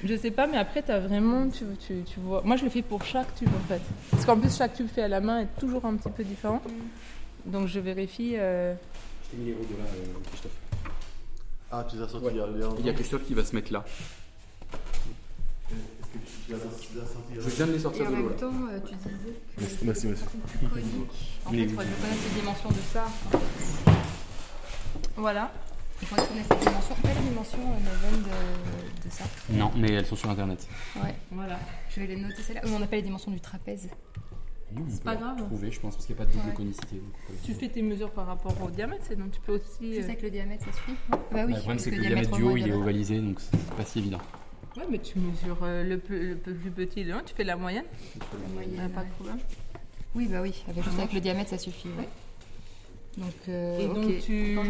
Je 0.03 0.15
sais 0.15 0.31
pas, 0.31 0.45
mais 0.45 0.57
après, 0.57 0.83
tu 0.83 0.91
as 0.91 0.99
vraiment. 0.99 1.49
Tu, 1.49 1.65
tu, 1.79 2.03
tu, 2.03 2.19
vois. 2.19 2.41
Moi, 2.43 2.55
je 2.55 2.63
le 2.63 2.69
fais 2.69 2.83
pour 2.83 3.03
chaque 3.03 3.33
tube 3.35 3.49
en 3.49 3.67
fait. 3.67 3.81
Parce 4.11 4.25
qu'en 4.25 4.37
plus, 4.37 4.55
chaque 4.55 4.75
tube 4.75 4.87
fait 4.87 5.03
à 5.03 5.07
la 5.07 5.21
main 5.21 5.41
est 5.41 5.59
toujours 5.59 5.85
un 5.85 5.95
petit 5.95 6.09
peu 6.09 6.23
différent. 6.23 6.61
Donc, 7.45 7.67
je 7.67 7.79
vérifie. 7.79 8.33
Euh... 8.35 8.75
Je 9.23 9.29
t'ai 9.31 9.37
mis 9.37 9.45
les 9.49 9.53
roses 9.53 9.65
là, 9.71 9.85
euh, 9.85 10.19
Christophe. 10.29 10.70
Ah, 11.71 11.85
tu 11.89 11.95
les 11.95 12.01
as 12.03 12.07
sortis 12.09 12.25
Ouais. 12.27 12.33
il 12.33 12.37
y 12.37 12.41
a- 12.41 12.47
il 12.47 12.59
y 12.59 12.63
a 12.63 12.69
Il 12.79 12.85
y 12.85 12.89
a 12.89 12.93
Christophe 12.93 13.25
qui 13.25 13.33
va 13.33 13.43
se 13.45 13.55
mettre 13.55 13.71
là. 13.71 13.83
Que 15.69 16.55
tu 16.55 16.57
tu 16.91 17.41
Je 17.41 17.49
viens 17.49 17.67
de 17.67 17.71
les 17.71 17.79
sortir 17.79 18.07
en 18.07 18.09
de 18.09 18.15
l'eau 18.15 18.21
même 18.23 18.31
là. 18.31 18.37
temps, 18.37 18.51
euh, 18.69 18.79
tu 18.85 18.93
disais 18.95 19.09
que 19.79 19.85
Merci, 19.85 20.07
merci. 20.07 20.23
En 21.45 21.49
fait, 21.51 21.57
il 21.57 21.69
faudrait 21.69 21.85
connaître 21.85 22.23
les 22.35 22.39
dimensions 22.41 22.69
de 22.69 22.75
ça. 22.91 23.05
Voilà. 25.15 25.51
Il 26.01 26.07
faudrait 26.07 26.27
connaître 26.27 26.53
les 26.55 26.59
dimensions. 26.65 26.95
Quelle 27.03 27.23
dimension 27.23 27.59
euh, 27.59 28.17
de, 28.17 29.07
de 29.07 29.13
ça? 29.13 29.23
Non, 29.49 29.71
mais 29.77 29.91
elles 29.93 30.05
sont 30.05 30.15
sur 30.17 30.29
internet. 30.29 30.67
Ouais. 31.01 31.15
Voilà. 31.31 31.57
Je 31.89 31.99
vais 32.01 32.07
les 32.07 32.17
noter 32.17 32.41
celles-là. 32.41 32.61
Euh, 32.65 32.69
On 32.75 32.79
n'a 32.79 32.87
pas 32.87 32.97
les 32.97 33.01
dimensions 33.03 33.31
du 33.31 33.39
trapèze. 33.39 33.87
C'est 34.89 35.03
pas 35.03 35.15
grave. 35.15 35.37
Trouver, 35.37 35.71
je 35.71 35.79
pense, 35.79 35.95
parce 35.95 36.05
qu'il 36.05 36.15
n'y 36.15 36.21
a 36.21 36.25
pas 36.25 36.31
de 36.31 36.35
double 36.37 36.49
Ouais. 36.49 36.53
conicité. 36.55 36.95
donc 36.95 37.41
Tu 37.43 37.53
fais 37.53 37.69
tes 37.69 37.81
mesures 37.81 38.11
par 38.11 38.25
rapport 38.27 38.55
au 38.63 38.69
diamètre, 38.69 39.03
c'est 39.07 39.17
donc 39.17 39.31
tu 39.31 39.39
peux 39.41 39.53
aussi. 39.55 39.95
Je 39.95 39.99
euh, 40.01 40.07
sais 40.07 40.15
que 40.15 40.23
le 40.23 40.31
diamètre, 40.31 40.65
ça 40.65 40.71
suffit. 40.71 40.93
Bah 41.09 41.43
oui, 41.45 41.53
Le 41.53 41.57
problème, 41.59 41.79
c'est 41.79 41.91
que 41.91 41.95
le 41.95 42.01
diamètre 42.01 42.31
du 42.31 42.43
haut, 42.43 42.55
il 42.57 42.67
est 42.67 42.73
ovalisé, 42.73 43.19
donc 43.19 43.39
c'est 43.39 43.73
pas 43.75 43.85
si 43.85 43.99
évident. 43.99 44.19
Ouais, 44.77 44.83
mais 44.89 44.99
tu 44.99 45.19
mesures 45.19 45.59
euh, 45.63 45.83
le, 45.83 45.97
plus, 45.97 46.29
le 46.29 46.35
plus 46.37 46.71
petit, 46.71 47.01
1, 47.11 47.23
tu 47.25 47.33
fais 47.35 47.43
la 47.43 47.57
moyenne. 47.57 47.83
La 48.19 48.53
moyenne, 48.53 48.79
Euh, 48.79 48.89
pas 48.89 49.03
de 49.03 49.09
problème. 49.09 49.39
Oui, 50.15 50.27
bah 50.27 50.41
oui, 50.41 50.63
avec, 50.69 50.83
juste 50.83 50.97
avec 50.99 51.13
le 51.13 51.19
diamètre, 51.19 51.49
ça 51.49 51.57
suffit. 51.57 51.89
ouais. 51.89 52.07
Donc, 53.17 53.33
euh, 53.49 53.79
Et 53.79 53.87
donc, 53.87 54.21
tu- 54.21 54.55
Quand. 54.55 54.63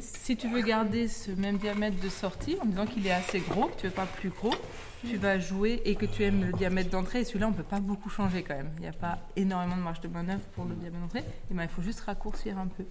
Si 0.00 0.36
tu 0.36 0.48
veux 0.48 0.60
garder 0.60 1.08
ce 1.08 1.30
même 1.30 1.56
diamètre 1.56 1.98
de 2.02 2.08
sortie, 2.10 2.56
en 2.62 2.66
disant 2.66 2.84
qu'il 2.86 3.06
est 3.06 3.10
assez 3.12 3.40
gros, 3.40 3.68
que 3.68 3.80
tu 3.80 3.86
veux 3.86 3.92
pas 3.92 4.04
plus 4.04 4.28
gros, 4.28 4.52
tu 5.00 5.16
vas 5.16 5.38
jouer 5.38 5.82
et 5.84 5.94
que 5.94 6.06
tu 6.06 6.22
aimes 6.22 6.44
le 6.44 6.52
diamètre 6.52 6.90
d'entrée. 6.90 7.20
Et 7.20 7.24
celui-là, 7.24 7.48
on 7.48 7.52
peut 7.52 7.62
pas 7.62 7.80
beaucoup 7.80 8.10
changer 8.10 8.42
quand 8.42 8.56
même. 8.56 8.70
Il 8.76 8.82
n'y 8.82 8.88
a 8.88 8.92
pas 8.92 9.18
énormément 9.36 9.76
de 9.76 9.82
marge 9.82 10.00
de 10.00 10.08
manœuvre 10.08 10.44
pour 10.54 10.64
le 10.64 10.74
diamètre 10.74 11.00
d'entrée. 11.00 11.24
Et 11.50 11.54
ben, 11.54 11.62
il 11.64 11.68
faut 11.68 11.82
juste 11.82 12.00
raccourcir 12.00 12.58
un 12.58 12.66
peu. 12.66 12.84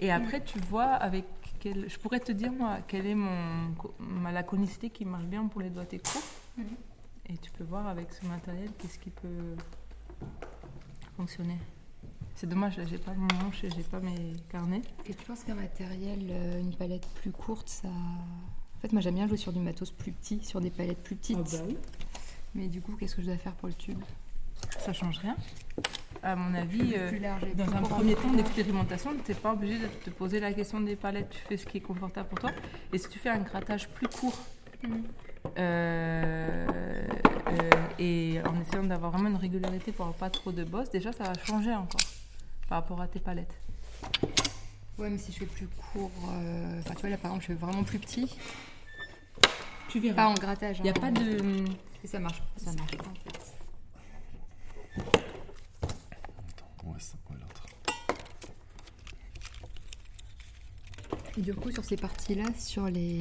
Et 0.00 0.10
après, 0.10 0.42
tu 0.42 0.58
vois 0.60 0.92
avec 0.94 1.24
quel. 1.60 1.88
Je 1.88 1.98
pourrais 1.98 2.20
te 2.20 2.32
dire, 2.32 2.52
moi, 2.52 2.78
quelle 2.86 3.06
est 3.06 3.14
mon, 3.14 3.74
ma, 3.98 4.32
la 4.32 4.42
conicité 4.42 4.90
qui 4.90 5.04
marche 5.04 5.24
bien 5.24 5.46
pour 5.46 5.60
les 5.60 5.70
doigtés 5.70 5.98
courts. 5.98 6.22
Mhm. 6.56 6.64
Et 7.28 7.36
tu 7.38 7.50
peux 7.52 7.64
voir 7.64 7.86
avec 7.86 8.12
ce 8.12 8.26
matériel 8.26 8.70
qu'est-ce 8.78 8.98
qui 8.98 9.10
peut 9.10 9.54
fonctionner. 11.16 11.58
C'est 12.34 12.48
dommage, 12.48 12.78
là, 12.78 12.84
j'ai 12.86 12.98
pas 12.98 13.12
mon 13.12 13.28
manche 13.44 13.62
et 13.64 13.70
j'ai 13.70 13.82
pas 13.82 14.00
mes 14.00 14.32
carnets. 14.48 14.82
Et 15.06 15.14
tu 15.14 15.24
penses 15.26 15.44
qu'un 15.44 15.54
matériel, 15.54 16.26
euh, 16.30 16.60
une 16.60 16.74
palette 16.74 17.06
plus 17.16 17.30
courte, 17.30 17.68
ça. 17.68 17.88
En 18.80 18.82
fait, 18.82 18.92
moi 18.94 19.02
j'aime 19.02 19.16
bien 19.16 19.28
jouer 19.28 19.36
sur 19.36 19.52
du 19.52 19.58
matos 19.58 19.90
plus 19.90 20.10
petit, 20.10 20.42
sur 20.42 20.58
des 20.60 20.70
palettes 20.70 21.02
plus 21.02 21.14
petites. 21.14 21.36
Ah 21.38 21.56
bah 21.58 21.62
oui. 21.68 21.76
Mais 22.54 22.66
du 22.68 22.80
coup, 22.80 22.96
qu'est-ce 22.96 23.14
que 23.14 23.20
je 23.20 23.26
dois 23.26 23.36
faire 23.36 23.52
pour 23.52 23.68
le 23.68 23.74
tube? 23.74 24.00
Ça 24.78 24.94
change 24.94 25.18
rien. 25.18 25.36
À 26.22 26.34
mon 26.34 26.54
avis, 26.54 26.94
euh, 26.96 27.08
Plus 27.10 27.18
large 27.18 27.44
et 27.44 27.54
dans 27.54 27.66
plus 27.66 27.76
un 27.76 27.82
premier 27.82 28.14
temps 28.14 28.32
d'expérimentation, 28.32 29.10
tu 29.24 29.32
n'es 29.32 29.38
pas 29.38 29.52
obligé 29.52 29.78
de 29.78 29.86
te 29.86 30.08
poser 30.10 30.40
la 30.40 30.52
question 30.54 30.80
des 30.80 30.96
palettes. 30.96 31.28
Tu 31.30 31.38
fais 31.48 31.56
ce 31.58 31.66
qui 31.66 31.76
est 31.76 31.80
confortable 31.82 32.28
pour 32.30 32.38
toi. 32.40 32.50
Et 32.92 32.98
si 32.98 33.08
tu 33.08 33.18
fais 33.18 33.28
un 33.30 33.38
grattage 33.40 33.88
plus 33.88 34.08
court 34.08 34.38
Mhm. 34.82 35.02
euh, 35.58 36.66
euh, 37.48 37.70
et 37.98 38.40
en 38.46 38.58
essayant 38.62 38.84
d'avoir 38.84 39.10
vraiment 39.12 39.28
une 39.28 39.36
régularité 39.36 39.92
pour 39.92 40.06
avoir 40.06 40.16
pas 40.18 40.30
trop 40.30 40.52
de 40.52 40.64
boss, 40.64 40.88
déjà 40.90 41.12
ça 41.12 41.24
va 41.24 41.34
changer 41.44 41.74
encore 41.74 42.00
par 42.66 42.80
rapport 42.80 43.00
à 43.02 43.06
tes 43.06 43.20
palettes. 43.20 43.54
Ouais, 44.98 45.10
mais 45.10 45.18
si 45.18 45.32
je 45.32 45.38
fais 45.38 45.44
plus 45.46 45.66
court. 45.92 46.10
euh, 46.30 46.78
Enfin, 46.80 46.94
tu 46.94 47.00
vois, 47.02 47.10
là 47.10 47.16
par 47.18 47.30
exemple, 47.32 47.42
je 47.42 47.46
fais 47.48 47.58
vraiment 47.58 47.84
plus 47.84 47.98
petit. 47.98 48.36
Tu 49.90 49.98
verras. 49.98 50.14
Pas 50.14 50.28
en 50.28 50.34
grattage. 50.34 50.76
Il 50.78 50.84
n'y 50.84 50.88
a 50.88 50.92
hein. 50.92 51.00
pas 51.00 51.10
de. 51.10 51.38
Et 52.04 52.06
ça 52.06 52.20
marche. 52.20 52.40
Ça 52.56 52.72
marche 52.72 52.96
pas 52.96 53.04
en 53.04 53.14
fait. 53.14 53.38
Ouais, 56.84 56.98
ça, 56.98 57.14
ouais, 57.28 57.36
l'autre. 57.40 57.66
Et 61.36 61.40
du 61.40 61.54
coup, 61.54 61.72
sur 61.72 61.84
ces 61.84 61.96
parties-là, 61.96 62.44
sur 62.56 62.86
les. 62.86 63.20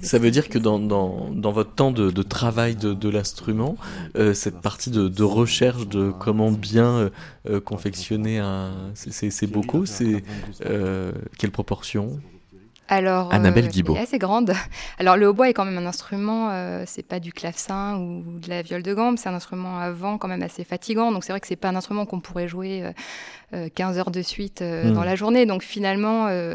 Ça 0.00 0.18
veut 0.18 0.30
dire 0.30 0.48
que 0.48 0.58
dans, 0.58 0.78
dans, 0.78 1.30
dans 1.32 1.52
votre 1.52 1.74
temps 1.74 1.90
de, 1.90 2.10
de 2.10 2.22
travail 2.22 2.76
de, 2.76 2.94
de 2.94 3.08
l'instrument, 3.10 3.76
euh, 4.16 4.32
cette 4.32 4.62
partie 4.62 4.90
de, 4.90 5.08
de 5.08 5.22
recherche 5.22 5.86
de 5.86 6.12
comment 6.12 6.50
bien 6.50 6.96
euh, 6.96 7.10
euh, 7.48 7.60
confectionner 7.60 8.38
un, 8.38 8.92
ces 8.94 9.46
bocaux, 9.46 9.84
c'est 9.84 10.24
euh, 10.64 11.12
quelle 11.38 11.50
proportion? 11.50 12.20
Alors, 12.88 13.32
Annabelle 13.34 13.64
euh, 13.66 13.68
Guibaud. 13.68 13.94
elle 13.94 14.00
est 14.00 14.04
assez 14.04 14.18
grande. 14.18 14.52
Alors, 14.98 15.16
le 15.16 15.28
hautbois 15.28 15.48
est 15.48 15.54
quand 15.54 15.64
même 15.64 15.78
un 15.78 15.86
instrument, 15.86 16.50
euh, 16.52 16.84
c'est 16.86 17.02
pas 17.02 17.18
du 17.20 17.32
clavecin 17.32 17.96
ou 17.98 18.38
de 18.38 18.48
la 18.48 18.62
viole 18.62 18.82
de 18.82 18.94
gambe, 18.94 19.16
c'est 19.18 19.28
un 19.28 19.34
instrument 19.34 19.78
à 19.78 19.90
vent 19.90 20.18
quand 20.18 20.28
même 20.28 20.42
assez 20.42 20.62
fatigant. 20.64 21.10
Donc, 21.12 21.24
c'est 21.24 21.32
vrai 21.32 21.40
que 21.40 21.46
c'est 21.46 21.56
pas 21.56 21.68
un 21.68 21.76
instrument 21.76 22.06
qu'on 22.06 22.20
pourrait 22.20 22.48
jouer 22.48 22.84
euh, 22.84 22.92
euh, 23.54 23.68
15 23.74 23.98
heures 23.98 24.10
de 24.10 24.22
suite 24.22 24.62
euh, 24.62 24.90
Mm. 24.90 24.94
dans 24.94 25.04
la 25.04 25.16
journée. 25.16 25.46
Donc, 25.46 25.62
finalement, 25.62 26.26
euh, 26.28 26.54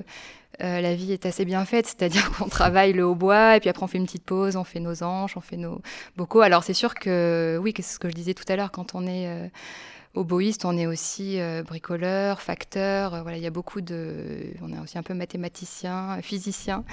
euh, 0.64 0.80
la 0.82 0.94
vie 0.96 1.12
est 1.12 1.26
assez 1.26 1.44
bien 1.44 1.66
faite, 1.66 1.88
c'est-à-dire 1.88 2.32
qu'on 2.38 2.48
travaille 2.48 2.94
le 2.94 3.04
hautbois 3.04 3.58
et 3.58 3.60
puis 3.60 3.70
après 3.70 3.84
on 3.84 3.88
fait 3.88 3.98
une 3.98 4.06
petite 4.06 4.24
pause, 4.26 4.56
on 4.56 4.64
fait 4.64 4.80
nos 4.80 5.04
anches, 5.04 5.36
on 5.36 5.42
fait 5.42 5.58
nos 5.58 5.82
bocaux. 6.18 6.42
Alors, 6.42 6.64
c'est 6.64 6.74
sûr 6.74 6.94
que, 6.96 7.60
oui, 7.62 7.74
c'est 7.76 7.82
ce 7.84 8.00
que 8.00 8.10
je 8.10 8.14
disais 8.14 8.34
tout 8.34 8.46
à 8.48 8.56
l'heure, 8.56 8.72
quand 8.72 8.96
on 8.96 9.06
est. 9.08 9.28
Oboïste, 10.14 10.66
on 10.66 10.78
est 10.78 10.88
aussi 10.88 11.40
euh, 11.40 11.64
bricoleur, 11.64 12.42
facteur. 12.42 13.14
euh, 13.14 13.22
voilà, 13.22 13.38
il 13.38 13.44
y 13.44 13.48
a 13.48 13.52
beaucoup 13.52 13.82
de. 13.82 14.54
On 14.62 14.74
est 14.74 14.80
aussi 14.80 14.98
un 14.98 15.04
peu 15.04 15.14
mathématicien, 15.14 16.20
physicien. 16.22 16.84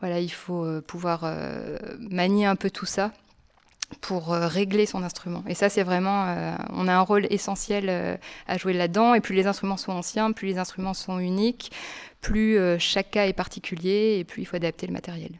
Voilà, 0.00 0.20
il 0.20 0.30
faut 0.30 0.64
euh, 0.64 0.80
pouvoir 0.80 1.24
manier 1.98 2.46
un 2.46 2.56
peu 2.56 2.70
tout 2.70 2.86
ça 2.86 3.12
pour 4.00 4.28
régler 4.28 4.84
son 4.84 5.04
instrument. 5.04 5.44
Et 5.46 5.54
ça, 5.54 5.68
c'est 5.68 5.84
vraiment. 5.84 6.26
on 6.72 6.88
a 6.88 6.94
un 6.94 7.00
rôle 7.00 7.26
essentiel 7.30 8.18
à 8.48 8.58
jouer 8.58 8.72
là-dedans. 8.72 9.14
Et 9.14 9.20
plus 9.20 9.34
les 9.34 9.46
instruments 9.46 9.76
sont 9.76 9.92
anciens, 9.92 10.32
plus 10.32 10.48
les 10.48 10.58
instruments 10.58 10.94
sont 10.94 11.18
uniques, 11.18 11.70
plus 12.20 12.58
euh, 12.58 12.76
chaque 12.78 13.12
cas 13.12 13.26
est 13.26 13.32
particulier 13.32 14.16
et 14.18 14.24
plus 14.24 14.42
il 14.42 14.44
faut 14.46 14.56
adapter 14.56 14.88
le 14.88 14.92
matériel. 14.92 15.30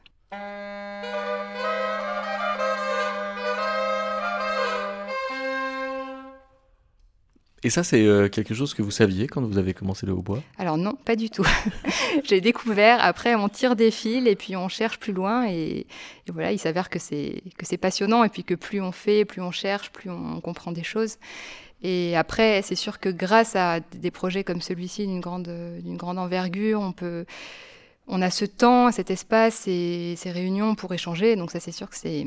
Et 7.63 7.71
ça, 7.71 7.83
c'est 7.83 8.05
euh, 8.05 8.29
quelque 8.29 8.55
chose 8.55 8.75
que 8.75 8.83
vous 8.83 8.91
saviez 8.91 9.27
quand 9.27 9.43
vous 9.43 9.59
avez 9.59 9.73
commencé 9.73 10.07
le 10.07 10.13
hautbois? 10.13 10.43
Alors 10.59 10.77
non, 10.77 10.95
pas 11.05 11.17
du 11.17 11.31
tout. 11.31 11.47
J'ai 12.25 12.41
découvert, 12.41 12.99
après 13.03 13.35
on 13.35 13.49
tire 13.49 13.77
des 13.77 13.91
fils 13.91 14.27
et 14.27 14.37
puis 14.37 14.57
on 14.57 14.69
cherche 14.69 14.99
plus 14.99 15.13
loin 15.13 15.49
et, 15.49 15.87
voilà, 16.29 16.53
il 16.53 16.59
s'avère 16.59 16.91
que 16.91 16.99
c'est 16.99 17.43
que 17.57 17.65
c'est 17.65 17.79
passionnant 17.79 18.25
et 18.25 18.29
puis 18.29 18.45
que 18.45 18.55
plus 18.55 18.81
on 18.81 18.93
fait, 18.93 19.25
plus 19.25 19.41
on 19.41 19.51
cherche, 19.51 19.91
plus 19.91 20.11
on 20.11 20.41
comprend 20.41 20.71
des 20.71 20.85
choses. 20.85 21.17
Et 21.83 22.17
après, 22.17 22.63
c'est 22.63 22.75
sûr 22.75 23.01
que 23.01 23.09
grâce 23.09 23.57
à 23.57 23.81
des 23.81 24.11
projets 24.11 24.45
comme 24.45 24.61
celui-ci 24.61 25.07
d'une 25.07 25.21
grande 25.21 25.51
grande 25.97 26.19
envergure, 26.19 26.81
on 26.81 26.93
peut 26.93 27.25
on 28.09 28.23
a 28.23 28.31
ce 28.31 28.45
temps, 28.45 28.93
cet 28.93 29.11
espace 29.11 29.67
et 29.67 30.15
ces 30.17 30.31
réunions 30.31 30.75
pour 30.75 30.93
échanger. 30.93 31.37
Donc 31.37 31.51
ça, 31.51 31.61
c'est 31.61 31.73
sûr 31.73 31.89
que 31.91 31.97
c'est 31.97 32.27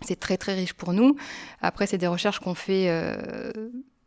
c'est 0.00 0.18
très 0.18 0.36
très 0.36 0.54
riche 0.54 0.74
pour 0.74 0.92
nous. 0.92 1.16
Après, 1.62 1.86
c'est 1.86 1.98
des 1.98 2.06
recherches 2.06 2.40
qu'on 2.40 2.54
fait 2.54 2.86
euh, 2.88 3.52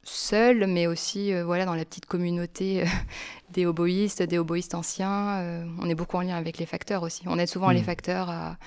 seuls, 0.09 0.65
mais 0.67 0.87
aussi 0.87 1.33
euh, 1.33 1.43
voilà 1.43 1.65
dans 1.65 1.75
la 1.75 1.85
petite 1.85 2.05
communauté 2.05 2.83
euh, 2.83 2.85
des 3.51 3.65
oboïstes, 3.65 4.23
des 4.23 4.37
oboïstes 4.37 4.75
anciens. 4.75 5.39
Euh, 5.39 5.65
on 5.79 5.89
est 5.89 5.95
beaucoup 5.95 6.17
en 6.17 6.21
lien 6.21 6.35
avec 6.35 6.57
les 6.57 6.65
facteurs 6.65 7.03
aussi. 7.03 7.23
On 7.27 7.37
aide 7.37 7.47
souvent 7.47 7.69
Mm. 7.69 7.73
les 7.73 7.83
facteurs 7.83 8.29
à, 8.29 8.57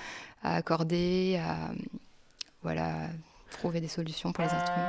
à 0.43 0.55
accorder, 0.55 1.39
à 1.43 1.71
voilà 2.63 2.93
trouver 3.51 3.81
des 3.81 3.87
solutions 3.87 4.31
pour 4.31 4.43
les 4.43 4.49
instruments. 4.49 4.87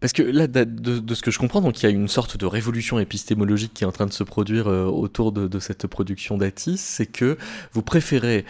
Parce 0.00 0.12
que 0.12 0.22
là, 0.22 0.46
de, 0.46 1.14
ce 1.14 1.22
que 1.22 1.30
je 1.30 1.38
comprends, 1.38 1.62
donc 1.62 1.82
il 1.82 1.84
y 1.84 1.86
a 1.86 1.90
une 1.90 2.08
sorte 2.08 2.36
de 2.36 2.44
révolution 2.44 2.98
épistémologique 2.98 3.72
qui 3.72 3.84
est 3.84 3.86
en 3.86 3.92
train 3.92 4.04
de 4.04 4.12
se 4.12 4.22
produire 4.22 4.66
autour 4.66 5.32
de, 5.32 5.48
de 5.48 5.58
cette 5.58 5.86
production 5.86 6.36
d'Atis, 6.36 6.76
c'est 6.76 7.06
que 7.06 7.38
vous 7.72 7.82
préférez 7.82 8.44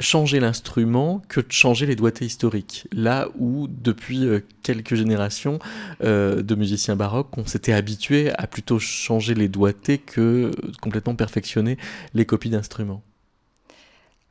changer 0.00 0.38
l'instrument 0.40 1.22
que 1.28 1.40
de 1.40 1.50
changer 1.50 1.86
les 1.86 1.96
doigtés 1.96 2.24
historiques. 2.24 2.86
Là 2.92 3.28
où, 3.38 3.66
depuis 3.68 4.26
euh, 4.26 4.40
quelques 4.62 4.94
générations 4.94 5.58
euh, 6.04 6.42
de 6.42 6.54
musiciens 6.54 6.96
baroques, 6.96 7.36
on 7.36 7.46
s'était 7.46 7.72
habitué 7.72 8.30
à 8.38 8.46
plutôt 8.46 8.78
changer 8.78 9.34
les 9.34 9.48
doigtés 9.48 9.98
que 9.98 10.52
complètement 10.80 11.14
perfectionner 11.14 11.78
les 12.14 12.26
copies 12.26 12.50
d'instruments. 12.50 13.02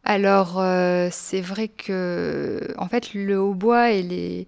Alors, 0.03 0.59
euh, 0.59 1.09
c'est 1.11 1.41
vrai 1.41 1.67
que, 1.67 2.73
en 2.77 2.87
fait, 2.87 3.13
le 3.13 3.41
hautbois 3.41 3.91
et 3.91 4.01
les, 4.01 4.47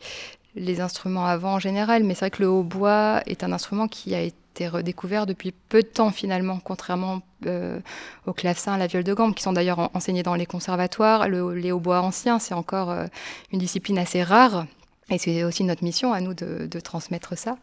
les 0.55 0.79
instruments 0.79 1.25
avant 1.25 1.55
en 1.55 1.59
général, 1.59 2.05
mais 2.05 2.13
c'est 2.13 2.21
vrai 2.21 2.31
que 2.31 2.43
le 2.43 2.49
hautbois 2.49 3.21
est 3.25 3.43
un 3.43 3.51
instrument 3.51 3.89
qui 3.89 4.15
a 4.15 4.21
été 4.21 4.37
redécouvert 4.67 5.25
depuis 5.25 5.51
peu 5.51 5.81
de 5.81 5.87
temps 5.87 6.11
finalement, 6.11 6.59
contrairement 6.63 7.21
euh, 7.45 7.79
au 8.25 8.33
clavecin, 8.33 8.73
à 8.73 8.77
la 8.77 8.87
viole 8.87 9.03
de 9.03 9.13
gambe, 9.13 9.33
qui 9.33 9.43
sont 9.43 9.53
d'ailleurs 9.53 9.79
en- 9.79 9.91
enseignés 9.93 10.23
dans 10.23 10.35
les 10.35 10.45
conservatoires. 10.45 11.29
Le, 11.29 11.53
les 11.53 11.71
hautbois 11.71 12.01
anciens, 12.01 12.39
c'est 12.39 12.53
encore 12.53 12.89
euh, 12.91 13.05
une 13.51 13.59
discipline 13.59 13.97
assez 13.97 14.23
rare, 14.23 14.65
et 15.09 15.17
c'est 15.17 15.43
aussi 15.43 15.63
notre 15.63 15.83
mission 15.83 16.13
à 16.13 16.21
nous 16.21 16.33
de, 16.33 16.67
de 16.67 16.79
transmettre 16.79 17.37
ça. 17.37 17.57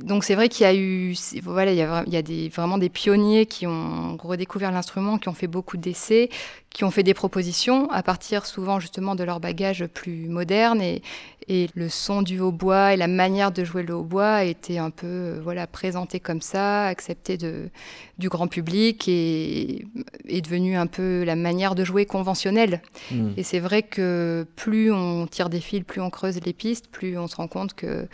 donc 0.00 0.24
c'est 0.24 0.34
vrai 0.34 0.48
qu'il 0.48 0.64
y 0.64 0.66
a 0.66 0.74
eu, 0.74 1.14
voilà, 1.42 1.72
il 1.72 1.78
y 1.78 1.82
a, 1.82 2.02
il 2.06 2.12
y 2.12 2.16
a 2.16 2.22
des, 2.22 2.48
vraiment 2.48 2.78
des 2.78 2.88
pionniers 2.88 3.46
qui 3.46 3.66
ont 3.66 4.16
redécouvert 4.22 4.70
l'instrument, 4.72 5.18
qui 5.18 5.28
ont 5.28 5.34
fait 5.34 5.46
beaucoup 5.46 5.76
d'essais, 5.76 6.28
qui 6.70 6.84
ont 6.84 6.90
fait 6.90 7.02
des 7.02 7.14
propositions 7.14 7.90
à 7.90 8.02
partir 8.02 8.46
souvent 8.46 8.78
justement 8.78 9.14
de 9.14 9.24
leur 9.24 9.40
bagage 9.40 9.86
plus 9.86 10.28
moderne 10.28 10.80
et, 10.82 11.02
et 11.48 11.68
le 11.74 11.88
son 11.88 12.20
du 12.20 12.40
hautbois 12.40 12.92
et 12.92 12.96
la 12.96 13.08
manière 13.08 13.52
de 13.52 13.64
jouer 13.64 13.82
le 13.82 13.94
hautbois 13.94 14.34
a 14.34 14.44
été 14.44 14.78
un 14.78 14.90
peu 14.90 15.06
euh, 15.06 15.40
voilà 15.42 15.66
présenté 15.66 16.20
comme 16.20 16.42
ça, 16.42 16.86
accepté 16.86 17.38
de, 17.38 17.70
du 18.18 18.28
grand 18.28 18.48
public 18.48 19.08
et 19.08 19.86
est 20.28 20.40
devenu 20.42 20.76
un 20.76 20.86
peu 20.86 21.24
la 21.24 21.36
manière 21.36 21.74
de 21.74 21.84
jouer 21.84 22.04
conventionnelle. 22.04 22.82
Mmh. 23.10 23.30
Et 23.38 23.42
c'est 23.42 23.60
vrai 23.60 23.82
que 23.82 24.46
plus 24.56 24.92
on 24.92 25.26
tire 25.26 25.48
des 25.48 25.60
fils, 25.60 25.84
plus 25.84 26.02
on 26.02 26.10
creuse 26.10 26.38
les 26.44 26.52
pistes, 26.52 26.88
plus 26.88 27.16
on 27.16 27.28
se 27.28 27.36
rend 27.36 27.48
compte 27.48 27.74
que 27.74 28.06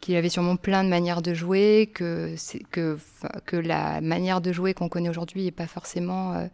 qu'il 0.00 0.14
y 0.14 0.16
avait 0.16 0.28
sûrement 0.28 0.54
plein 0.54 0.84
de 0.84 0.88
manières 0.88 1.22
de 1.22 1.34
jouer, 1.34 1.90
que, 1.92 2.34
que, 2.70 2.98
que 3.46 3.56
la 3.56 4.00
manière 4.00 4.40
de 4.40 4.52
jouer 4.52 4.72
qu'on 4.72 4.88
connaît 4.88 5.08
aujourd'hui 5.08 5.44
n'est 5.44 5.50
pas 5.50 5.66
forcément 5.66 6.34
euh, 6.34 6.46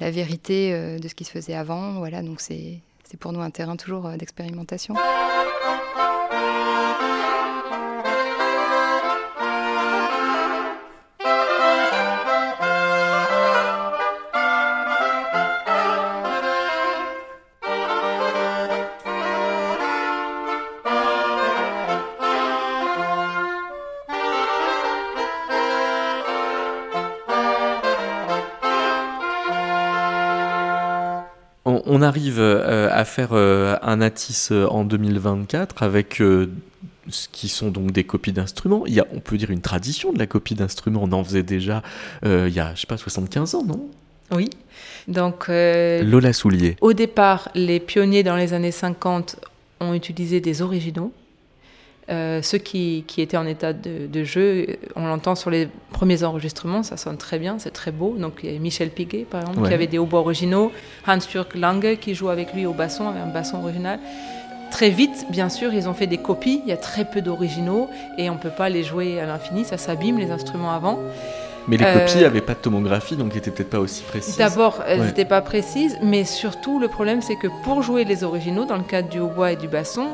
la 0.00 0.10
vérité 0.10 0.72
euh, 0.72 0.98
de 0.98 1.08
ce 1.08 1.14
qui 1.14 1.24
se 1.24 1.30
faisait 1.30 1.54
avant. 1.54 1.92
Voilà, 1.94 2.22
donc 2.22 2.40
c'est 2.40 2.80
pour 3.20 3.32
nous 3.32 3.40
un 3.40 3.50
terrain 3.50 3.76
toujours 3.76 4.06
euh, 4.06 4.16
d'expérimentation. 4.16 4.94
Arrive 32.04 32.38
euh, 32.38 32.88
à 32.92 33.04
faire 33.04 33.30
euh, 33.32 33.76
un 33.82 34.00
Atis 34.00 34.48
euh, 34.50 34.66
en 34.68 34.84
2024 34.84 35.82
avec 35.82 36.22
ce 37.08 37.28
qui 37.28 37.48
sont 37.48 37.70
donc 37.70 37.90
des 37.90 38.04
copies 38.04 38.32
d'instruments. 38.32 38.84
Il 38.86 38.94
y 38.94 39.00
a, 39.00 39.06
on 39.12 39.20
peut 39.20 39.36
dire, 39.36 39.50
une 39.50 39.60
tradition 39.60 40.12
de 40.12 40.18
la 40.18 40.26
copie 40.26 40.54
d'instruments. 40.54 41.00
On 41.02 41.12
en 41.12 41.24
faisait 41.24 41.42
déjà 41.42 41.82
il 42.24 42.48
y 42.48 42.60
a, 42.60 42.74
je 42.74 42.82
sais 42.82 42.86
pas, 42.86 42.96
75 42.96 43.54
ans, 43.56 43.64
non? 43.64 43.88
Oui. 44.30 44.48
Donc, 45.08 45.48
Lola 45.48 46.32
Soulier. 46.32 46.76
Au 46.80 46.92
départ, 46.94 47.50
les 47.54 47.80
pionniers 47.80 48.22
dans 48.22 48.36
les 48.36 48.54
années 48.54 48.72
50 48.72 49.36
ont 49.80 49.92
utilisé 49.92 50.40
des 50.40 50.62
originaux. 50.62 51.12
Euh, 52.10 52.42
ceux 52.42 52.58
qui, 52.58 53.04
qui, 53.06 53.22
étaient 53.22 53.38
en 53.38 53.46
état 53.46 53.72
de, 53.72 54.24
jeu, 54.24 54.76
on 54.94 55.06
l'entend 55.06 55.34
sur 55.34 55.50
les 55.50 55.68
premiers 55.94 56.24
enregistrements, 56.24 56.82
ça 56.82 56.98
sonne 56.98 57.16
très 57.16 57.38
bien, 57.38 57.56
c'est 57.58 57.70
très 57.70 57.92
beau. 57.92 58.16
Donc 58.18 58.40
il 58.42 58.52
y 58.52 58.54
a 58.54 58.58
Michel 58.58 58.90
Piguet, 58.90 59.24
par 59.30 59.40
exemple, 59.40 59.66
qui 59.66 59.72
avait 59.72 59.86
des 59.86 59.96
hautbois 59.96 60.20
originaux, 60.20 60.70
Hans-Jürg 61.06 61.54
Lange, 61.54 61.96
qui 62.00 62.14
joue 62.14 62.28
avec 62.28 62.52
lui 62.52 62.66
au 62.66 62.74
basson, 62.74 63.08
avec 63.08 63.22
un 63.22 63.32
basson 63.32 63.62
original. 63.62 63.98
Très 64.70 64.90
vite, 64.90 65.26
bien 65.30 65.48
sûr, 65.48 65.72
ils 65.72 65.88
ont 65.88 65.94
fait 65.94 66.08
des 66.08 66.18
copies, 66.18 66.60
il 66.64 66.68
y 66.68 66.72
a 66.72 66.76
très 66.76 67.04
peu 67.04 67.22
d'originaux, 67.22 67.88
et 68.18 68.28
on 68.28 68.34
ne 68.34 68.38
peut 68.38 68.50
pas 68.50 68.68
les 68.68 68.82
jouer 68.82 69.20
à 69.20 69.26
l'infini, 69.26 69.64
ça 69.64 69.78
s'abîme 69.78 70.18
les 70.18 70.32
instruments 70.32 70.72
avant. 70.72 70.98
Mais 71.68 71.76
les 71.76 71.84
copies 71.84 72.18
n'avaient 72.18 72.40
euh, 72.40 72.42
pas 72.42 72.54
de 72.54 72.58
tomographie, 72.58 73.16
donc 73.16 73.32
n'étaient 73.34 73.52
peut-être 73.52 73.70
pas 73.70 73.78
aussi 73.78 74.02
précises. 74.02 74.36
D'abord, 74.36 74.82
elles 74.86 75.00
n'étaient 75.00 75.24
pas 75.24 75.40
précises, 75.42 75.96
mais 76.02 76.24
surtout, 76.24 76.80
le 76.80 76.88
problème, 76.88 77.22
c'est 77.22 77.36
que 77.36 77.46
pour 77.62 77.82
jouer 77.82 78.04
les 78.04 78.24
originaux, 78.24 78.64
dans 78.64 78.76
le 78.76 78.82
cadre 78.82 79.08
du 79.08 79.20
hautbois 79.20 79.52
et 79.52 79.56
du 79.56 79.68
basson, 79.68 80.08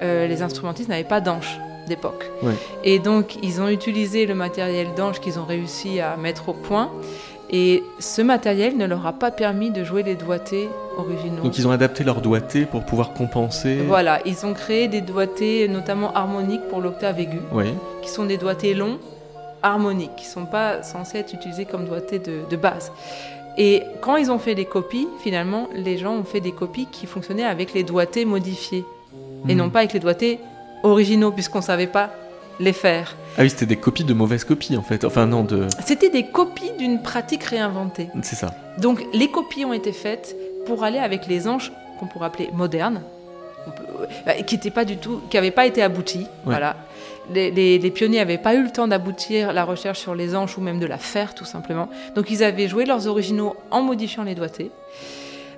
euh, 0.00 0.28
les 0.28 0.42
instrumentistes 0.42 0.88
n'avaient 0.88 1.02
pas 1.02 1.20
d'anche 1.20 1.58
d'époque. 1.88 2.30
Et 2.82 2.98
donc, 2.98 3.36
ils 3.42 3.60
ont 3.60 3.68
utilisé 3.68 4.26
le 4.26 4.34
matériel 4.34 4.88
d'anche 4.96 5.20
qu'ils 5.20 5.38
ont 5.38 5.44
réussi 5.44 6.00
à 6.00 6.16
mettre 6.16 6.48
au 6.48 6.52
point. 6.52 6.90
Et 7.50 7.84
ce 7.98 8.22
matériel 8.22 8.76
ne 8.76 8.86
leur 8.86 9.06
a 9.06 9.12
pas 9.12 9.30
permis 9.30 9.70
de 9.70 9.84
jouer 9.84 10.02
les 10.02 10.16
doigtés 10.16 10.68
originaux. 10.96 11.42
Donc 11.42 11.58
ils 11.58 11.68
ont 11.68 11.70
adapté 11.70 12.02
leurs 12.02 12.20
doigtés 12.20 12.64
pour 12.64 12.84
pouvoir 12.84 13.12
compenser. 13.12 13.76
Voilà, 13.86 14.20
ils 14.24 14.46
ont 14.46 14.54
créé 14.54 14.88
des 14.88 15.02
doigtés 15.02 15.68
notamment 15.68 16.12
harmoniques 16.14 16.66
pour 16.68 16.80
l'octave 16.80 17.20
aiguë, 17.20 17.42
qui 18.02 18.08
sont 18.08 18.24
des 18.24 18.38
doigtés 18.38 18.74
longs, 18.74 18.98
harmoniques, 19.62 20.16
qui 20.16 20.26
ne 20.26 20.30
sont 20.30 20.46
pas 20.46 20.82
censés 20.82 21.18
être 21.18 21.34
utilisés 21.34 21.64
comme 21.64 21.84
doigtés 21.84 22.18
de, 22.18 22.40
de 22.48 22.56
base. 22.56 22.90
Et 23.56 23.82
quand 24.00 24.16
ils 24.16 24.32
ont 24.32 24.38
fait 24.38 24.54
des 24.54 24.64
copies, 24.64 25.06
finalement, 25.20 25.68
les 25.74 25.96
gens 25.96 26.14
ont 26.14 26.24
fait 26.24 26.40
des 26.40 26.52
copies 26.52 26.88
qui 26.90 27.06
fonctionnaient 27.06 27.44
avec 27.44 27.72
les 27.72 27.84
doigtés 27.84 28.24
modifiés 28.24 28.84
et 29.48 29.54
non 29.54 29.66
hmm. 29.66 29.70
pas 29.70 29.78
avec 29.80 29.92
les 29.92 30.00
doigtés 30.00 30.40
originaux, 30.84 31.32
puisqu'on 31.32 31.58
ne 31.58 31.64
savait 31.64 31.88
pas 31.88 32.10
les 32.60 32.72
faire. 32.72 33.16
Ah 33.36 33.42
oui, 33.42 33.50
c'était 33.50 33.66
des 33.66 33.76
copies 33.76 34.04
de 34.04 34.14
mauvaises 34.14 34.44
copies 34.44 34.76
en 34.76 34.82
fait. 34.82 35.04
Enfin 35.04 35.26
non, 35.26 35.42
de. 35.42 35.66
C'était 35.84 36.10
des 36.10 36.26
copies 36.26 36.70
d'une 36.78 37.02
pratique 37.02 37.42
réinventée. 37.44 38.08
C'est 38.22 38.36
ça. 38.36 38.54
Donc 38.78 39.04
les 39.12 39.28
copies 39.28 39.64
ont 39.64 39.72
été 39.72 39.92
faites 39.92 40.36
pour 40.66 40.84
aller 40.84 40.98
avec 40.98 41.26
les 41.26 41.48
anges 41.48 41.72
qu'on 41.98 42.06
pourrait 42.06 42.26
appeler 42.26 42.50
modernes, 42.52 43.02
euh, 44.28 44.32
qui 44.46 44.54
n'étaient 44.54 44.70
pas 44.70 44.84
du 44.84 44.96
tout, 44.96 45.20
qui 45.30 45.36
n'avaient 45.36 45.50
pas 45.50 45.66
été 45.66 45.82
aboutis. 45.82 46.26
Voilà. 46.44 46.76
Les, 47.32 47.50
les, 47.50 47.90
pionniers 47.90 48.18
n'avaient 48.18 48.36
pas 48.36 48.54
eu 48.54 48.62
le 48.62 48.70
temps 48.70 48.86
d'aboutir 48.86 49.54
la 49.54 49.64
recherche 49.64 49.98
sur 49.98 50.14
les 50.14 50.36
anges 50.36 50.58
ou 50.58 50.60
même 50.60 50.78
de 50.78 50.84
la 50.84 50.98
faire 50.98 51.34
tout 51.34 51.46
simplement. 51.46 51.88
Donc 52.14 52.30
ils 52.30 52.44
avaient 52.44 52.68
joué 52.68 52.84
leurs 52.84 53.06
originaux 53.06 53.56
en 53.70 53.80
modifiant 53.80 54.24
les 54.24 54.34
doigtés. 54.34 54.70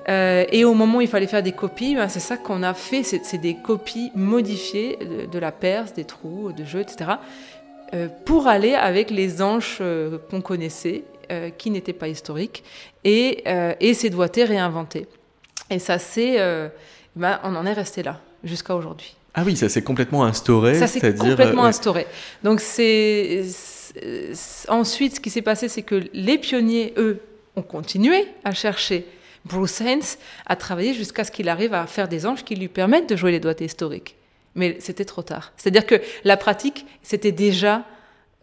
Euh, 0.08 0.44
et 0.50 0.64
au 0.64 0.74
moment 0.74 0.98
où 0.98 1.00
il 1.00 1.08
fallait 1.08 1.26
faire 1.26 1.42
des 1.42 1.52
copies, 1.52 1.96
ben, 1.96 2.08
c'est 2.08 2.20
ça 2.20 2.36
qu'on 2.36 2.62
a 2.62 2.74
fait, 2.74 3.02
c'est 3.02 3.38
des 3.38 3.56
copies 3.56 4.12
modifiées 4.14 4.98
de, 5.30 5.38
la 5.38 5.52
perse, 5.52 5.92
des 5.92 6.04
trous, 6.04 6.52
de 6.52 6.64
jeux, 6.64 6.80
etc., 6.80 7.12
euh, 7.94 8.08
pour 8.24 8.46
aller 8.46 8.74
avec 8.74 9.10
les 9.10 9.42
anges 9.42 9.78
euh, 9.80 10.18
qu'on 10.30 10.40
connaissait, 10.40 11.04
qui 11.58 11.70
n'étaient 11.72 11.92
pas 11.92 12.06
historiques, 12.06 12.62
et, 13.02 13.42
et 13.80 13.94
ces 13.94 14.10
doigtés 14.10 14.44
réinventés. 14.44 15.08
Et 15.70 15.80
ça, 15.80 15.98
c'est, 15.98 16.38
ben, 17.16 17.40
on 17.42 17.56
en 17.56 17.66
est 17.66 17.72
resté 17.72 18.04
là 18.04 18.20
jusqu'à 18.44 18.76
aujourd'hui. 18.76 19.16
Ah 19.34 19.42
oui, 19.44 19.56
ça 19.56 19.68
s'est 19.68 19.82
complètement 19.82 20.24
instauré. 20.24 20.76
Ça 20.76 20.86
s'est 20.86 21.00
complètement 21.16 21.64
instauré. 21.64 22.06
Donc 22.44 22.60
c'est 22.60 23.42
ensuite 24.68 25.16
ce 25.16 25.20
qui 25.20 25.30
s'est 25.30 25.42
passé, 25.42 25.68
c'est 25.68 25.82
que 25.82 26.00
les 26.12 26.38
pionniers, 26.38 26.94
eux, 26.96 27.20
ont 27.56 27.62
continué 27.62 28.28
à 28.44 28.52
chercher 28.52 29.04
Bruce 29.46 29.80
Haynes 29.80 30.02
a 30.46 30.56
travaillé 30.56 30.92
jusqu'à 30.92 31.22
ce 31.22 31.30
qu'il 31.30 31.48
arrive 31.48 31.72
à 31.72 31.86
faire 31.86 32.08
des 32.08 32.26
anges 32.26 32.44
qui 32.44 32.56
lui 32.56 32.68
permettent 32.68 33.08
de 33.08 33.16
jouer 33.16 33.30
les 33.30 33.40
doigts 33.40 33.54
historiques. 33.60 34.16
Mais 34.56 34.76
c'était 34.80 35.04
trop 35.04 35.22
tard. 35.22 35.52
C'est-à-dire 35.56 35.86
que 35.86 36.00
la 36.24 36.36
pratique 36.36 36.84
s'était 37.02 37.32
déjà 37.32 37.84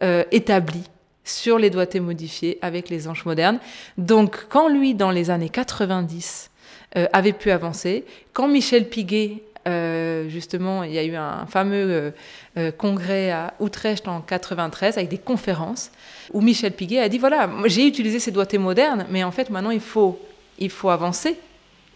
euh, 0.02 0.24
établie 0.32 0.84
sur 1.24 1.58
les 1.58 1.70
doigtés 1.70 2.00
modifiés 2.00 2.58
avec 2.62 2.88
les 2.88 3.06
anges 3.06 3.24
modernes. 3.26 3.58
Donc 3.98 4.46
quand 4.48 4.68
lui, 4.68 4.94
dans 4.94 5.10
les 5.10 5.30
années 5.30 5.50
90, 5.50 6.50
euh, 6.96 7.06
avait 7.12 7.32
pu 7.32 7.50
avancer, 7.50 8.04
quand 8.32 8.48
Michel 8.48 8.88
Piguet 8.88 9.42
euh, 9.66 10.28
justement, 10.28 10.84
il 10.84 10.92
y 10.92 10.98
a 10.98 11.04
eu 11.04 11.16
un 11.16 11.46
fameux 11.46 12.12
congrès 12.76 13.30
à 13.30 13.54
Utrecht 13.60 14.06
en 14.06 14.20
93 14.20 14.98
avec 14.98 15.08
des 15.08 15.18
conférences 15.18 15.90
où 16.34 16.42
Michel 16.42 16.72
Piguet 16.72 17.00
a 17.00 17.08
dit 17.08 17.18
voilà, 17.18 17.50
j'ai 17.66 17.86
utilisé 17.86 18.20
ces 18.20 18.30
doigtés 18.30 18.58
modernes, 18.58 19.06
mais 19.10 19.24
en 19.24 19.30
fait 19.30 19.48
maintenant 19.48 19.70
il 19.70 19.80
faut 19.80 20.18
il 20.58 20.70
faut 20.70 20.90
avancer. 20.90 21.36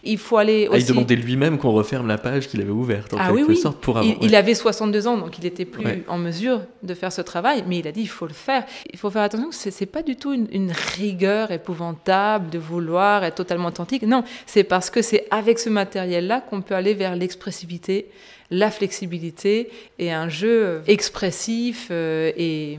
Il 0.05 0.19
faut 0.19 0.37
aller 0.37 0.69
aussi... 0.69 0.77
Ah, 0.77 0.79
il 0.79 0.87
demandait 0.87 1.17
lui-même 1.17 1.59
qu'on 1.59 1.73
referme 1.73 2.07
la 2.07 2.19
page 2.19 2.47
qu'il 2.49 2.61
avait 2.61 2.71
ouverte, 2.71 3.13
en 3.15 3.19
ah, 3.19 3.33
quelque 3.33 3.49
oui, 3.49 3.57
sorte, 3.57 3.81
pour 3.81 4.01
il, 4.01 4.17
il, 4.23 4.37
avait 4.37 4.55
62 4.55 5.09
ans, 5.09 5.19
donc 5.19 5.37
il 5.39 5.45
n'était 5.45 5.65
plus 5.65 6.05
en 6.07 6.19
mesure 6.19 6.61
de 6.85 6.95
faire 6.95 7.13
ce 7.13 7.21
travail, 7.21 7.65
mais 7.67 7.81
il 7.81 7.89
a 7.89 7.93
dit 7.93 8.03
il 8.03 8.09
faut 8.09 8.27
le 8.27 8.33
faire. 8.33 8.65
Il 8.93 8.99
faut 8.99 9.11
faire 9.11 9.23
attention, 9.23 9.51
ce 9.51 9.69
n'est 9.69 9.87
pas 9.87 10.03
du 10.03 10.15
tout 10.15 10.33
une, 10.33 10.47
une, 10.53 10.73
rigueur 10.97 11.51
épouvantable 11.51 12.49
de 12.49 12.59
vouloir 12.59 13.25
être 13.25 13.35
totalement 13.35 13.69
authentique. 13.69 14.03
Non, 14.03 14.23
c'est 14.47 14.65
parce 14.65 14.89
que 14.89 15.03
c'est 15.03 15.27
avec 15.33 15.59
ce 15.59 15.69
matériel-là 15.69 16.43
qu'on 16.43 16.63
peut 16.63 16.77
aller 16.77 16.95
vers 16.95 17.17
l'expressivité, 17.17 18.07
la 18.51 18.71
flexibilité 18.71 19.71
et 19.99 20.11
un 20.13 20.29
jeu 20.29 20.83
expressif 20.87 21.89
euh, 21.91 22.33
et 22.37 22.79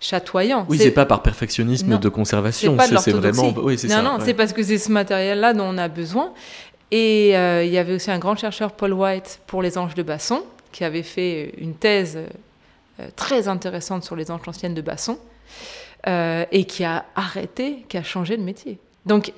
chatoyant. 0.00 0.64
Oui, 0.68 0.78
c'est 0.78 0.90
pas 0.90 1.04
par 1.04 1.22
perfectionnisme 1.22 1.98
de 1.98 2.08
conservation, 2.08 2.76
c'est 3.00 3.12
vraiment. 3.12 3.52
Oui, 3.62 3.78
non, 3.84 3.88
ça, 3.88 4.02
non, 4.02 4.18
c'est 4.20 4.34
parce 4.34 4.52
que 4.52 4.62
c'est 4.62 4.78
ce 4.78 4.90
matériel-là 4.90 5.52
dont 5.52 5.64
on 5.64 5.78
a 5.78 5.88
besoin. 5.88 6.32
Et 6.90 7.36
euh, 7.36 7.62
il 7.64 7.70
y 7.70 7.78
avait 7.78 7.94
aussi 7.94 8.10
un 8.10 8.18
grand 8.18 8.34
chercheur, 8.34 8.72
Paul 8.72 8.94
White, 8.94 9.40
pour 9.46 9.62
les 9.62 9.78
anges 9.78 9.94
de 9.94 10.02
Basson, 10.02 10.42
qui 10.72 10.84
avait 10.84 11.04
fait 11.04 11.54
une 11.58 11.74
thèse 11.74 12.18
euh, 12.18 13.06
très 13.14 13.46
intéressante 13.46 14.02
sur 14.02 14.16
les 14.16 14.30
anges 14.30 14.40
anciennes 14.46 14.74
de 14.74 14.82
Basson, 14.82 15.18
et 16.06 16.64
qui 16.64 16.82
a 16.82 17.04
arrêté, 17.14 17.84
qui 17.88 17.98
a 17.98 18.02
changé 18.02 18.38
de 18.38 18.42
métier. 18.42 18.78
Donc, 19.04 19.32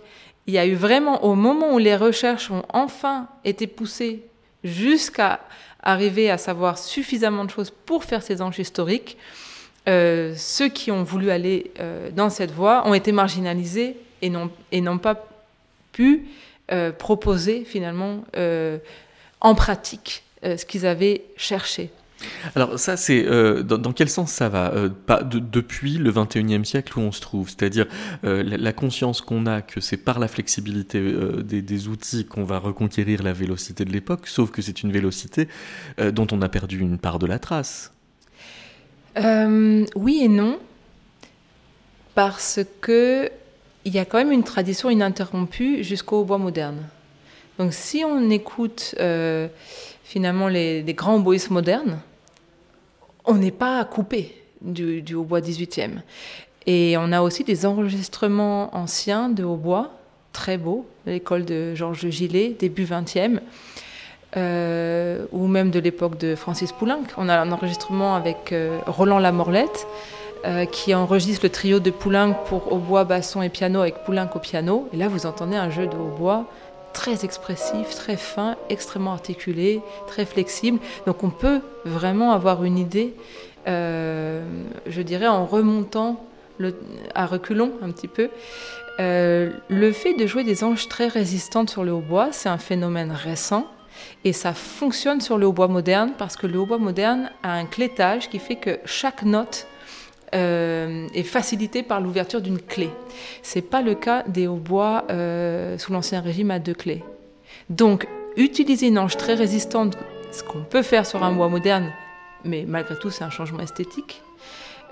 il 0.47 0.55
y 0.55 0.59
a 0.59 0.67
eu 0.67 0.75
vraiment, 0.75 1.25
au 1.25 1.35
moment 1.35 1.75
où 1.75 1.79
les 1.79 1.97
recherches 1.97 2.53
ont 2.53 2.63
enfin 2.73 3.27
été 3.45 3.67
poussées 3.67 4.23
jusqu'à 4.65 5.41
arriver 5.83 6.31
à 6.31 6.39
savoir 6.39 6.79
suffisamment 6.79 7.45
de 7.45 7.51
choses 7.51 7.71
pour 7.71 8.05
faire 8.05 8.23
ces 8.23 8.41
anges 8.41 8.59
historiques, 8.59 9.17
euh, 9.89 10.35
ceux 10.37 10.69
qui 10.69 10.93
ont 10.93 11.03
voulu 11.03 11.31
aller 11.31 11.73
euh, 11.81 12.11
dans 12.13 12.31
cette 12.31 12.53
voie 12.53 12.87
ont 12.87 12.95
été 12.95 13.11
marginalisés 13.11 13.97
et 14.21 14.31
n'ont, 14.31 14.51
et 14.71 14.81
n'ont 14.81 14.99
pas 14.99 15.27
pu 15.91 16.27
euh, 16.71 16.93
proposer 16.93 17.65
finalement 17.65 18.25
en 19.41 19.55
pratique 19.55 20.23
ce 20.45 20.65
qu'ils 20.65 20.87
avaient 20.87 21.23
cherché. 21.37 21.91
Alors 22.55 22.79
ça, 22.79 22.97
c'est 22.97 23.25
euh, 23.27 23.63
dans, 23.63 23.93
quel 23.93 24.09
sens 24.09 24.31
ça 24.31 24.49
va 24.49 24.73
euh, 24.73 24.89
Pas 24.89 25.23
depuis 25.23 25.99
le 25.99 26.13
21e 26.13 26.65
siècle 26.65 26.99
où 26.99 27.03
on 27.03 27.13
se 27.13 27.21
trouve, 27.21 27.49
c'est-à-dire 27.49 27.87
euh, 28.25 28.43
la, 28.43 28.73
conscience 28.73 29.21
qu'on 29.21 29.47
a 29.47 29.63
que 29.63 29.81
c'est 29.81 29.97
par 29.97 30.19
la 30.19 30.29
flexibilité 30.29 31.01
des, 31.45 31.89
outils 31.89 32.25
qu'on 32.25 32.45
va 32.45 32.59
reconquérir 32.59 33.23
la 33.23 33.33
vélocité 33.33 33.85
de 33.85 33.93
l'époque, 33.93 34.27
sauf 34.27 34.51
que 34.51 34.63
c'est 34.63 34.83
une 34.83 34.93
vélocité 34.93 35.49
dont 35.99 36.27
on 36.31 36.43
a 36.43 36.49
perdu 36.49 36.79
une 36.79 36.99
part 36.99 37.19
de 37.19 37.27
la 37.27 37.39
trace. 37.39 37.93
oui 39.17 40.21
et 40.23 40.29
non, 40.29 40.59
parce 42.15 42.61
que 42.81 43.31
il 43.85 43.93
y 43.93 43.99
a 43.99 44.05
quand 44.05 44.19
même 44.19 44.33
une 44.33 44.45
tradition 44.45 44.91
ininterrompue 44.91 45.83
jusqu'au 45.83 46.25
bois 46.25 46.39
moderne. 46.39 46.89
Donc 47.59 47.73
si 47.73 48.05
on 48.05 48.31
écoute 48.31 48.95
finalement 50.05 50.49
les, 50.49 50.83
les 50.83 50.95
grands 50.95 51.19
bois 51.19 51.37
modernes, 51.51 51.99
on 53.25 53.35
n'est 53.35 53.51
pas 53.51 53.85
coupé 53.85 54.35
du, 54.61 55.15
hautbois 55.15 55.41
18e. 55.41 56.01
Et 56.67 56.97
on 56.99 57.13
a 57.13 57.23
aussi 57.23 57.45
des 57.45 57.67
enregistrements 57.67 58.75
anciens 58.77 59.29
de 59.29 59.45
hautbois, 59.45 59.91
très 60.33 60.59
beaux, 60.59 60.87
de 61.07 61.13
l'école 61.13 61.45
de 61.45 61.75
Georges 61.75 62.09
Gillet, 62.09 62.57
début 62.59 62.85
20e, 62.85 63.41
euh, 64.37 65.27
ou 65.33 65.47
même 65.47 65.71
de 65.71 65.81
l'époque 65.81 66.19
de 66.19 66.37
Francis 66.37 66.73
Poulenc. 66.73 67.03
On 67.17 67.29
a 67.29 67.39
un 67.39 67.51
enregistrement 67.51 68.15
avec 68.15 68.53
euh, 68.53 68.79
Roland 68.87 69.19
Lamorlette, 69.19 69.87
euh, 70.45 70.65
qui 70.65 70.95
enregistre 70.95 71.45
le 71.45 71.51
trio 71.51 71.79
de 71.79 71.91
Poulenc 71.91 72.35
pour 72.47 72.73
hautbois, 72.73 73.05
basson 73.05 73.43
et 73.43 73.49
piano 73.49 73.81
avec 73.81 74.03
Poulenc 74.05 74.29
au 74.35 74.39
piano. 74.39 74.89
Et 74.93 74.97
là, 74.97 75.09
vous 75.09 75.27
entendez 75.27 75.57
un 75.57 75.71
jeu 75.71 75.87
de 75.87 75.97
hautbois 75.97 76.47
très 76.93 77.25
expressif, 77.25 77.91
très 77.91 78.17
fin, 78.17 78.57
extrêmement 78.69 79.13
articulé, 79.13 79.81
très 80.07 80.25
flexible. 80.25 80.79
Donc 81.07 81.25
on 81.25 81.31
peut 81.31 81.61
vraiment 81.85 82.33
avoir 82.33 82.65
une 82.65 82.79
idée, 82.79 83.15
euh, 83.67 84.43
je 84.87 85.03
dirais, 85.03 85.29
en 85.29 85.47
remontant 85.47 86.25
à 87.15 87.27
reculons 87.27 87.73
un 87.83 87.91
petit 87.91 88.09
peu. 88.09 88.29
Euh, 89.01 89.51
le 89.69 89.93
fait 89.93 90.15
de 90.15 90.27
jouer 90.27 90.45
des 90.45 90.65
anges 90.65 90.89
très 90.89 91.09
résistantes 91.09 91.71
sur 91.71 91.83
le 91.83 91.93
hautbois, 91.93 92.29
c'est 92.33 92.49
un 92.49 92.59
phénomène 92.59 93.11
récent. 93.11 93.67
Et 94.25 94.33
ça 94.33 94.53
fonctionne 94.53 95.21
sur 95.21 95.39
le 95.39 95.47
hautbois 95.47 95.69
moderne 95.69 96.13
parce 96.19 96.37
que 96.37 96.47
le 96.47 96.59
hautbois 96.59 96.79
moderne 96.79 97.31
a 97.43 97.53
un 97.53 97.67
clétage 97.67 98.29
qui 98.31 98.39
fait 98.39 98.57
que 98.57 98.79
chaque 98.85 99.23
note 99.23 99.67
euh, 100.35 101.09
est 101.13 101.25
facilité 101.25 101.83
par 101.83 102.01
l'ouverture 102.01 102.41
d'une 102.41 102.59
clé. 102.59 102.89
C'est 103.43 103.61
pas 103.61 103.83
le 103.83 103.95
cas 103.95 104.23
des 104.27 104.47
hautbois 104.47 105.05
euh, 105.11 105.77
sous 105.77 105.93
l'Ancien 105.93 106.23
Régime 106.23 106.51
à 106.51 106.59
deux 106.59 106.73
clés. 106.73 107.05
Donc, 107.69 108.09
utiliser 108.37 108.87
une 108.87 108.99
ange 108.99 109.19
très 109.19 109.35
résistante, 109.35 109.99
ce 110.31 110.43
qu'on 110.43 110.63
peut 110.63 110.81
faire 110.81 111.05
sur 111.05 111.23
un 111.23 111.33
bois 111.33 111.51
moderne, 111.51 111.93
mais 112.47 112.65
malgré 112.67 112.97
tout 112.97 113.11
c'est 113.11 113.25
un 113.25 113.31
changement 113.31 113.61
esthétique, 113.61 114.23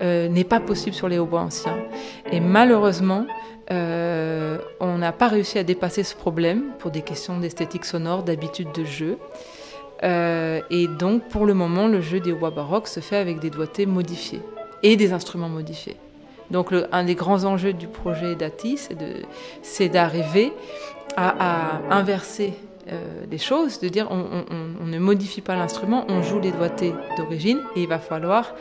euh, 0.03 0.27
n'est 0.27 0.43
pas 0.43 0.59
possible 0.59 0.95
sur 0.95 1.09
les 1.09 1.17
hautbois 1.17 1.41
anciens. 1.41 1.77
Et 2.31 2.39
malheureusement, 2.39 3.25
on 3.71 4.97
n'a 4.97 5.11
pas 5.11 5.27
réussi 5.27 5.57
à 5.57 5.63
dépasser 5.63 6.03
ce 6.03 6.13
problème 6.13 6.65
pour 6.77 6.91
des 6.91 7.01
questions 7.01 7.39
d'esthétique 7.39 7.85
sonore, 7.85 8.21
d'habitude 8.21 8.67
de 8.75 8.83
jeu. 8.83 9.17
et 10.03 10.87
donc, 10.99 11.29
pour 11.29 11.47
le 11.47 11.55
moment, 11.55 11.87
le 11.87 12.01
jeu 12.01 12.19
des 12.19 12.31
hautbois 12.31 12.51
baroques 12.51 12.89
se 12.89 12.99
fait 12.99 13.15
avec 13.15 13.39
des 13.39 13.49
doigtés 13.49 13.87
modifiés 13.87 14.41
et 14.83 14.95
des 14.95 15.13
instruments 15.13 15.49
modifiés. 15.49 15.97
Donc 16.51 16.73
un 16.91 17.03
des 17.03 17.15
grands 17.15 17.45
enjeux 17.45 17.73
du 17.73 17.87
projet 17.87 18.35
DATI, 18.35 18.77
c'est 19.61 19.89
d'arriver 19.89 20.51
à, 21.15 21.79
inverser 21.89 22.53
euh, 22.91 23.23
les 23.29 23.37
choses, 23.37 23.79
de 23.79 23.87
dire 23.87 24.07
on, 24.11 24.85
ne 24.85 24.99
modifie 24.99 25.41
pas 25.41 25.55
l'instrument, 25.55 26.05
on 26.09 26.21
joue 26.21 26.39
les 26.39 26.51
doigtés 26.51 26.93
d'origine 27.17 27.59
et 27.75 27.83
il 27.83 27.87
va 27.87 27.99
falloir 27.99 28.53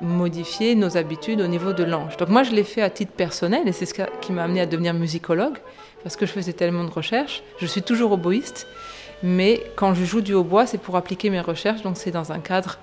modifier 0.00 0.74
nos 0.74 0.96
habitudes 0.96 1.40
au 1.40 1.46
niveau 1.46 1.72
de 1.72 1.82
l'ange. 1.82 2.16
Donc 2.16 2.28
moi 2.28 2.42
je 2.42 2.52
l'ai 2.52 2.64
fait 2.64 2.82
à 2.82 2.90
titre 2.90 3.12
personnel 3.12 3.66
et 3.66 3.72
c'est 3.72 3.86
ce 3.86 3.94
qui 4.20 4.32
m'a 4.32 4.44
amené 4.44 4.60
à 4.60 4.66
devenir 4.66 4.94
musicologue 4.94 5.58
parce 6.02 6.16
que 6.16 6.26
je 6.26 6.32
faisais 6.32 6.52
tellement 6.52 6.84
de 6.84 6.90
recherches. 6.90 7.42
Je 7.58 7.66
suis 7.66 7.82
toujours 7.82 8.12
oboïste 8.12 8.66
mais 9.22 9.62
quand 9.76 9.94
je 9.94 10.04
joue 10.04 10.20
du 10.20 10.34
hautbois, 10.34 10.66
c'est 10.66 10.78
pour 10.78 10.96
appliquer 10.96 11.30
mes 11.30 11.40
recherches, 11.40 11.82
donc 11.82 11.96
c'est 11.96 12.10
dans 12.10 12.32
un 12.32 12.38
cadre, 12.38 12.78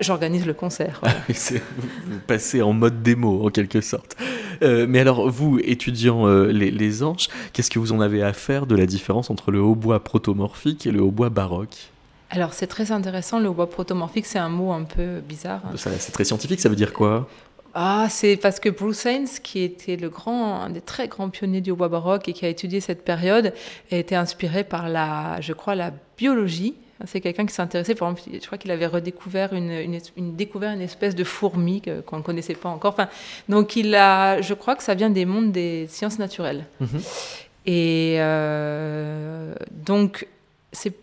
j'organise 0.00 0.46
le 0.46 0.54
concert. 0.54 1.00
vous 1.28 2.18
passez 2.26 2.62
en 2.62 2.72
mode 2.72 3.02
démo, 3.02 3.46
en 3.46 3.50
quelque 3.50 3.80
sorte. 3.80 4.16
Euh, 4.62 4.86
mais 4.88 5.00
alors, 5.00 5.28
vous, 5.30 5.58
étudiant 5.62 6.26
euh, 6.26 6.46
les, 6.52 7.02
anges, 7.02 7.28
qu'est-ce 7.52 7.70
que 7.70 7.78
vous 7.78 7.92
en 7.92 8.00
avez 8.00 8.22
à 8.22 8.32
faire 8.32 8.66
de 8.66 8.74
la 8.74 8.86
différence 8.86 9.30
entre 9.30 9.50
le 9.50 9.60
hautbois 9.60 10.02
protomorphique 10.02 10.86
et 10.86 10.90
le 10.90 11.02
hautbois 11.02 11.30
baroque? 11.30 11.90
Alors 12.30 12.52
c'est 12.52 12.66
très 12.66 12.90
intéressant, 12.90 13.38
le 13.38 13.48
hautbois 13.48 13.70
protomorphique, 13.70 14.26
c'est 14.26 14.38
un 14.38 14.48
mot 14.48 14.72
un 14.72 14.84
peu 14.84 15.20
bizarre. 15.20 15.60
C'est 15.76 16.12
très 16.12 16.24
scientifique, 16.24 16.60
ça 16.60 16.68
veut 16.68 16.76
dire 16.76 16.92
quoi? 16.92 17.28
Ah, 17.74 18.06
c'est 18.08 18.36
parce 18.36 18.60
que 18.60 18.68
Bruce 18.68 19.04
Haynes, 19.04 19.28
qui 19.42 19.62
était 19.62 19.96
le 19.96 20.08
grand, 20.08 20.60
un 20.60 20.70
des 20.70 20.80
très 20.80 21.08
grands 21.08 21.28
pionniers 21.28 21.60
du 21.60 21.72
bois 21.72 21.88
baroque 21.88 22.28
et 22.28 22.32
qui 22.32 22.46
a 22.46 22.48
étudié 22.48 22.80
cette 22.80 23.04
période, 23.04 23.52
a 23.90 23.96
été 23.96 24.14
inspiré 24.14 24.62
par 24.62 24.88
la, 24.88 25.40
je 25.40 25.52
crois, 25.52 25.74
la 25.74 25.92
biologie. 26.16 26.76
C'est 27.06 27.20
quelqu'un 27.20 27.44
qui 27.44 27.52
s'intéressait, 27.52 27.96
par 27.96 28.10
exemple, 28.10 28.38
je 28.40 28.46
crois 28.46 28.56
qu'il 28.56 28.70
avait 28.70 28.86
redécouvert 28.86 29.52
une, 29.52 29.98
une, 30.16 30.36
découvert 30.36 30.72
une 30.72 30.80
espèce 30.80 31.16
de 31.16 31.24
fourmi 31.24 31.82
qu'on 32.06 32.18
ne 32.18 32.22
connaissait 32.22 32.54
pas 32.54 32.68
encore. 32.68 32.92
Enfin, 32.92 33.08
donc 33.48 33.74
il 33.74 33.94
a, 33.96 34.40
je 34.40 34.54
crois 34.54 34.76
que 34.76 34.82
ça 34.84 34.94
vient 34.94 35.10
des 35.10 35.24
mondes 35.24 35.50
des 35.50 35.88
sciences 35.88 36.20
naturelles. 36.20 36.66
Mm-hmm. 36.80 37.36
Et 37.66 38.16
euh, 38.18 39.54
donc, 39.72 40.28
c'est 40.70 40.94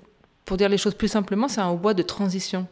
pour 0.46 0.56
dire 0.56 0.70
les 0.70 0.78
choses 0.78 0.96
plus 0.96 1.10
simplement, 1.10 1.50
c'est 1.50 1.62
un 1.62 1.70
hautbois 1.70 1.94
de 1.94 2.04
transition. 2.04 2.66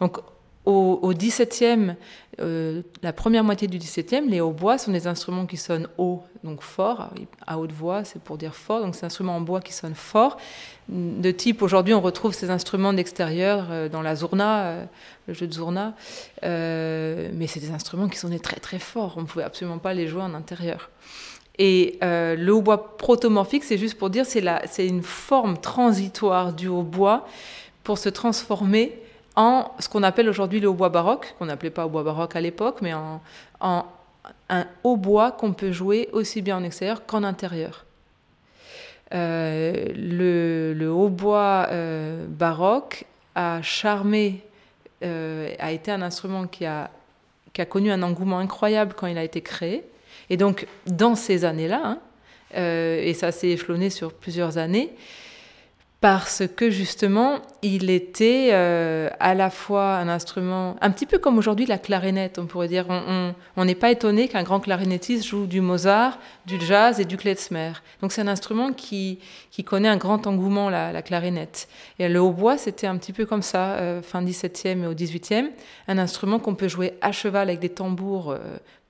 Donc 0.00 0.18
au, 0.66 1.12
XVIIe, 1.14 1.94
euh, 2.40 2.82
la 3.02 3.12
première 3.12 3.44
moitié 3.44 3.68
du 3.68 3.78
XVIIe, 3.78 4.28
les 4.28 4.40
hautbois 4.40 4.78
sont 4.78 4.90
des 4.90 5.06
instruments 5.06 5.46
qui 5.46 5.56
sonnent 5.56 5.88
haut, 5.96 6.22
donc 6.42 6.60
fort. 6.60 7.10
À 7.46 7.58
haute 7.58 7.70
voix, 7.70 8.02
c'est 8.02 8.20
pour 8.20 8.36
dire 8.36 8.54
fort. 8.54 8.80
Donc, 8.80 8.96
c'est 8.96 9.04
un 9.04 9.06
instrument 9.06 9.36
en 9.36 9.40
bois 9.40 9.60
qui 9.60 9.72
sonne 9.72 9.94
fort. 9.94 10.36
De 10.88 11.30
type, 11.30 11.62
aujourd'hui, 11.62 11.94
on 11.94 12.00
retrouve 12.00 12.34
ces 12.34 12.50
instruments 12.50 12.92
d'extérieur 12.92 13.68
euh, 13.70 13.88
dans 13.88 14.02
la 14.02 14.16
zourna, 14.16 14.64
euh, 14.64 14.84
le 15.28 15.34
jeu 15.34 15.46
de 15.46 15.52
zourna. 15.52 15.94
mais 16.42 17.46
c'est 17.46 17.60
des 17.60 17.70
instruments 17.70 18.08
qui 18.08 18.18
sonnaient 18.18 18.40
très 18.40 18.58
très 18.58 18.80
fort. 18.80 19.14
On 19.16 19.22
ne 19.22 19.26
pouvait 19.26 19.44
absolument 19.44 19.78
pas 19.78 19.94
les 19.94 20.08
jouer 20.08 20.22
en 20.22 20.34
intérieur. 20.34 20.90
Et 21.58 21.98
le 22.02 22.50
hautbois 22.50 22.98
protomorphique, 22.98 23.64
c'est 23.64 23.78
juste 23.78 23.96
pour 23.96 24.10
dire, 24.10 24.26
c'est 24.26 24.86
une 24.86 25.02
forme 25.02 25.56
transitoire 25.58 26.52
du 26.52 26.68
hautbois 26.68 27.26
pour 27.82 27.98
se 27.98 28.08
transformer 28.08 29.00
en 29.36 29.70
ce 29.78 29.88
qu'on 29.88 30.02
appelle 30.02 30.28
aujourd'hui 30.28 30.60
le 30.60 30.68
hautbois 30.68 30.88
baroque, 30.88 31.34
qu'on 31.38 31.46
n'appelait 31.46 31.70
pas 31.70 31.84
hautbois 31.86 32.02
baroque 32.02 32.34
à 32.36 32.40
l'époque, 32.40 32.78
mais 32.80 32.94
en, 32.94 33.20
un 34.48 34.66
hautbois 34.82 35.32
qu'on 35.32 35.52
peut 35.52 35.72
jouer 35.72 36.08
aussi 36.12 36.42
bien 36.42 36.56
en 36.56 36.64
extérieur 36.64 37.04
qu'en 37.06 37.22
intérieur. 37.22 37.84
Euh, 39.14 39.92
le, 39.94 40.90
hautbois 40.90 41.68
euh, 41.70 42.26
baroque 42.28 43.04
a 43.34 43.62
charmé, 43.62 44.42
euh, 45.04 45.54
a 45.58 45.70
été 45.70 45.92
un 45.92 46.02
instrument 46.02 46.46
qui 46.46 46.64
a, 46.64 46.90
qui 47.52 47.60
a 47.60 47.66
connu 47.66 47.92
un 47.92 48.02
engouement 48.02 48.38
incroyable 48.38 48.94
quand 48.96 49.06
il 49.06 49.18
a 49.18 49.24
été 49.24 49.42
créé. 49.42 49.84
Et 50.30 50.36
donc, 50.36 50.66
dans 50.86 51.14
ces 51.14 51.44
années-là, 51.44 51.82
hein, 51.84 51.98
et 52.54 53.12
ça 53.14 53.32
s'est 53.32 53.48
échelonné 53.48 53.90
sur 53.90 54.12
plusieurs 54.12 54.56
années, 54.56 54.94
parce 56.00 56.42
que 56.54 56.70
justement, 56.70 57.40
il 57.62 57.88
était 57.88 58.50
euh, 58.52 59.08
à 59.18 59.34
la 59.34 59.48
fois 59.48 59.96
un 59.96 60.08
instrument, 60.08 60.76
un 60.82 60.90
petit 60.90 61.06
peu 61.06 61.18
comme 61.18 61.38
aujourd'hui 61.38 61.64
la 61.64 61.78
clarinette, 61.78 62.38
on 62.38 62.44
pourrait 62.46 62.68
dire. 62.68 62.86
On 63.56 63.64
n'est 63.64 63.74
pas 63.74 63.90
étonné 63.90 64.28
qu'un 64.28 64.42
grand 64.42 64.60
clarinettiste 64.60 65.24
joue 65.24 65.46
du 65.46 65.62
Mozart, 65.62 66.18
du 66.44 66.60
jazz 66.60 67.00
et 67.00 67.06
du 67.06 67.16
klezmer. 67.16 67.72
Donc 68.02 68.12
c'est 68.12 68.20
un 68.20 68.28
instrument 68.28 68.72
qui, 68.72 69.20
qui 69.50 69.64
connaît 69.64 69.88
un 69.88 69.96
grand 69.96 70.26
engouement, 70.26 70.68
la, 70.68 71.00
clarinette. 71.00 71.66
Et 71.98 72.08
le 72.10 72.20
hautbois, 72.20 72.58
c'était 72.58 72.86
un 72.86 72.98
petit 72.98 73.14
peu 73.14 73.24
comme 73.24 73.42
ça, 73.42 73.76
euh, 73.76 74.02
fin 74.02 74.22
17e 74.22 74.82
et 74.82 74.86
au 74.86 74.94
18e, 74.94 75.48
un 75.88 75.98
instrument 75.98 76.38
qu'on 76.38 76.54
peut 76.54 76.68
jouer 76.68 76.92
à 77.00 77.10
cheval 77.10 77.48
avec 77.48 77.60
des 77.60 77.70
tambours 77.70 78.32
euh, 78.32 78.38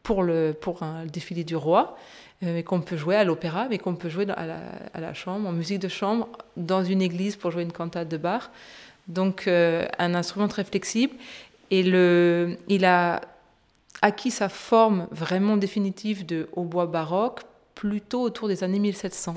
pour, 0.03 0.25
le, 0.25 0.57
pour 0.61 0.83
un, 0.83 1.05
le 1.05 1.11
défilé 1.11 1.45
du 1.45 1.55
roi 1.55 1.97
mais 2.43 2.61
euh, 2.61 2.63
qu'on 2.63 2.81
peut 2.81 2.97
jouer 2.97 3.17
à 3.17 3.25
l'opéra, 3.25 3.67
mais 3.69 3.79
qu'on 3.79 3.95
peut 3.95 4.09
jouer 4.09 4.27
à 4.31 5.01
la, 5.01 5.15
chambre, 5.15 5.49
en 5.49 5.53
musique 5.53 5.79
de 5.79 5.89
chambre, 5.89 6.29
dans 6.57 6.85
une 6.85 7.03
église 7.03 7.37
pour 7.37 7.51
jouer 7.51 7.63
une 7.63 7.73
cantate 7.73 8.09
de 8.09 8.17
bar. 8.17 8.51
Donc 9.09 9.47
euh, 9.47 9.87
un 9.99 10.15
instrument 10.15 10.49
très 10.49 10.65
flexible. 10.65 11.15
Et 11.71 11.83
le, 11.83 12.57
il 12.69 12.85
a 12.85 13.21
acquis 14.03 14.31
sa 14.31 14.49
forme 14.49 15.09
vraiment 15.11 15.57
définitive 15.57 16.27
de 16.27 16.49
hautbois 16.53 16.87
baroque 16.87 17.43
plutôt 17.75 18.23
autour 18.23 18.49
des 18.49 18.63
années 18.63 18.79
1700. 18.79 19.35